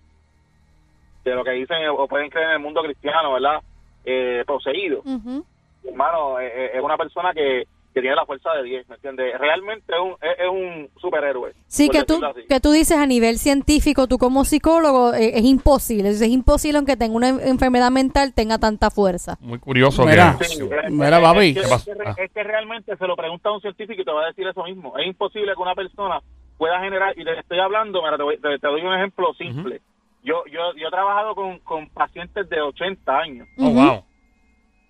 de 1.26 1.36
lo 1.36 1.44
que 1.44 1.52
dicen 1.52 1.78
o 1.90 2.08
pueden 2.08 2.30
creer 2.30 2.48
en 2.48 2.54
el 2.54 2.60
mundo 2.60 2.82
cristiano, 2.82 3.34
¿verdad? 3.34 3.62
Eh, 4.06 4.44
poseído, 4.48 5.02
Ujú. 5.04 5.46
hermano, 5.84 6.40
eh, 6.40 6.48
eh, 6.48 6.72
es 6.76 6.82
una 6.82 6.98
persona 6.98 7.34
que, 7.34 7.68
que 7.93 8.02
tiene 8.02 8.15
la 8.15 8.25
fuerza 8.25 8.52
de 8.54 8.63
10, 8.63 8.88
¿me 8.89 8.95
entiendes? 8.95 9.38
Realmente 9.39 9.91
es 9.93 9.99
un, 9.99 10.12
es, 10.21 10.39
es 10.39 10.47
un 10.49 10.89
superhéroe. 11.02 11.54
Sí, 11.67 11.89
que 11.89 12.04
tú, 12.04 12.23
así. 12.23 12.41
que 12.47 12.60
tú 12.60 12.71
dices 12.71 12.97
a 12.97 13.06
nivel 13.08 13.38
científico, 13.39 14.08
tú 14.08 14.17
como 14.17 14.45
psicólogo, 14.45 15.13
eh, 15.13 15.32
es 15.39 15.43
imposible. 15.43 16.10
Es 16.10 16.21
imposible 16.21 16.78
aunque 16.78 16.95
tenga 16.97 17.15
una 17.15 17.30
en- 17.30 17.39
enfermedad 17.47 17.89
mental, 17.91 18.34
tenga 18.34 18.58
tanta 18.60 18.91
fuerza. 18.91 19.38
Muy 19.41 19.58
curioso 19.60 20.06
Mira. 20.06 20.36
que... 20.39 20.45
Sí, 20.45 20.63
Mira, 20.89 21.17
es- 21.17 21.23
papi. 21.23 21.47
Es 21.49 21.54
que, 21.56 21.62
¿Qué 21.62 21.67
pasa? 21.67 21.91
es 21.91 22.15
que 22.15 22.23
es 22.25 22.32
que 22.32 22.43
realmente 22.43 22.95
se 22.95 23.08
lo 23.08 23.15
pregunta 23.15 23.49
a 23.49 23.54
un 23.54 23.62
científico 23.62 24.02
y 24.02 24.06
te 24.06 24.12
va 24.12 24.23
a 24.23 24.28
decir 24.28 24.47
eso 24.47 24.63
mismo. 24.63 24.97
Es 24.97 25.08
imposible 25.08 25.54
que 25.56 25.62
una 25.62 25.73
persona 25.75 26.19
pueda 26.58 26.80
generar, 26.82 27.17
y 27.17 27.23
te 27.23 27.39
estoy 27.39 27.60
hablando, 27.60 28.02
mira, 28.04 28.17
te, 28.17 28.23
voy- 28.23 28.38
te- 28.38 28.60
te 28.60 28.67
doy 28.67 28.82
un 28.82 28.93
ejemplo 28.93 29.34
simple. 29.36 29.82
Yo, 30.23 30.43
yo, 30.52 30.60
yo 30.75 30.88
he 30.89 30.91
trabajado 30.91 31.34
con, 31.34 31.60
con 31.60 31.88
pacientes 31.89 32.47
de 32.49 32.60
80 32.62 33.17
años 33.17 33.47
Oh, 33.58 33.69
wow. 33.69 34.04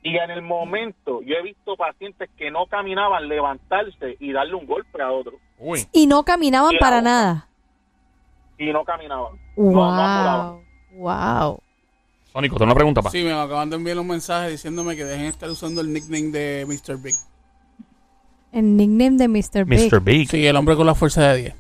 Y 0.04 0.18
en 0.18 0.32
el 0.32 0.42
momento 0.42 1.22
yo 1.24 1.36
he 1.36 1.44
visto 1.44 1.76
pacientes 1.76 2.30
que 2.38 2.50
no 2.52 2.66
caminaban 2.68 3.28
levantarse 3.28 4.16
y 4.20 4.32
darle 4.32 4.56
un 4.56 4.66
golpe 4.66 5.02
a 5.02 5.12
otro 5.12 5.34
Uy. 5.58 5.86
Y 5.92 6.08
no 6.08 6.24
caminaban 6.24 6.74
Y 6.74 6.78
para 6.78 6.98
otra. 7.00 7.10
nada. 7.10 7.48
y 8.58 8.72
no 8.72 8.84
caminaban. 8.86 9.34
No, 9.58 9.72
no 9.72 9.84
ambulaban. 9.86 10.48
Wow. 10.94 11.44
Wow. 11.48 11.60
Sónico, 12.32 12.56
tengo 12.58 12.66
una 12.66 12.76
pregunta 12.76 13.02
para. 13.02 13.12
Sí, 13.12 13.24
me 13.24 13.32
acaban 13.34 13.70
de 13.70 13.76
enviar 13.76 13.98
un 14.00 14.08
mensaje 14.08 14.52
diciéndome 14.52 14.96
que 14.96 15.04
dejen 15.04 15.24
de 15.24 15.30
estar 15.30 15.50
usando 15.50 15.82
el 15.82 15.92
nickname 15.92 16.30
de 16.32 16.66
Mr. 16.68 16.98
Big. 17.02 17.16
El 18.52 18.78
nickname 18.78 19.18
de 19.18 19.28
Mr. 19.28 19.66
Big. 19.66 19.92
Mr. 19.92 20.00
Big. 20.02 20.30
Sí, 20.30 20.46
el 20.46 20.56
hombre 20.56 20.76
con 20.76 20.86
la 20.86 20.96
fuerza 20.96 21.28
de 21.34 21.38
10. 21.42 21.56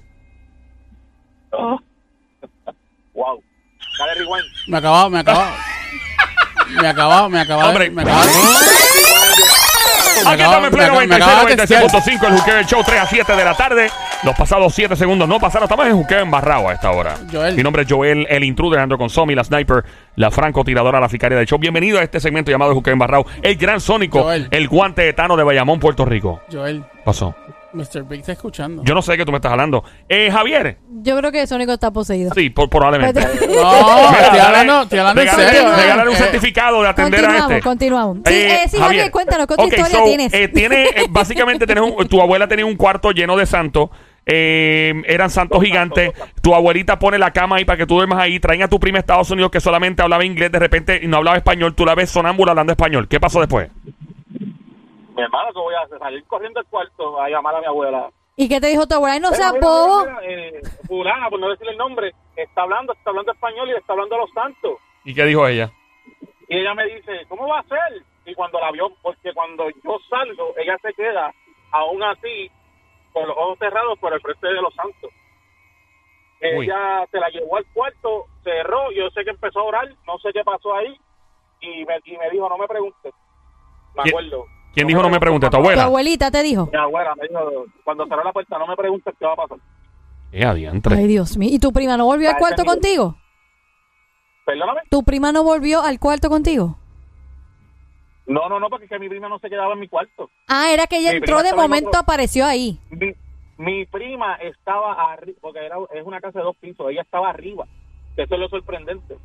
Wow. 3.13 3.43
Dale 3.99 4.13
rewind. 4.13 4.45
Me 4.69 4.77
acaba, 4.77 5.09
me 5.09 5.19
acaba. 5.19 5.53
Me 6.81 6.87
acaba, 6.87 7.29
me 7.29 7.39
acaba. 7.39 7.67
Hombre. 7.69 7.89
me 7.89 8.01
acaba 8.01 8.25
de- 8.25 8.29
Aquí 10.25 10.41
estamos 10.43 10.67
en 10.67 10.87
96, 10.93 11.81
96.5, 11.81 12.27
el 12.27 12.37
Juqueo 12.37 12.55
del 12.55 12.65
Show, 12.65 12.83
3 12.85 12.99
a 12.99 13.05
7 13.07 13.35
de 13.35 13.45
la 13.45 13.55
tarde. 13.55 13.89
Los 14.23 14.35
pasados 14.35 14.75
7 14.75 14.95
segundos 14.97 15.29
no 15.29 15.39
pasaron. 15.39 15.63
Estamos 15.63 15.87
en 15.87 15.93
Juqueo 15.95 16.19
embarrado 16.19 16.67
a 16.67 16.73
esta 16.73 16.91
hora. 16.91 17.15
Joel. 17.31 17.55
Mi 17.55 17.63
nombre 17.63 17.83
es 17.83 17.87
Joel, 17.89 18.27
el 18.29 18.43
intruder, 18.43 18.81
ando 18.81 18.97
con 18.97 19.09
Somi, 19.09 19.33
la 19.33 19.45
sniper, 19.45 19.85
la 20.17 20.29
francotiradora, 20.29 20.99
la 20.99 21.07
sicaria 21.07 21.37
del 21.37 21.47
show. 21.47 21.57
Bienvenido 21.57 21.99
a 21.99 22.03
este 22.03 22.19
segmento 22.19 22.51
llamado 22.51 22.73
Juqueo 22.73 22.91
embarrado. 22.93 23.25
El 23.41 23.55
gran 23.55 23.79
sónico, 23.79 24.23
Joel. 24.23 24.49
el 24.51 24.67
guante 24.67 25.07
etano 25.07 25.37
de 25.37 25.43
Bayamón, 25.45 25.79
Puerto 25.79 26.03
Rico. 26.03 26.41
Joel, 26.51 26.83
Pasó. 27.05 27.33
Mr. 27.73 28.03
Big 28.03 28.21
está 28.21 28.31
escuchando. 28.31 28.83
Yo 28.83 28.93
no 28.95 29.01
sé 29.01 29.11
de 29.13 29.19
qué 29.19 29.25
tú 29.25 29.31
me 29.31 29.37
estás 29.37 29.51
hablando. 29.51 29.83
Eh, 30.07 30.29
Javier. 30.31 30.77
Yo 31.01 31.17
creo 31.17 31.31
que 31.31 31.45
Sónico 31.47 31.71
está 31.73 31.91
poseído. 31.91 32.31
Sí, 32.33 32.49
por- 32.49 32.69
probablemente. 32.69 33.19
No, 33.49 34.11
Mira, 34.11 34.21
estoy 34.23 34.39
hablando, 34.39 34.81
estoy 34.83 34.99
hablando 34.99 35.21
en 35.21 35.27
regálale- 35.27 35.49
serio. 35.51 35.75
regálale 35.75 36.09
un 36.09 36.15
Eh, 36.15 36.19
certificado 36.19 36.81
de 36.83 36.89
atender 36.89 37.19
a 37.19 37.23
Continuamos, 37.27 37.51
este. 37.51 37.63
continuamos. 37.63 38.17
Sí, 38.25 38.33
eh, 38.33 38.59
sí, 38.69 38.77
Javier, 38.77 39.11
cuéntanos, 39.11 39.47
¿qué 39.47 39.53
otra 39.53 39.65
Ok, 39.65 39.73
historia 39.73 39.97
so, 39.99 40.03
tienes? 40.05 40.33
eh, 40.33 40.47
tiene, 40.47 40.83
eh, 40.83 41.05
básicamente, 41.09 41.67
tenés 41.67 41.83
un- 41.83 42.07
tu 42.07 42.21
abuela 42.21 42.47
tenía 42.47 42.65
un 42.65 42.75
cuarto 42.75 43.11
lleno 43.11 43.35
de 43.37 43.45
santos. 43.45 43.89
eh, 44.31 44.93
eran 45.07 45.31
santos 45.31 45.59
gigantes. 45.63 46.11
Tu 46.43 46.53
abuelita 46.53 46.99
pone 46.99 47.17
la 47.17 47.31
cama 47.33 47.55
ahí 47.55 47.65
para 47.65 47.77
que 47.77 47.87
tú 47.87 47.95
duermas 47.95 48.19
ahí. 48.19 48.39
Traen 48.39 48.61
a 48.61 48.67
tu 48.67 48.79
prima 48.79 48.99
a 48.99 49.01
Estados 49.01 49.31
Unidos 49.31 49.49
que 49.49 49.59
solamente 49.59 50.03
hablaba 50.03 50.23
inglés 50.23 50.51
de 50.51 50.59
repente 50.59 50.99
y 51.01 51.07
no 51.07 51.17
hablaba 51.17 51.37
español. 51.37 51.73
Tú 51.73 51.83
la 51.83 51.95
ves 51.95 52.11
sonámbula 52.11 52.51
hablando 52.51 52.71
español. 52.71 53.07
¿Qué 53.07 53.19
pasó 53.19 53.39
después? 53.39 53.69
Mi 55.19 55.25
hermano, 55.25 55.53
que 55.53 55.59
voy 55.59 55.75
a 55.75 55.81
hacer? 55.81 55.99
Salir 55.99 56.23
corriendo 56.25 56.59
al 56.59 56.65
cuarto 56.67 57.21
a 57.21 57.29
llamar 57.29 57.55
a 57.55 57.59
mi 57.59 57.65
abuela. 57.65 58.09
¿Y 58.35 58.47
qué 58.47 58.59
te 58.61 58.67
dijo 58.67 58.87
tu 58.87 58.95
abuela? 58.95 59.15
Ay, 59.15 59.19
no 59.19 59.29
seas 59.31 59.53
bobo. 59.59 60.05
mira, 60.05 60.19
eh, 60.23 60.61
fulana, 60.87 61.29
por 61.29 61.39
no 61.39 61.49
decirle 61.49 61.73
el 61.73 61.77
nombre, 61.77 62.11
está 62.35 62.61
hablando, 62.61 62.93
está 62.93 63.09
hablando 63.09 63.31
español 63.33 63.69
y 63.69 63.73
está 63.75 63.93
hablando 63.93 64.15
a 64.15 64.19
los 64.19 64.31
santos. 64.31 64.77
¿Y 65.03 65.13
qué 65.13 65.25
dijo 65.25 65.45
ella? 65.47 65.69
Y 66.47 66.57
ella 66.57 66.73
me 66.73 66.85
dice, 66.85 67.25
¿cómo 67.27 67.47
va 67.47 67.59
a 67.59 67.63
ser? 67.63 68.01
Y 68.25 68.33
cuando 68.35 68.59
la 68.59 68.71
vio, 68.71 68.91
porque 69.01 69.33
cuando 69.33 69.69
yo 69.69 69.97
salgo, 70.09 70.53
ella 70.57 70.77
se 70.81 70.93
queda 70.93 71.33
aún 71.71 72.01
así, 72.03 72.49
con 73.13 73.27
los 73.27 73.35
ojos 73.37 73.59
cerrados 73.59 73.99
por 73.99 74.13
el 74.13 74.21
frente 74.21 74.47
de 74.47 74.61
los 74.61 74.73
santos. 74.73 75.11
Uy. 76.55 76.65
Ella 76.65 77.05
se 77.11 77.19
la 77.19 77.29
llevó 77.29 77.57
al 77.57 77.65
cuarto, 77.73 78.25
cerró, 78.43 78.91
yo 78.91 79.09
sé 79.09 79.23
que 79.25 79.31
empezó 79.31 79.59
a 79.59 79.63
orar, 79.63 79.89
no 80.07 80.17
sé 80.19 80.31
qué 80.31 80.43
pasó 80.43 80.73
ahí, 80.73 80.97
y 81.59 81.83
me, 81.85 81.99
y 82.05 82.17
me 82.17 82.29
dijo, 82.29 82.47
no 82.47 82.57
me 82.57 82.67
preguntes. 82.67 83.13
Me 83.95 84.03
¿Quién- 84.03 84.15
acuerdo. 84.15 84.45
¿Quién 84.73 84.87
dijo 84.87 85.01
no 85.01 85.09
me 85.09 85.19
pregunte? 85.19 85.47
¿Tu 85.47 85.51
Tu 85.51 85.57
abuela? 85.57 85.83
abuelita 85.83 86.31
te 86.31 86.43
dijo. 86.43 86.69
Mi 86.71 86.77
abuela 86.77 87.13
me 87.15 87.27
dijo, 87.27 87.65
cuando 87.83 88.05
cerró 88.07 88.23
la 88.23 88.31
puerta, 88.31 88.57
no 88.57 88.67
me 88.67 88.75
preguntes 88.75 89.13
qué 89.19 89.25
va 89.25 89.33
a 89.33 89.35
pasar. 89.35 89.57
Eh, 90.31 90.45
adiantre. 90.45 90.95
Ay, 90.95 91.07
Dios 91.07 91.37
mío. 91.37 91.49
¿Y 91.51 91.59
tu 91.59 91.71
prima 91.73 91.97
no 91.97 92.05
volvió 92.05 92.29
al 92.29 92.37
cuarto 92.37 92.63
contigo? 92.65 93.15
Perdóname. 94.45 94.81
¿Tu 94.89 95.03
prima 95.03 95.31
no 95.31 95.43
volvió 95.43 95.81
al 95.81 95.99
cuarto 95.99 96.29
contigo? 96.29 96.77
No, 98.27 98.47
no, 98.47 98.59
no, 98.59 98.69
porque 98.69 98.85
es 98.85 98.91
que 98.91 98.99
mi 98.99 99.09
prima 99.09 99.27
no 99.27 99.39
se 99.39 99.49
quedaba 99.49 99.73
en 99.73 99.79
mi 99.79 99.87
cuarto. 99.87 100.29
Ah, 100.47 100.71
era 100.71 100.85
que 100.85 100.97
ella 100.97 101.11
Mi 101.11 101.17
entró 101.17 101.37
prima 101.37 101.41
de 101.41 101.47
estaba 101.49 101.63
en 101.65 101.69
momento, 101.69 101.89
otro- 101.89 102.01
apareció 102.01 102.45
ahí. 102.45 102.79
Mi, 102.91 103.11
mi 103.57 103.85
prima 103.87 104.35
estaba 104.35 105.11
arriba, 105.13 105.37
porque 105.41 105.65
era, 105.65 105.77
es 105.95 106.05
una 106.05 106.21
casa 106.21 106.39
de 106.39 106.45
dos 106.45 106.55
pisos, 106.57 106.85
ella 106.91 107.01
estaba 107.01 107.29
arriba. 107.29 107.65
Eso 108.15 108.33
es 108.35 108.39
lo 108.39 108.47
sorprendente. 108.49 109.17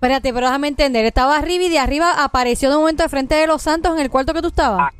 Espérate, 0.00 0.32
pero 0.32 0.46
déjame 0.46 0.68
entender. 0.68 1.04
Estaba 1.04 1.36
arriba 1.36 1.64
y 1.64 1.68
de 1.68 1.78
arriba 1.78 2.24
apareció 2.24 2.70
de 2.70 2.76
momento 2.76 3.02
de 3.02 3.10
frente 3.10 3.34
de 3.34 3.46
los 3.46 3.60
santos 3.60 3.92
en 3.94 4.00
el 4.00 4.08
cuarto 4.08 4.32
que 4.32 4.40
tú 4.40 4.48
estabas. 4.48 4.80
Ah, 4.90 4.92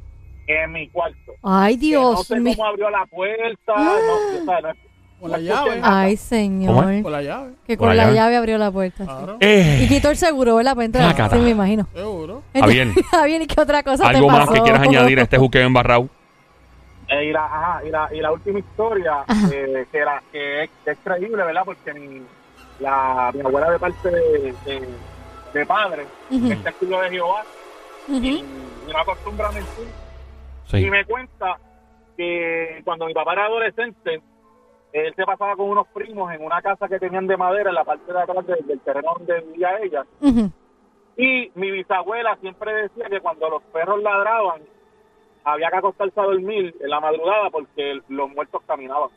En 0.47 0.73
mi 0.73 0.89
cuarto. 0.91 1.33
Ay, 1.43 1.79
Que 1.79 1.93
no 1.95 2.11
Dios 2.11 2.27
sé 2.27 2.39
mío. 2.39 2.53
cómo 2.55 2.69
abrió 2.69 2.91
la 2.91 3.07
puerta. 3.07 3.73
No, 3.77 3.93
o 3.95 4.45
sea, 4.45 4.61
no- 4.61 4.69
Con 5.19 5.31
la 5.31 5.39
no 5.39 5.43
llave. 5.43 5.81
Ay, 5.83 6.17
¿Cómo 6.17 6.29
señor. 6.29 7.03
Con 7.03 7.13
la 7.13 7.23
llave. 7.23 7.53
Que 7.67 7.77
Con 7.79 7.89
con 7.89 7.97
la 7.97 8.03
la 8.03 8.03
llave. 8.11 8.15
llave 8.17 8.37
abrió 8.37 8.59
la 8.59 8.71
puerta. 8.71 9.05
sí. 9.07 9.37
Eh, 9.41 9.81
Y 9.85 9.89
quitó 9.89 10.11
el 10.11 10.19
seguro, 10.19 10.57
¿verdad? 10.57 10.75
Para 10.75 10.85
entrar. 10.85 11.15
Ah. 11.19 11.31
Sí, 11.33 11.39
me 11.39 11.51
imagino. 11.51 11.87
Seguro. 11.95 12.43
Javier. 12.55 12.89
Javier, 13.11 13.41
¿y 13.43 13.47
qué 13.47 13.59
otra 13.59 13.83
cosa 13.83 14.07
¿Algo 14.07 14.27
te 14.27 14.33
más 14.33 14.51
que 14.51 14.61
quieras 14.61 14.83
añadir 14.83 15.19
a 15.19 15.23
este 15.23 15.39
juqueo 15.39 15.63
embarrado? 15.67 16.09
Eh, 17.09 17.25
y, 17.25 17.33
la, 17.33 17.45
ajá, 17.47 17.81
y, 17.87 17.91
la, 17.91 18.09
y 18.15 18.21
la 18.21 18.33
última 18.33 18.59
historia, 18.59 19.25
eh, 19.51 19.87
que, 19.91 19.99
era, 19.99 20.23
que, 20.31 20.65
es, 20.65 20.71
es 20.85 20.99
creíble, 21.03 21.43
¿verdad? 21.43 21.63
Porque 21.65 21.93
mi, 21.95 22.23
la, 22.81 23.31
mi 23.35 23.41
abuela 23.41 23.71
de 23.71 23.79
parte 23.79 24.11
de, 24.11 24.55
de, 24.65 24.89
de 25.55 25.67
padre 25.67 26.07
Ujú. 26.31 26.53
es 26.53 26.65
testigo 26.65 27.01
de 27.01 27.11
Jehová 27.11 27.43
Ujú. 28.09 28.17
y, 28.25 28.29
y 28.39 28.93
no 28.93 28.99
acostumbra 28.99 29.49
a 29.49 29.53
mentir. 29.53 29.89
Sí. 30.67 30.77
Y 30.79 30.91
me 30.91 31.05
cuenta 31.05 31.59
que 32.17 32.81
cuando 32.85 33.07
mi 33.07 33.15
papá 33.15 33.33
era 33.35 33.47
adolescente, 33.47 34.21
él 34.93 35.15
se 35.15 35.25
pasaba 35.25 35.57
con 35.57 35.69
unos 35.71 35.87
primos 35.89 36.33
en 36.33 36.45
una 36.45 36.61
casa 36.63 36.89
que 36.89 36.99
tenían 36.99 37.27
de 37.27 37.37
madera 37.37 37.71
en 37.71 37.75
la 37.77 37.85
parte 37.85 38.13
de 38.13 38.21
atrás 38.21 38.47
del, 38.47 38.67
del 38.67 38.81
terreno 38.81 39.13
donde 39.17 39.41
vivía 39.41 39.79
ella. 39.83 40.05
Y 41.17 41.51
mi 41.55 41.71
bisabuela 41.71 42.37
siempre 42.41 42.73
decía 42.73 43.09
que 43.09 43.21
cuando 43.21 43.49
los 43.51 43.63
perros 43.65 44.03
ladraban, 44.03 44.63
había 45.45 45.71
que 45.71 45.77
acostarse 45.77 46.19
a 46.21 46.25
dormir 46.25 46.75
en 46.81 46.91
la 46.91 47.01
madrugada 47.01 47.51
porque 47.51 48.01
los 48.09 48.31
muertos 48.31 48.63
caminaban. 48.67 49.11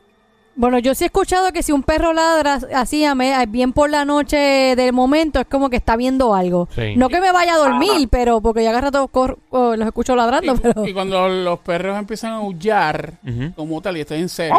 Bueno, 0.56 0.78
yo 0.78 0.94
sí 0.94 1.02
he 1.04 1.06
escuchado 1.06 1.52
que 1.52 1.62
si 1.64 1.72
un 1.72 1.82
perro 1.82 2.12
ladra 2.12 2.60
así 2.74 3.04
a 3.04 3.14
me- 3.14 3.44
bien 3.46 3.72
por 3.72 3.90
la 3.90 4.04
noche 4.04 4.36
del 4.76 4.92
momento, 4.92 5.40
es 5.40 5.46
como 5.46 5.68
que 5.68 5.76
está 5.76 5.96
viendo 5.96 6.34
algo. 6.34 6.68
Sí. 6.74 6.94
No 6.96 7.08
que 7.08 7.20
me 7.20 7.32
vaya 7.32 7.54
a 7.54 7.58
dormir, 7.58 8.08
pero 8.08 8.40
porque 8.40 8.62
ya 8.62 8.70
cada 8.70 8.82
rato 8.82 9.08
cor- 9.08 9.38
oh, 9.50 9.74
los 9.74 9.86
escucho 9.86 10.14
ladrando, 10.14 10.54
pero... 10.56 10.86
Y, 10.86 10.90
y 10.90 10.92
cuando 10.94 11.28
los 11.28 11.58
perros 11.58 11.98
empiezan 11.98 12.32
a 12.32 12.36
aullar, 12.36 13.14
como 13.56 13.80
tal, 13.82 13.96
y 13.96 14.02
estoy 14.02 14.20
en 14.20 14.28
serio. 14.28 14.54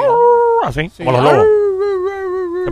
Así, 0.63 0.89
Sí. 0.95 1.03
como 1.05 1.13
los 1.17 1.23
lobos. 1.33 1.45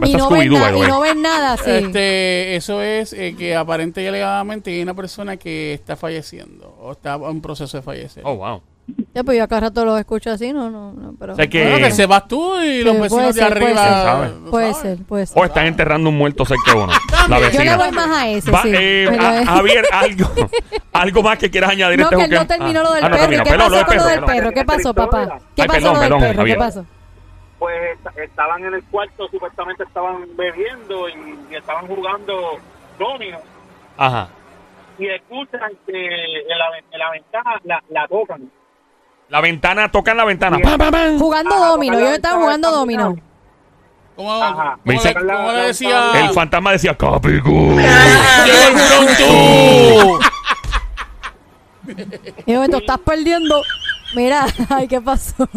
Se 0.04 0.10
Y 0.10 0.14
no, 0.16 0.30
ven 0.30 0.42
Scooby-Doo, 0.52 0.54
na- 0.60 0.62
by 0.72 0.74
the 0.74 0.80
y 0.80 0.90
no 0.90 1.00
ven 1.02 1.22
nada, 1.22 1.58
sí. 1.58 1.70
Este, 1.70 2.56
eso 2.56 2.82
es 2.82 3.14
eh, 3.14 3.36
que 3.38 3.56
aparente 3.56 4.02
y 4.02 4.08
alegadamente 4.08 4.72
hay 4.72 4.82
una 4.82 4.96
persona 4.96 5.38
que 5.38 5.74
está 5.76 5.96
falleciendo 5.96 6.76
o 6.82 6.94
está 6.94 7.14
en 7.16 7.42
proceso 7.42 7.78
de 7.78 7.84
fallecer. 7.84 8.24
Oh, 8.26 8.36
wow. 8.36 8.62
Ya, 9.14 9.24
pues 9.24 9.38
yo 9.38 9.44
a 9.44 9.48
cada 9.48 9.62
rato 9.62 9.86
los 9.86 10.00
escucho 10.00 10.32
así, 10.32 10.52
no, 10.54 10.72
no, 10.72 10.92
no, 10.94 11.14
pero... 11.20 11.34
O 11.34 11.36
sea 11.36 11.46
que- 11.48 11.70
Bueno, 11.70 11.86
que 11.86 11.92
se 11.92 12.08
vas 12.08 12.28
tú 12.28 12.60
y 12.60 12.82
los 12.84 13.00
vecinos 13.00 13.10
puede 13.10 13.28
de 13.28 13.34
ser, 13.34 13.60
puede 13.60 13.66
arriba. 13.80 14.26
ser. 14.28 14.34
¿no 14.40 14.50
Puede 14.52 14.74
sabes? 14.74 14.98
ser, 14.98 15.06
puede 15.06 15.26
ser. 15.28 15.40
O 15.42 15.46
están 15.46 15.66
enterrando 15.68 16.10
un 16.10 16.18
muerto 16.18 16.46
cerca 16.46 16.72
de 16.72 16.78
uno. 16.78 16.94
La 17.30 17.38
Yo 17.38 17.44
le 17.44 17.52
vecina. 17.52 17.78
voy 17.78 17.92
más 17.92 18.08
a 18.10 18.28
ese, 18.30 18.50
Va, 18.52 18.62
sí. 18.64 18.72
eh, 18.74 19.06
Pero 19.10 19.22
a- 19.24 19.46
Javier, 19.46 19.86
algo, 19.94 20.26
algo 20.94 21.22
más 21.24 21.38
que 21.38 21.52
quieras 21.52 21.70
añadir 21.70 22.00
a 22.00 22.04
No, 22.04 22.10
este 22.10 22.18
que 22.18 22.24
él 22.24 22.32
no 22.42 22.48
terminó 22.48 22.80
Ah, 22.80 22.84
lo 22.84 22.94
del 22.94 23.04
ah, 23.04 23.10
no 23.10 23.16
perro. 23.16 23.24
¿Y 23.34 23.36
terminó. 23.38 23.44
qué 23.44 23.58
pasó 23.70 23.86
con 23.86 23.96
lo 23.98 24.06
del 24.06 24.24
perro? 24.24 24.52
¿Qué 24.52 24.66
pasó, 24.66 24.94
papá? 24.96 25.40
¿Qué 25.56 25.62
Ay, 25.62 25.68
pasó 25.68 25.80
perdón, 25.80 25.94
lo 25.94 26.00
del 26.00 26.10
perdón, 26.10 26.20
perro? 26.36 26.46
¿Qué 26.46 26.56
pasó? 26.56 26.86
Pues 27.60 27.76
est- 27.94 28.18
estaban 28.18 28.66
en 28.66 28.74
el 28.74 28.84
cuarto, 28.86 29.28
supuestamente 29.30 29.84
estaban 29.84 30.26
bebiendo 30.36 31.08
y, 31.10 31.14
y 31.52 31.56
estaban 31.56 31.86
jugando 31.88 32.58
domino 32.98 33.38
Ajá. 33.96 34.28
y 34.98 35.08
escuchan 35.08 35.72
que 35.86 35.94
en 36.04 36.58
la, 36.58 36.72
ven- 36.72 36.86
en 36.92 37.00
la 37.00 37.12
ventana 37.12 37.52
la, 37.64 37.84
la 37.92 38.08
tocan. 38.08 38.50
La 39.34 39.42
ventana, 39.42 39.90
tocan 39.92 40.16
la 40.16 40.26
ventana. 40.26 40.60
¡Pam, 40.60 40.78
pam, 40.78 40.92
pam! 40.92 41.18
Jugando 41.18 41.56
Ah, 41.56 41.70
domino, 41.70 41.94
estaban 41.96 42.12
ventana, 42.14 42.36
jugando 42.38 42.70
domino. 42.72 43.16
¿Cómo, 44.16 44.32
Ajá. 44.32 44.54
cómo 44.54 44.78
Me 44.84 44.94
le, 44.94 45.00
dice- 45.00 45.14
cómo 45.16 45.52
le 45.52 45.62
decía? 45.66 46.12
El 46.20 46.30
fantasma 46.30 46.72
decía, 46.72 46.96
Capicú. 46.96 47.50
¡Llegó 48.46 50.20
el! 51.88 51.98
Y 52.46 52.52
de 52.52 52.54
momento, 52.58 52.78
estás 52.78 53.00
perdiendo. 53.00 53.60
Mira, 54.16 54.46
ay, 54.70 54.88
¿qué 54.88 55.02
pasó? 55.02 55.50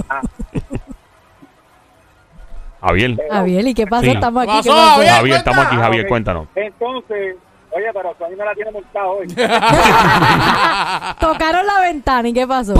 Javier. 2.81 3.15
Javier, 3.31 3.67
¿y 3.67 3.75
qué 3.75 3.87
pasó? 3.87 4.05
Sí. 4.05 4.11
Estamos 4.13 4.43
aquí. 4.43 4.53
¿Qué 4.57 4.63
¿qué 4.63 4.71
pasó? 4.71 4.91
Javier? 4.91 5.11
Javier, 5.13 5.37
estamos 5.37 5.67
aquí, 5.67 5.77
Ah, 5.77 5.83
Javier, 5.83 6.05
ok. 6.05 6.09
cuéntanos. 6.09 6.49
Entonces, 6.55 7.37
oye, 7.73 7.87
pero 7.93 8.15
Sony 8.19 8.37
me 8.39 8.45
la 8.47 8.55
tiene 8.55 8.71
montada 8.71 9.07
hoy. 9.07 9.27
Tocaron 11.21 11.67
la 11.67 11.81
ventana, 11.83 12.27
¿y 12.27 12.33
qué 12.33 12.47
pasó? 12.47 12.75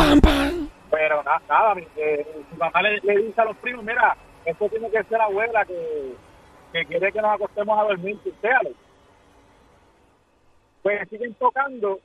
Pero 0.91 1.23
nada, 1.23 1.41
nada 1.49 1.75
mi, 1.75 1.83
eh, 1.97 2.27
mi 2.51 2.57
mamá 2.59 2.83
le, 2.83 3.01
le 3.01 3.17
dice 3.23 3.41
a 3.41 3.45
los 3.45 3.57
primos, 3.59 3.85
mira, 3.85 4.17
esto 4.45 4.69
tiene 4.69 4.91
que 4.91 5.03
ser 5.05 5.21
abuela 5.21 5.65
que, 5.65 6.15
que 6.73 6.85
quiere 6.87 7.13
que 7.13 7.21
nos 7.21 7.35
acostemos 7.35 7.79
a 7.79 7.83
dormir, 7.85 8.19
séalo. 8.41 8.71
Pues 10.83 11.09
siguen 11.09 11.35
tocando 11.35 11.99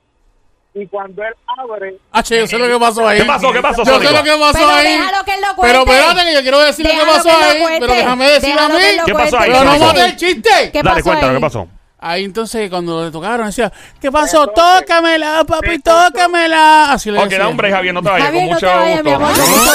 y 0.73 0.87
cuando 0.87 1.21
él 1.23 1.33
abre, 1.59 1.97
Ah, 2.11 2.23
che, 2.23 2.39
yo 2.39 2.47
sé 2.47 2.57
lo 2.57 2.65
que 2.67 2.79
pasó 2.79 3.07
ahí. 3.07 3.19
¿Qué 3.19 3.25
pasó? 3.25 3.51
¿Qué 3.51 3.61
pasó, 3.61 3.83
Yo 3.83 3.99
sé 3.99 4.11
lo 4.11 4.23
que 4.23 4.31
pasó 4.39 4.53
Pero 4.53 4.69
ahí. 4.71 4.97
déjalo 4.97 5.23
que 5.25 5.33
él 5.35 5.41
lo 5.41 5.55
cuente. 5.55 5.61
Pero 5.61 5.79
espérate, 5.91 6.27
que 6.29 6.33
yo 6.33 6.41
quiero 6.41 6.59
decir 6.61 6.85
lo 6.85 6.91
que 6.91 7.05
pasó 7.05 7.23
que 7.23 7.29
él 7.29 7.39
lo 7.41 7.45
ahí. 7.51 7.61
cuente. 7.61 7.79
Pero 7.81 7.93
déjame 7.93 8.29
decir 8.29 8.51
a 8.51 8.53
Déjalo 8.67 8.73
mí. 8.79 8.97
lo 8.97 9.05
¿Qué 9.05 9.13
pasó 9.13 9.37
ahí? 9.39 9.51
Pero 9.51 9.63
no 9.63 9.71
pasó? 9.71 9.85
mate 9.85 10.05
el 10.05 10.15
chiste. 10.15 10.49
¿Qué 10.71 10.81
Dale, 10.81 10.89
pasó 10.95 11.03
cuéntanos, 11.03 11.29
ahí? 11.29 11.35
¿qué 11.35 11.41
pasó? 11.41 11.67
Ahí 12.03 12.23
entonces 12.25 12.67
cuando 12.69 13.05
le 13.05 13.11
tocaron 13.11 13.45
decía, 13.45 13.71
¿qué 14.01 14.11
pasó? 14.11 14.43
Entonces- 14.49 14.79
Tócamela, 14.87 15.43
papi, 15.45 15.77
tócamela. 15.79 16.91
Así 16.93 17.11
le 17.11 17.17
Ok, 17.19 17.25
decía. 17.25 17.39
da 17.39 17.47
hombre, 17.47 17.71
Javier, 17.71 17.93
no 17.93 18.01
te 18.01 18.09
vayas. 18.09 18.25
Javier, 18.27 18.43
con 18.45 18.51
no 18.53 18.57
te 18.59 18.65
mucho 18.65 18.79
vayas, 18.79 19.03
mi 19.03 19.11
gusto. 19.11 19.25
amor, 19.25 19.37
con 19.37 19.49
mucho 19.49 19.61
gusto. 19.61 19.71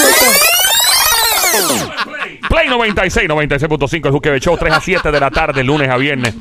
Play 2.48 2.68
96, 2.68 3.28
96.5, 3.28 4.06
el 4.06 4.12
Juqueo 4.12 4.38
Show, 4.38 4.56
3 4.58 4.72
a 4.74 4.80
7 4.80 5.10
de 5.10 5.20
la 5.20 5.30
tarde, 5.30 5.62
lunes 5.64 5.88
a 5.88 5.96
viernes. 5.96 6.34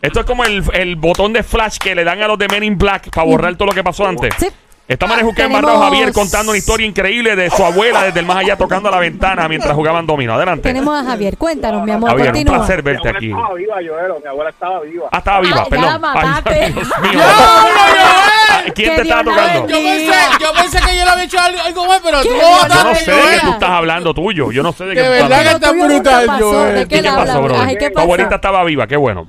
Esto 0.00 0.20
es 0.20 0.26
como 0.26 0.44
el, 0.44 0.62
el 0.74 0.96
botón 0.96 1.32
de 1.32 1.42
flash 1.42 1.78
que 1.78 1.94
le 1.94 2.04
dan 2.04 2.22
a 2.22 2.28
los 2.28 2.38
de 2.38 2.46
Men 2.48 2.62
in 2.62 2.78
Black 2.78 3.10
para 3.10 3.26
borrar 3.26 3.56
todo 3.56 3.66
lo 3.68 3.72
que 3.74 3.82
pasó 3.82 4.06
antes. 4.06 4.32
Sí. 4.38 4.46
Estamos 4.88 5.18
en 5.18 5.28
el 5.28 5.34
Tenemos- 5.34 5.58
Embarrado 5.58 5.82
Javier 5.84 6.12
contando 6.14 6.50
una 6.52 6.56
historia 6.58 6.86
increíble 6.86 7.36
de 7.36 7.50
su 7.50 7.62
abuela 7.62 8.04
desde 8.04 8.20
el 8.20 8.26
más 8.26 8.38
allá 8.38 8.56
tocando 8.56 8.90
la 8.90 8.98
ventana 8.98 9.46
mientras 9.46 9.74
jugaban 9.74 10.06
domino. 10.06 10.32
Adelante. 10.34 10.62
Tenemos 10.62 10.98
a 10.98 11.04
Javier. 11.04 11.36
Cuéntanos, 11.36 11.84
mi 11.84 11.90
amor, 11.90 12.08
Javier, 12.08 12.28
un 12.28 12.32
continúa. 12.32 12.56
placer 12.56 12.76
mi 12.78 12.82
verte 12.82 13.08
abuela 13.08 13.18
aquí. 13.18 13.30
estaba 13.30 13.54
viva, 13.54 13.74
Joelo, 13.74 14.20
mi 14.22 14.26
abuela 14.28 14.50
estaba 14.50 14.80
viva. 14.80 15.08
Ah, 15.12 15.18
estaba 15.18 15.40
viva, 15.40 15.60
Ah, 15.60 15.66
perdón. 15.68 16.00
mataste. 16.00 16.54
Ay, 16.64 16.72
Dios 16.72 16.86
mío. 17.02 17.10
¡Diablo, 17.12 18.74
¿Quién 18.74 18.94
te 18.96 19.02
estaba 19.02 19.24
tocando? 19.24 19.68
Yo 19.68 19.76
pensé, 19.76 20.12
yo 20.40 20.52
pensé 20.54 20.78
que 20.80 20.96
yo 20.98 21.04
le 21.04 21.10
había 21.10 21.24
hecho 21.24 21.38
algo, 21.38 21.60
algo 21.60 21.86
mal, 21.86 22.00
pero 22.02 22.22
tú 22.22 22.28
lo 22.30 22.34
Yo 22.38 22.68
no 22.68 22.94
sé 22.94 23.10
de 23.10 23.16
qué 23.18 23.22
Joel. 23.22 23.40
tú 23.42 23.50
estás 23.50 23.70
hablando 23.70 24.14
tuyo. 24.14 24.52
Yo 24.52 24.62
no 24.62 24.72
sé 24.72 24.84
de 24.84 24.94
qué 24.94 25.02
De 25.02 25.06
tú 25.06 25.12
estás 25.12 25.28
verdad 25.28 25.42
que 25.44 25.54
está 25.56 25.72
brutal. 25.72 26.40
Joel. 26.40 26.74
¿De 26.74 26.80
¿Y 26.80 26.86
qué 26.86 27.02
pasó, 27.02 27.20
habla? 27.20 27.38
bro? 27.40 27.60
Ay, 27.60 27.76
¿qué 27.76 27.90
Tu 27.90 27.98
abuelita 28.00 28.34
estaba 28.36 28.64
viva, 28.64 28.86
qué 28.86 28.96
bueno. 28.96 29.28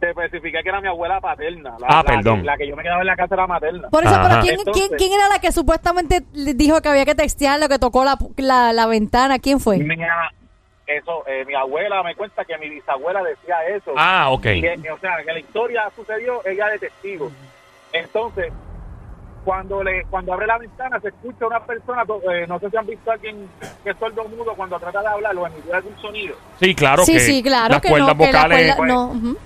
Te 0.00 0.10
especifiqué 0.10 0.62
que 0.62 0.68
era 0.68 0.80
mi 0.80 0.86
abuela 0.88 1.20
paterna. 1.20 1.74
La, 1.80 1.86
Ah, 1.88 1.96
la- 1.96 2.02
perdón. 2.04 2.46
La 2.46 2.56
que 2.56 2.68
yo 2.68 2.76
me 2.76 2.82
quedaba 2.84 3.00
en 3.00 3.06
la 3.08 3.16
casa 3.16 3.34
era 3.34 3.46
materna. 3.48 3.88
Por 3.90 4.04
eso, 4.04 4.14
Ajá. 4.14 4.28
pero 4.28 4.40
¿quién, 4.42 4.54
Entonces- 4.60 4.86
quién, 4.88 4.98
quién 4.98 5.12
era 5.12 5.28
la 5.28 5.40
que 5.40 5.50
supuestamente 5.50 6.22
le 6.34 6.54
dijo 6.54 6.80
que 6.80 6.88
había 6.88 7.04
que 7.04 7.16
textear 7.16 7.58
lo 7.58 7.68
que 7.68 7.78
tocó 7.80 8.04
la, 8.04 8.16
la, 8.36 8.72
la 8.72 8.86
ventana? 8.86 9.38
¿Quién 9.40 9.58
fue? 9.58 9.78
Mi, 9.78 9.96
eso, 10.86 11.22
eh, 11.26 11.44
mi 11.46 11.54
abuela 11.54 12.02
me 12.02 12.14
cuenta 12.14 12.44
que 12.44 12.56
mi 12.58 12.68
bisabuela 12.70 13.22
decía 13.22 13.56
eso. 13.76 13.92
Ah, 13.96 14.30
ok. 14.30 14.42
Que- 14.42 14.90
o 14.94 14.98
sea, 15.00 15.16
que 15.24 15.32
la 15.32 15.38
historia 15.40 15.90
sucedió 15.96 16.44
ella 16.46 16.66
de 16.68 16.78
testigo. 16.78 17.30
Entonces, 17.92 18.52
cuando 19.44 19.82
le 19.82 20.04
cuando 20.10 20.32
abre 20.34 20.46
la 20.46 20.58
ventana 20.58 21.00
se 21.00 21.08
escucha 21.08 21.46
una 21.46 21.60
persona, 21.64 22.04
eh, 22.32 22.44
no 22.46 22.58
sé 22.58 22.70
si 22.70 22.76
han 22.76 22.86
visto 22.86 23.10
a 23.10 23.14
alguien 23.14 23.48
que 23.82 23.90
es 23.90 23.96
sordo 23.98 24.24
mudo 24.28 24.52
cuando 24.54 24.78
trata 24.78 25.00
de 25.00 25.06
hablar 25.08 25.36
o 25.36 25.46
emitir 25.46 25.74
algún 25.74 25.98
sonido. 26.00 26.36
Sí, 26.60 26.74
claro 26.74 27.04
sí, 27.04 27.12
que 27.14 27.20
sí, 27.20 27.42
claro 27.42 27.72
las 27.74 27.80
que 27.82 27.88
cuerdas 27.88 28.08
no, 28.16 28.24
que 28.24 28.32
la 28.32 28.42
vocales... 28.42 28.78
no, 28.86 29.06
ujú. 29.08 29.38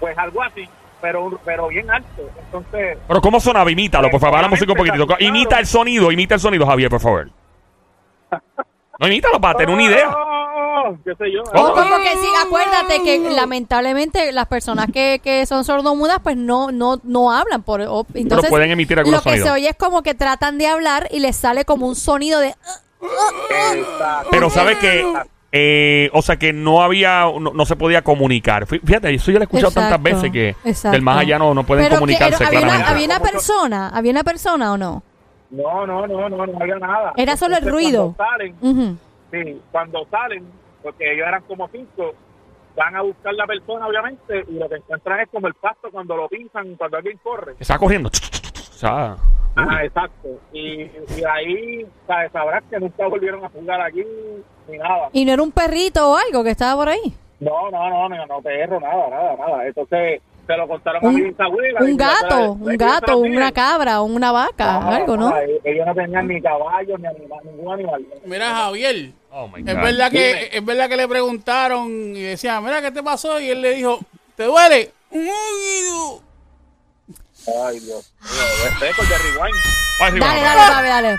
Pues 0.00 0.16
algo 0.18 0.42
así, 0.42 0.68
pero 1.00 1.38
pero 1.44 1.68
bien 1.68 1.90
alto. 1.90 2.22
Entonces, 2.46 2.98
Pero 3.06 3.20
¿cómo 3.20 3.38
sonaba? 3.38 3.70
Imítalo, 3.70 4.10
por 4.10 4.20
favor. 4.20 4.40
La 4.40 4.48
música 4.48 4.72
un 4.72 4.78
poquitito. 4.78 5.06
Claro. 5.06 5.24
Imita 5.24 5.58
el 5.58 5.66
sonido, 5.66 6.10
imita 6.10 6.34
el 6.34 6.40
sonido, 6.40 6.66
Javier, 6.66 6.90
por 6.90 7.00
favor. 7.00 7.30
No, 8.98 9.06
imítalo 9.06 9.40
para 9.40 9.58
tener 9.58 9.74
una 9.74 9.82
idea. 9.84 10.10
¡Oh! 10.10 10.96
¿Qué 11.04 11.14
sé 11.14 11.32
yo? 11.32 11.42
Oh. 11.54 11.60
O 11.60 11.74
como 11.74 11.96
que 11.98 12.10
sí, 12.16 12.28
acuérdate 12.44 13.02
que 13.02 13.18
lamentablemente 13.30 14.32
las 14.32 14.46
personas 14.46 14.86
que, 14.92 15.20
que 15.22 15.46
son 15.46 15.64
sordomudas 15.64 16.20
pues 16.22 16.36
no 16.36 16.70
no 16.72 17.00
no 17.02 17.32
hablan 17.32 17.62
por 17.62 17.80
entonces 18.14 18.50
pueden 18.50 18.70
emitir 18.70 18.98
algunos 18.98 19.20
lo 19.20 19.22
que 19.22 19.30
sonidos. 19.38 19.48
se 19.48 19.54
oye 19.54 19.68
es 19.70 19.76
como 19.76 20.02
que 20.02 20.14
tratan 20.14 20.58
de 20.58 20.66
hablar 20.68 21.08
y 21.10 21.20
les 21.20 21.36
sale 21.36 21.64
como 21.64 21.86
un 21.86 21.96
sonido 21.96 22.40
de. 22.40 22.54
Pero 24.30 24.50
sabe 24.50 24.78
que, 24.78 25.04
eh, 25.52 26.10
o 26.12 26.22
sea, 26.22 26.36
que 26.36 26.52
no 26.52 26.82
había, 26.82 27.22
no, 27.22 27.52
no 27.52 27.64
se 27.64 27.76
podía 27.76 28.02
comunicar. 28.02 28.66
Fí- 28.66 28.80
Fíjate, 28.84 29.12
eso 29.14 29.30
yo 29.32 29.38
lo 29.38 29.42
he 29.42 29.44
escuchado 29.44 29.72
tantas 29.72 30.00
veces 30.02 30.30
que 30.30 30.50
exacto. 30.64 30.92
del 30.92 31.02
más 31.02 31.18
allá 31.18 31.38
no, 31.38 31.54
no 31.54 31.64
pueden 31.64 31.84
Pero 31.84 31.96
que 31.96 31.98
comunicarse 32.00 32.44
era- 32.44 32.48
había, 32.48 32.60
una, 32.62 32.88
había 32.88 33.06
una 33.06 33.20
persona, 33.20 33.88
había 33.88 34.12
una 34.12 34.24
persona 34.24 34.72
o 34.72 34.78
no? 34.78 35.02
No, 35.50 35.86
no, 35.86 36.06
no, 36.06 36.28
no, 36.28 36.46
no 36.46 36.58
había 36.60 36.76
nada. 36.78 37.12
Era 37.16 37.36
solo 37.36 37.56
el 37.56 37.64
Entonces, 37.64 37.84
ruido. 37.92 38.14
Cuando 38.16 38.30
salen, 38.62 38.98
sí, 39.32 39.60
cuando 39.72 40.06
salen, 40.10 40.44
porque 40.82 41.12
ellos 41.12 41.26
eran 41.26 41.42
como 41.42 41.68
cinco, 41.72 42.14
van 42.76 42.94
a 42.94 43.02
buscar 43.02 43.34
la 43.34 43.46
persona, 43.48 43.88
obviamente, 43.88 44.44
y 44.48 44.52
lo 44.58 44.68
que 44.68 44.76
encuentran 44.76 45.18
es 45.20 45.28
como 45.30 45.48
el 45.48 45.54
pasto 45.54 45.90
cuando 45.90 46.16
lo 46.16 46.28
pintan, 46.28 46.76
cuando 46.76 46.98
alguien 46.98 47.18
corre. 47.22 47.54
Está 47.58 47.76
corriendo. 47.78 48.08
O 48.10 48.72
sea, 48.72 49.16
Ah, 49.56 49.84
exacto. 49.84 50.28
Y, 50.52 50.82
y 50.82 50.90
ahí 51.28 51.84
sabrás 52.32 52.62
que 52.70 52.78
nunca 52.78 53.08
volvieron 53.08 53.44
a 53.44 53.48
jugar 53.48 53.80
aquí 53.80 54.04
ni 54.70 54.78
nada. 54.78 55.08
Y 55.12 55.24
no 55.24 55.32
era 55.32 55.42
un 55.42 55.52
perrito 55.52 56.10
o 56.12 56.16
algo 56.16 56.42
que 56.44 56.50
estaba 56.50 56.74
por 56.76 56.88
ahí. 56.88 57.14
No, 57.40 57.70
no, 57.70 57.88
no, 57.90 58.08
no, 58.08 58.26
no, 58.26 58.42
perro, 58.42 58.78
nada, 58.80 59.08
nada, 59.08 59.36
nada. 59.36 59.66
Entonces 59.66 60.20
se 60.46 60.56
lo 60.56 60.66
contaron 60.68 61.04
a 61.04 61.08
Un- 61.08 61.14
mi 61.14 61.22
bisabuela. 61.22 61.80
Un 61.80 61.96
gato, 61.96 62.52
un 62.52 62.76
gato, 62.76 63.18
una 63.18 63.52
cabra, 63.52 64.00
una 64.02 64.32
vaca, 64.32 64.88
algo, 64.96 65.16
¿no? 65.16 65.36
ellos- 65.38 65.60
Ellos 65.64 65.86
no 65.86 65.94
tenían 65.94 66.26
ni 66.28 66.40
caballos, 66.42 66.98
ni 67.00 67.06
animal, 67.06 67.38
ningún 67.44 67.72
animal. 67.74 68.04
Mira, 68.24 68.54
Javier. 68.54 69.12
oh 69.32 69.46
my 69.48 69.60
Es 69.60 69.74
God. 69.74 69.82
verdad 69.82 70.10
que 70.10 70.50
es 70.52 70.64
verdad 70.64 70.88
que 70.88 70.96
le 70.96 71.08
preguntaron 71.08 71.88
y 72.16 72.20
decían, 72.22 72.62
mira, 72.64 72.82
¿qué 72.82 72.90
te 72.90 73.02
pasó? 73.02 73.38
Y 73.40 73.48
él 73.50 73.62
le 73.62 73.74
dijo, 73.74 74.00
¿te 74.36 74.44
duele? 74.44 74.90
"Mm, 75.12 75.28
Ay, 77.66 77.80
Dios 77.80 78.12
mío, 78.20 78.66
es 78.68 78.80
récord 78.80 79.08
de 79.08 79.18
rewind. 79.18 79.56
Ay, 80.02 80.12
sí, 80.12 80.18
Dale, 80.18 80.40
dale, 80.42 80.60
dale, 80.60 80.88
dale. 80.88 81.18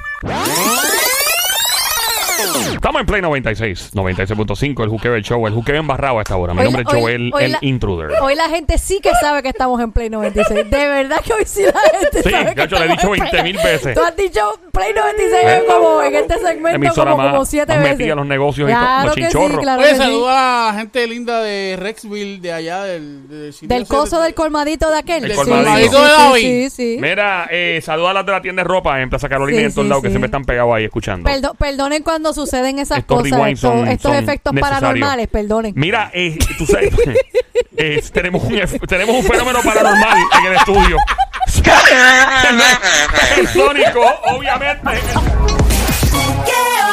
Estamos 2.73 3.01
en 3.01 3.05
Play 3.05 3.21
96, 3.21 3.91
96.5, 3.93 4.83
el 4.83 4.89
Juqueo 4.89 5.15
el 5.15 5.23
Show, 5.23 5.45
el 5.47 5.53
Juqueo 5.53 5.75
embarrado 5.75 6.19
a 6.19 6.21
esta 6.23 6.35
hora. 6.35 6.53
Mi 6.53 6.59
Hoy 6.59 6.65
nombre 6.65 6.83
es 6.83 6.87
Joel, 6.89 7.31
hoy 7.33 7.43
el 7.43 7.51
la- 7.53 7.57
intruder. 7.61 8.11
Hoy 8.21 8.35
la 8.35 8.49
gente 8.49 8.77
sí 8.77 8.99
que 9.01 9.11
sabe 9.21 9.43
que 9.43 9.49
estamos 9.49 9.79
en 9.81 9.91
Play 9.91 10.09
96. 10.09 10.69
De 10.69 10.87
verdad 10.87 11.21
que 11.23 11.33
hoy 11.33 11.43
sí 11.45 11.63
la 11.63 11.99
gente 11.99 12.23
Sí, 12.23 12.29
sabe 12.31 12.45
que 12.49 12.53
gacho, 12.55 12.79
le 12.79 12.85
he 12.85 12.87
dicho 12.89 13.13
en 13.13 13.19
20 13.21 13.43
mil 13.43 13.57
veces. 13.57 13.93
Tú 13.95 14.01
has 14.01 14.15
dicho 14.15 14.59
Play 14.71 14.93
96 14.93 15.43
Eh, 15.43 15.63
como 15.67 16.01
en 16.01 16.15
este 16.15 16.39
segmento 16.39 16.75
emisora 16.75 17.11
como, 17.11 17.23
más- 17.23 17.31
como 17.33 17.45
siete 17.45 17.73
más 17.75 17.83
veces. 17.97 18.15
los 18.15 18.25
negocios 18.25 18.69
y 18.69 18.73
claro 18.73 19.01
como 19.01 19.15
que 19.15 19.29
sí, 19.31 19.57
claro 19.61 19.81
Oye, 19.81 19.91
sí. 19.91 19.97
saluda 19.97 20.69
a 20.69 20.71
la 20.73 20.79
gente 20.79 21.07
linda 21.07 21.41
de 21.41 21.75
Rexville, 21.79 22.39
de 22.41 22.53
allá, 22.53 22.83
del, 22.83 23.27
del, 23.27 23.53
Del 23.61 23.87
coso 23.87 24.17
de- 24.19 24.25
del 24.25 24.33
colmadito 24.33 24.89
de 24.89 24.97
aquel. 24.97 25.23
El 25.25 25.31
Sí, 25.31 25.37
colmadito 25.37 25.97
sí, 25.97 26.03
de 26.03 26.09
sí, 26.09 26.15
David. 26.17 26.41
Sí, 26.41 26.69
sí. 26.69 26.97
Mira, 26.99 27.47
eh, 27.51 27.81
saluda 27.83 28.11
a 28.11 28.13
las 28.13 28.25
de 28.25 28.31
la 28.31 28.41
tienda 28.41 28.63
de 28.63 28.67
ropa 28.67 29.01
en 29.01 29.09
Plaza 29.09 29.29
Carolina 29.29 29.57
Sí, 29.57 29.63
y 29.63 29.65
en 29.65 29.73
todos 29.73 29.85
sí, 29.85 29.89
lados 29.89 30.01
que 30.03 30.07
sí. 30.09 30.13
siempre 30.13 30.27
están 30.27 30.43
pegados 30.45 30.73
ahí 30.75 30.85
escuchando. 30.85 31.29
Perdo- 31.29 31.53
perdonen 31.55 32.03
cuando 32.03 32.30
suceden 32.33 32.79
esas 32.79 33.03
cosas, 33.03 33.63
estos, 33.87 34.15
efectos 34.15 34.53
paranormales, 34.59 35.27
perdonen. 35.27 35.73
Mira, 35.75 36.11
eh, 36.13 36.37
tú 36.57 36.65
sabes, 36.65 36.93
eh, 37.77 38.01
tenemos, 38.13 38.43
un, 38.43 38.59
tenemos 38.87 39.15
un 39.15 39.23
fenómeno 39.23 39.59
paranormal 39.63 40.17
en 40.39 40.45
el 40.45 40.53
estudio. 40.53 40.97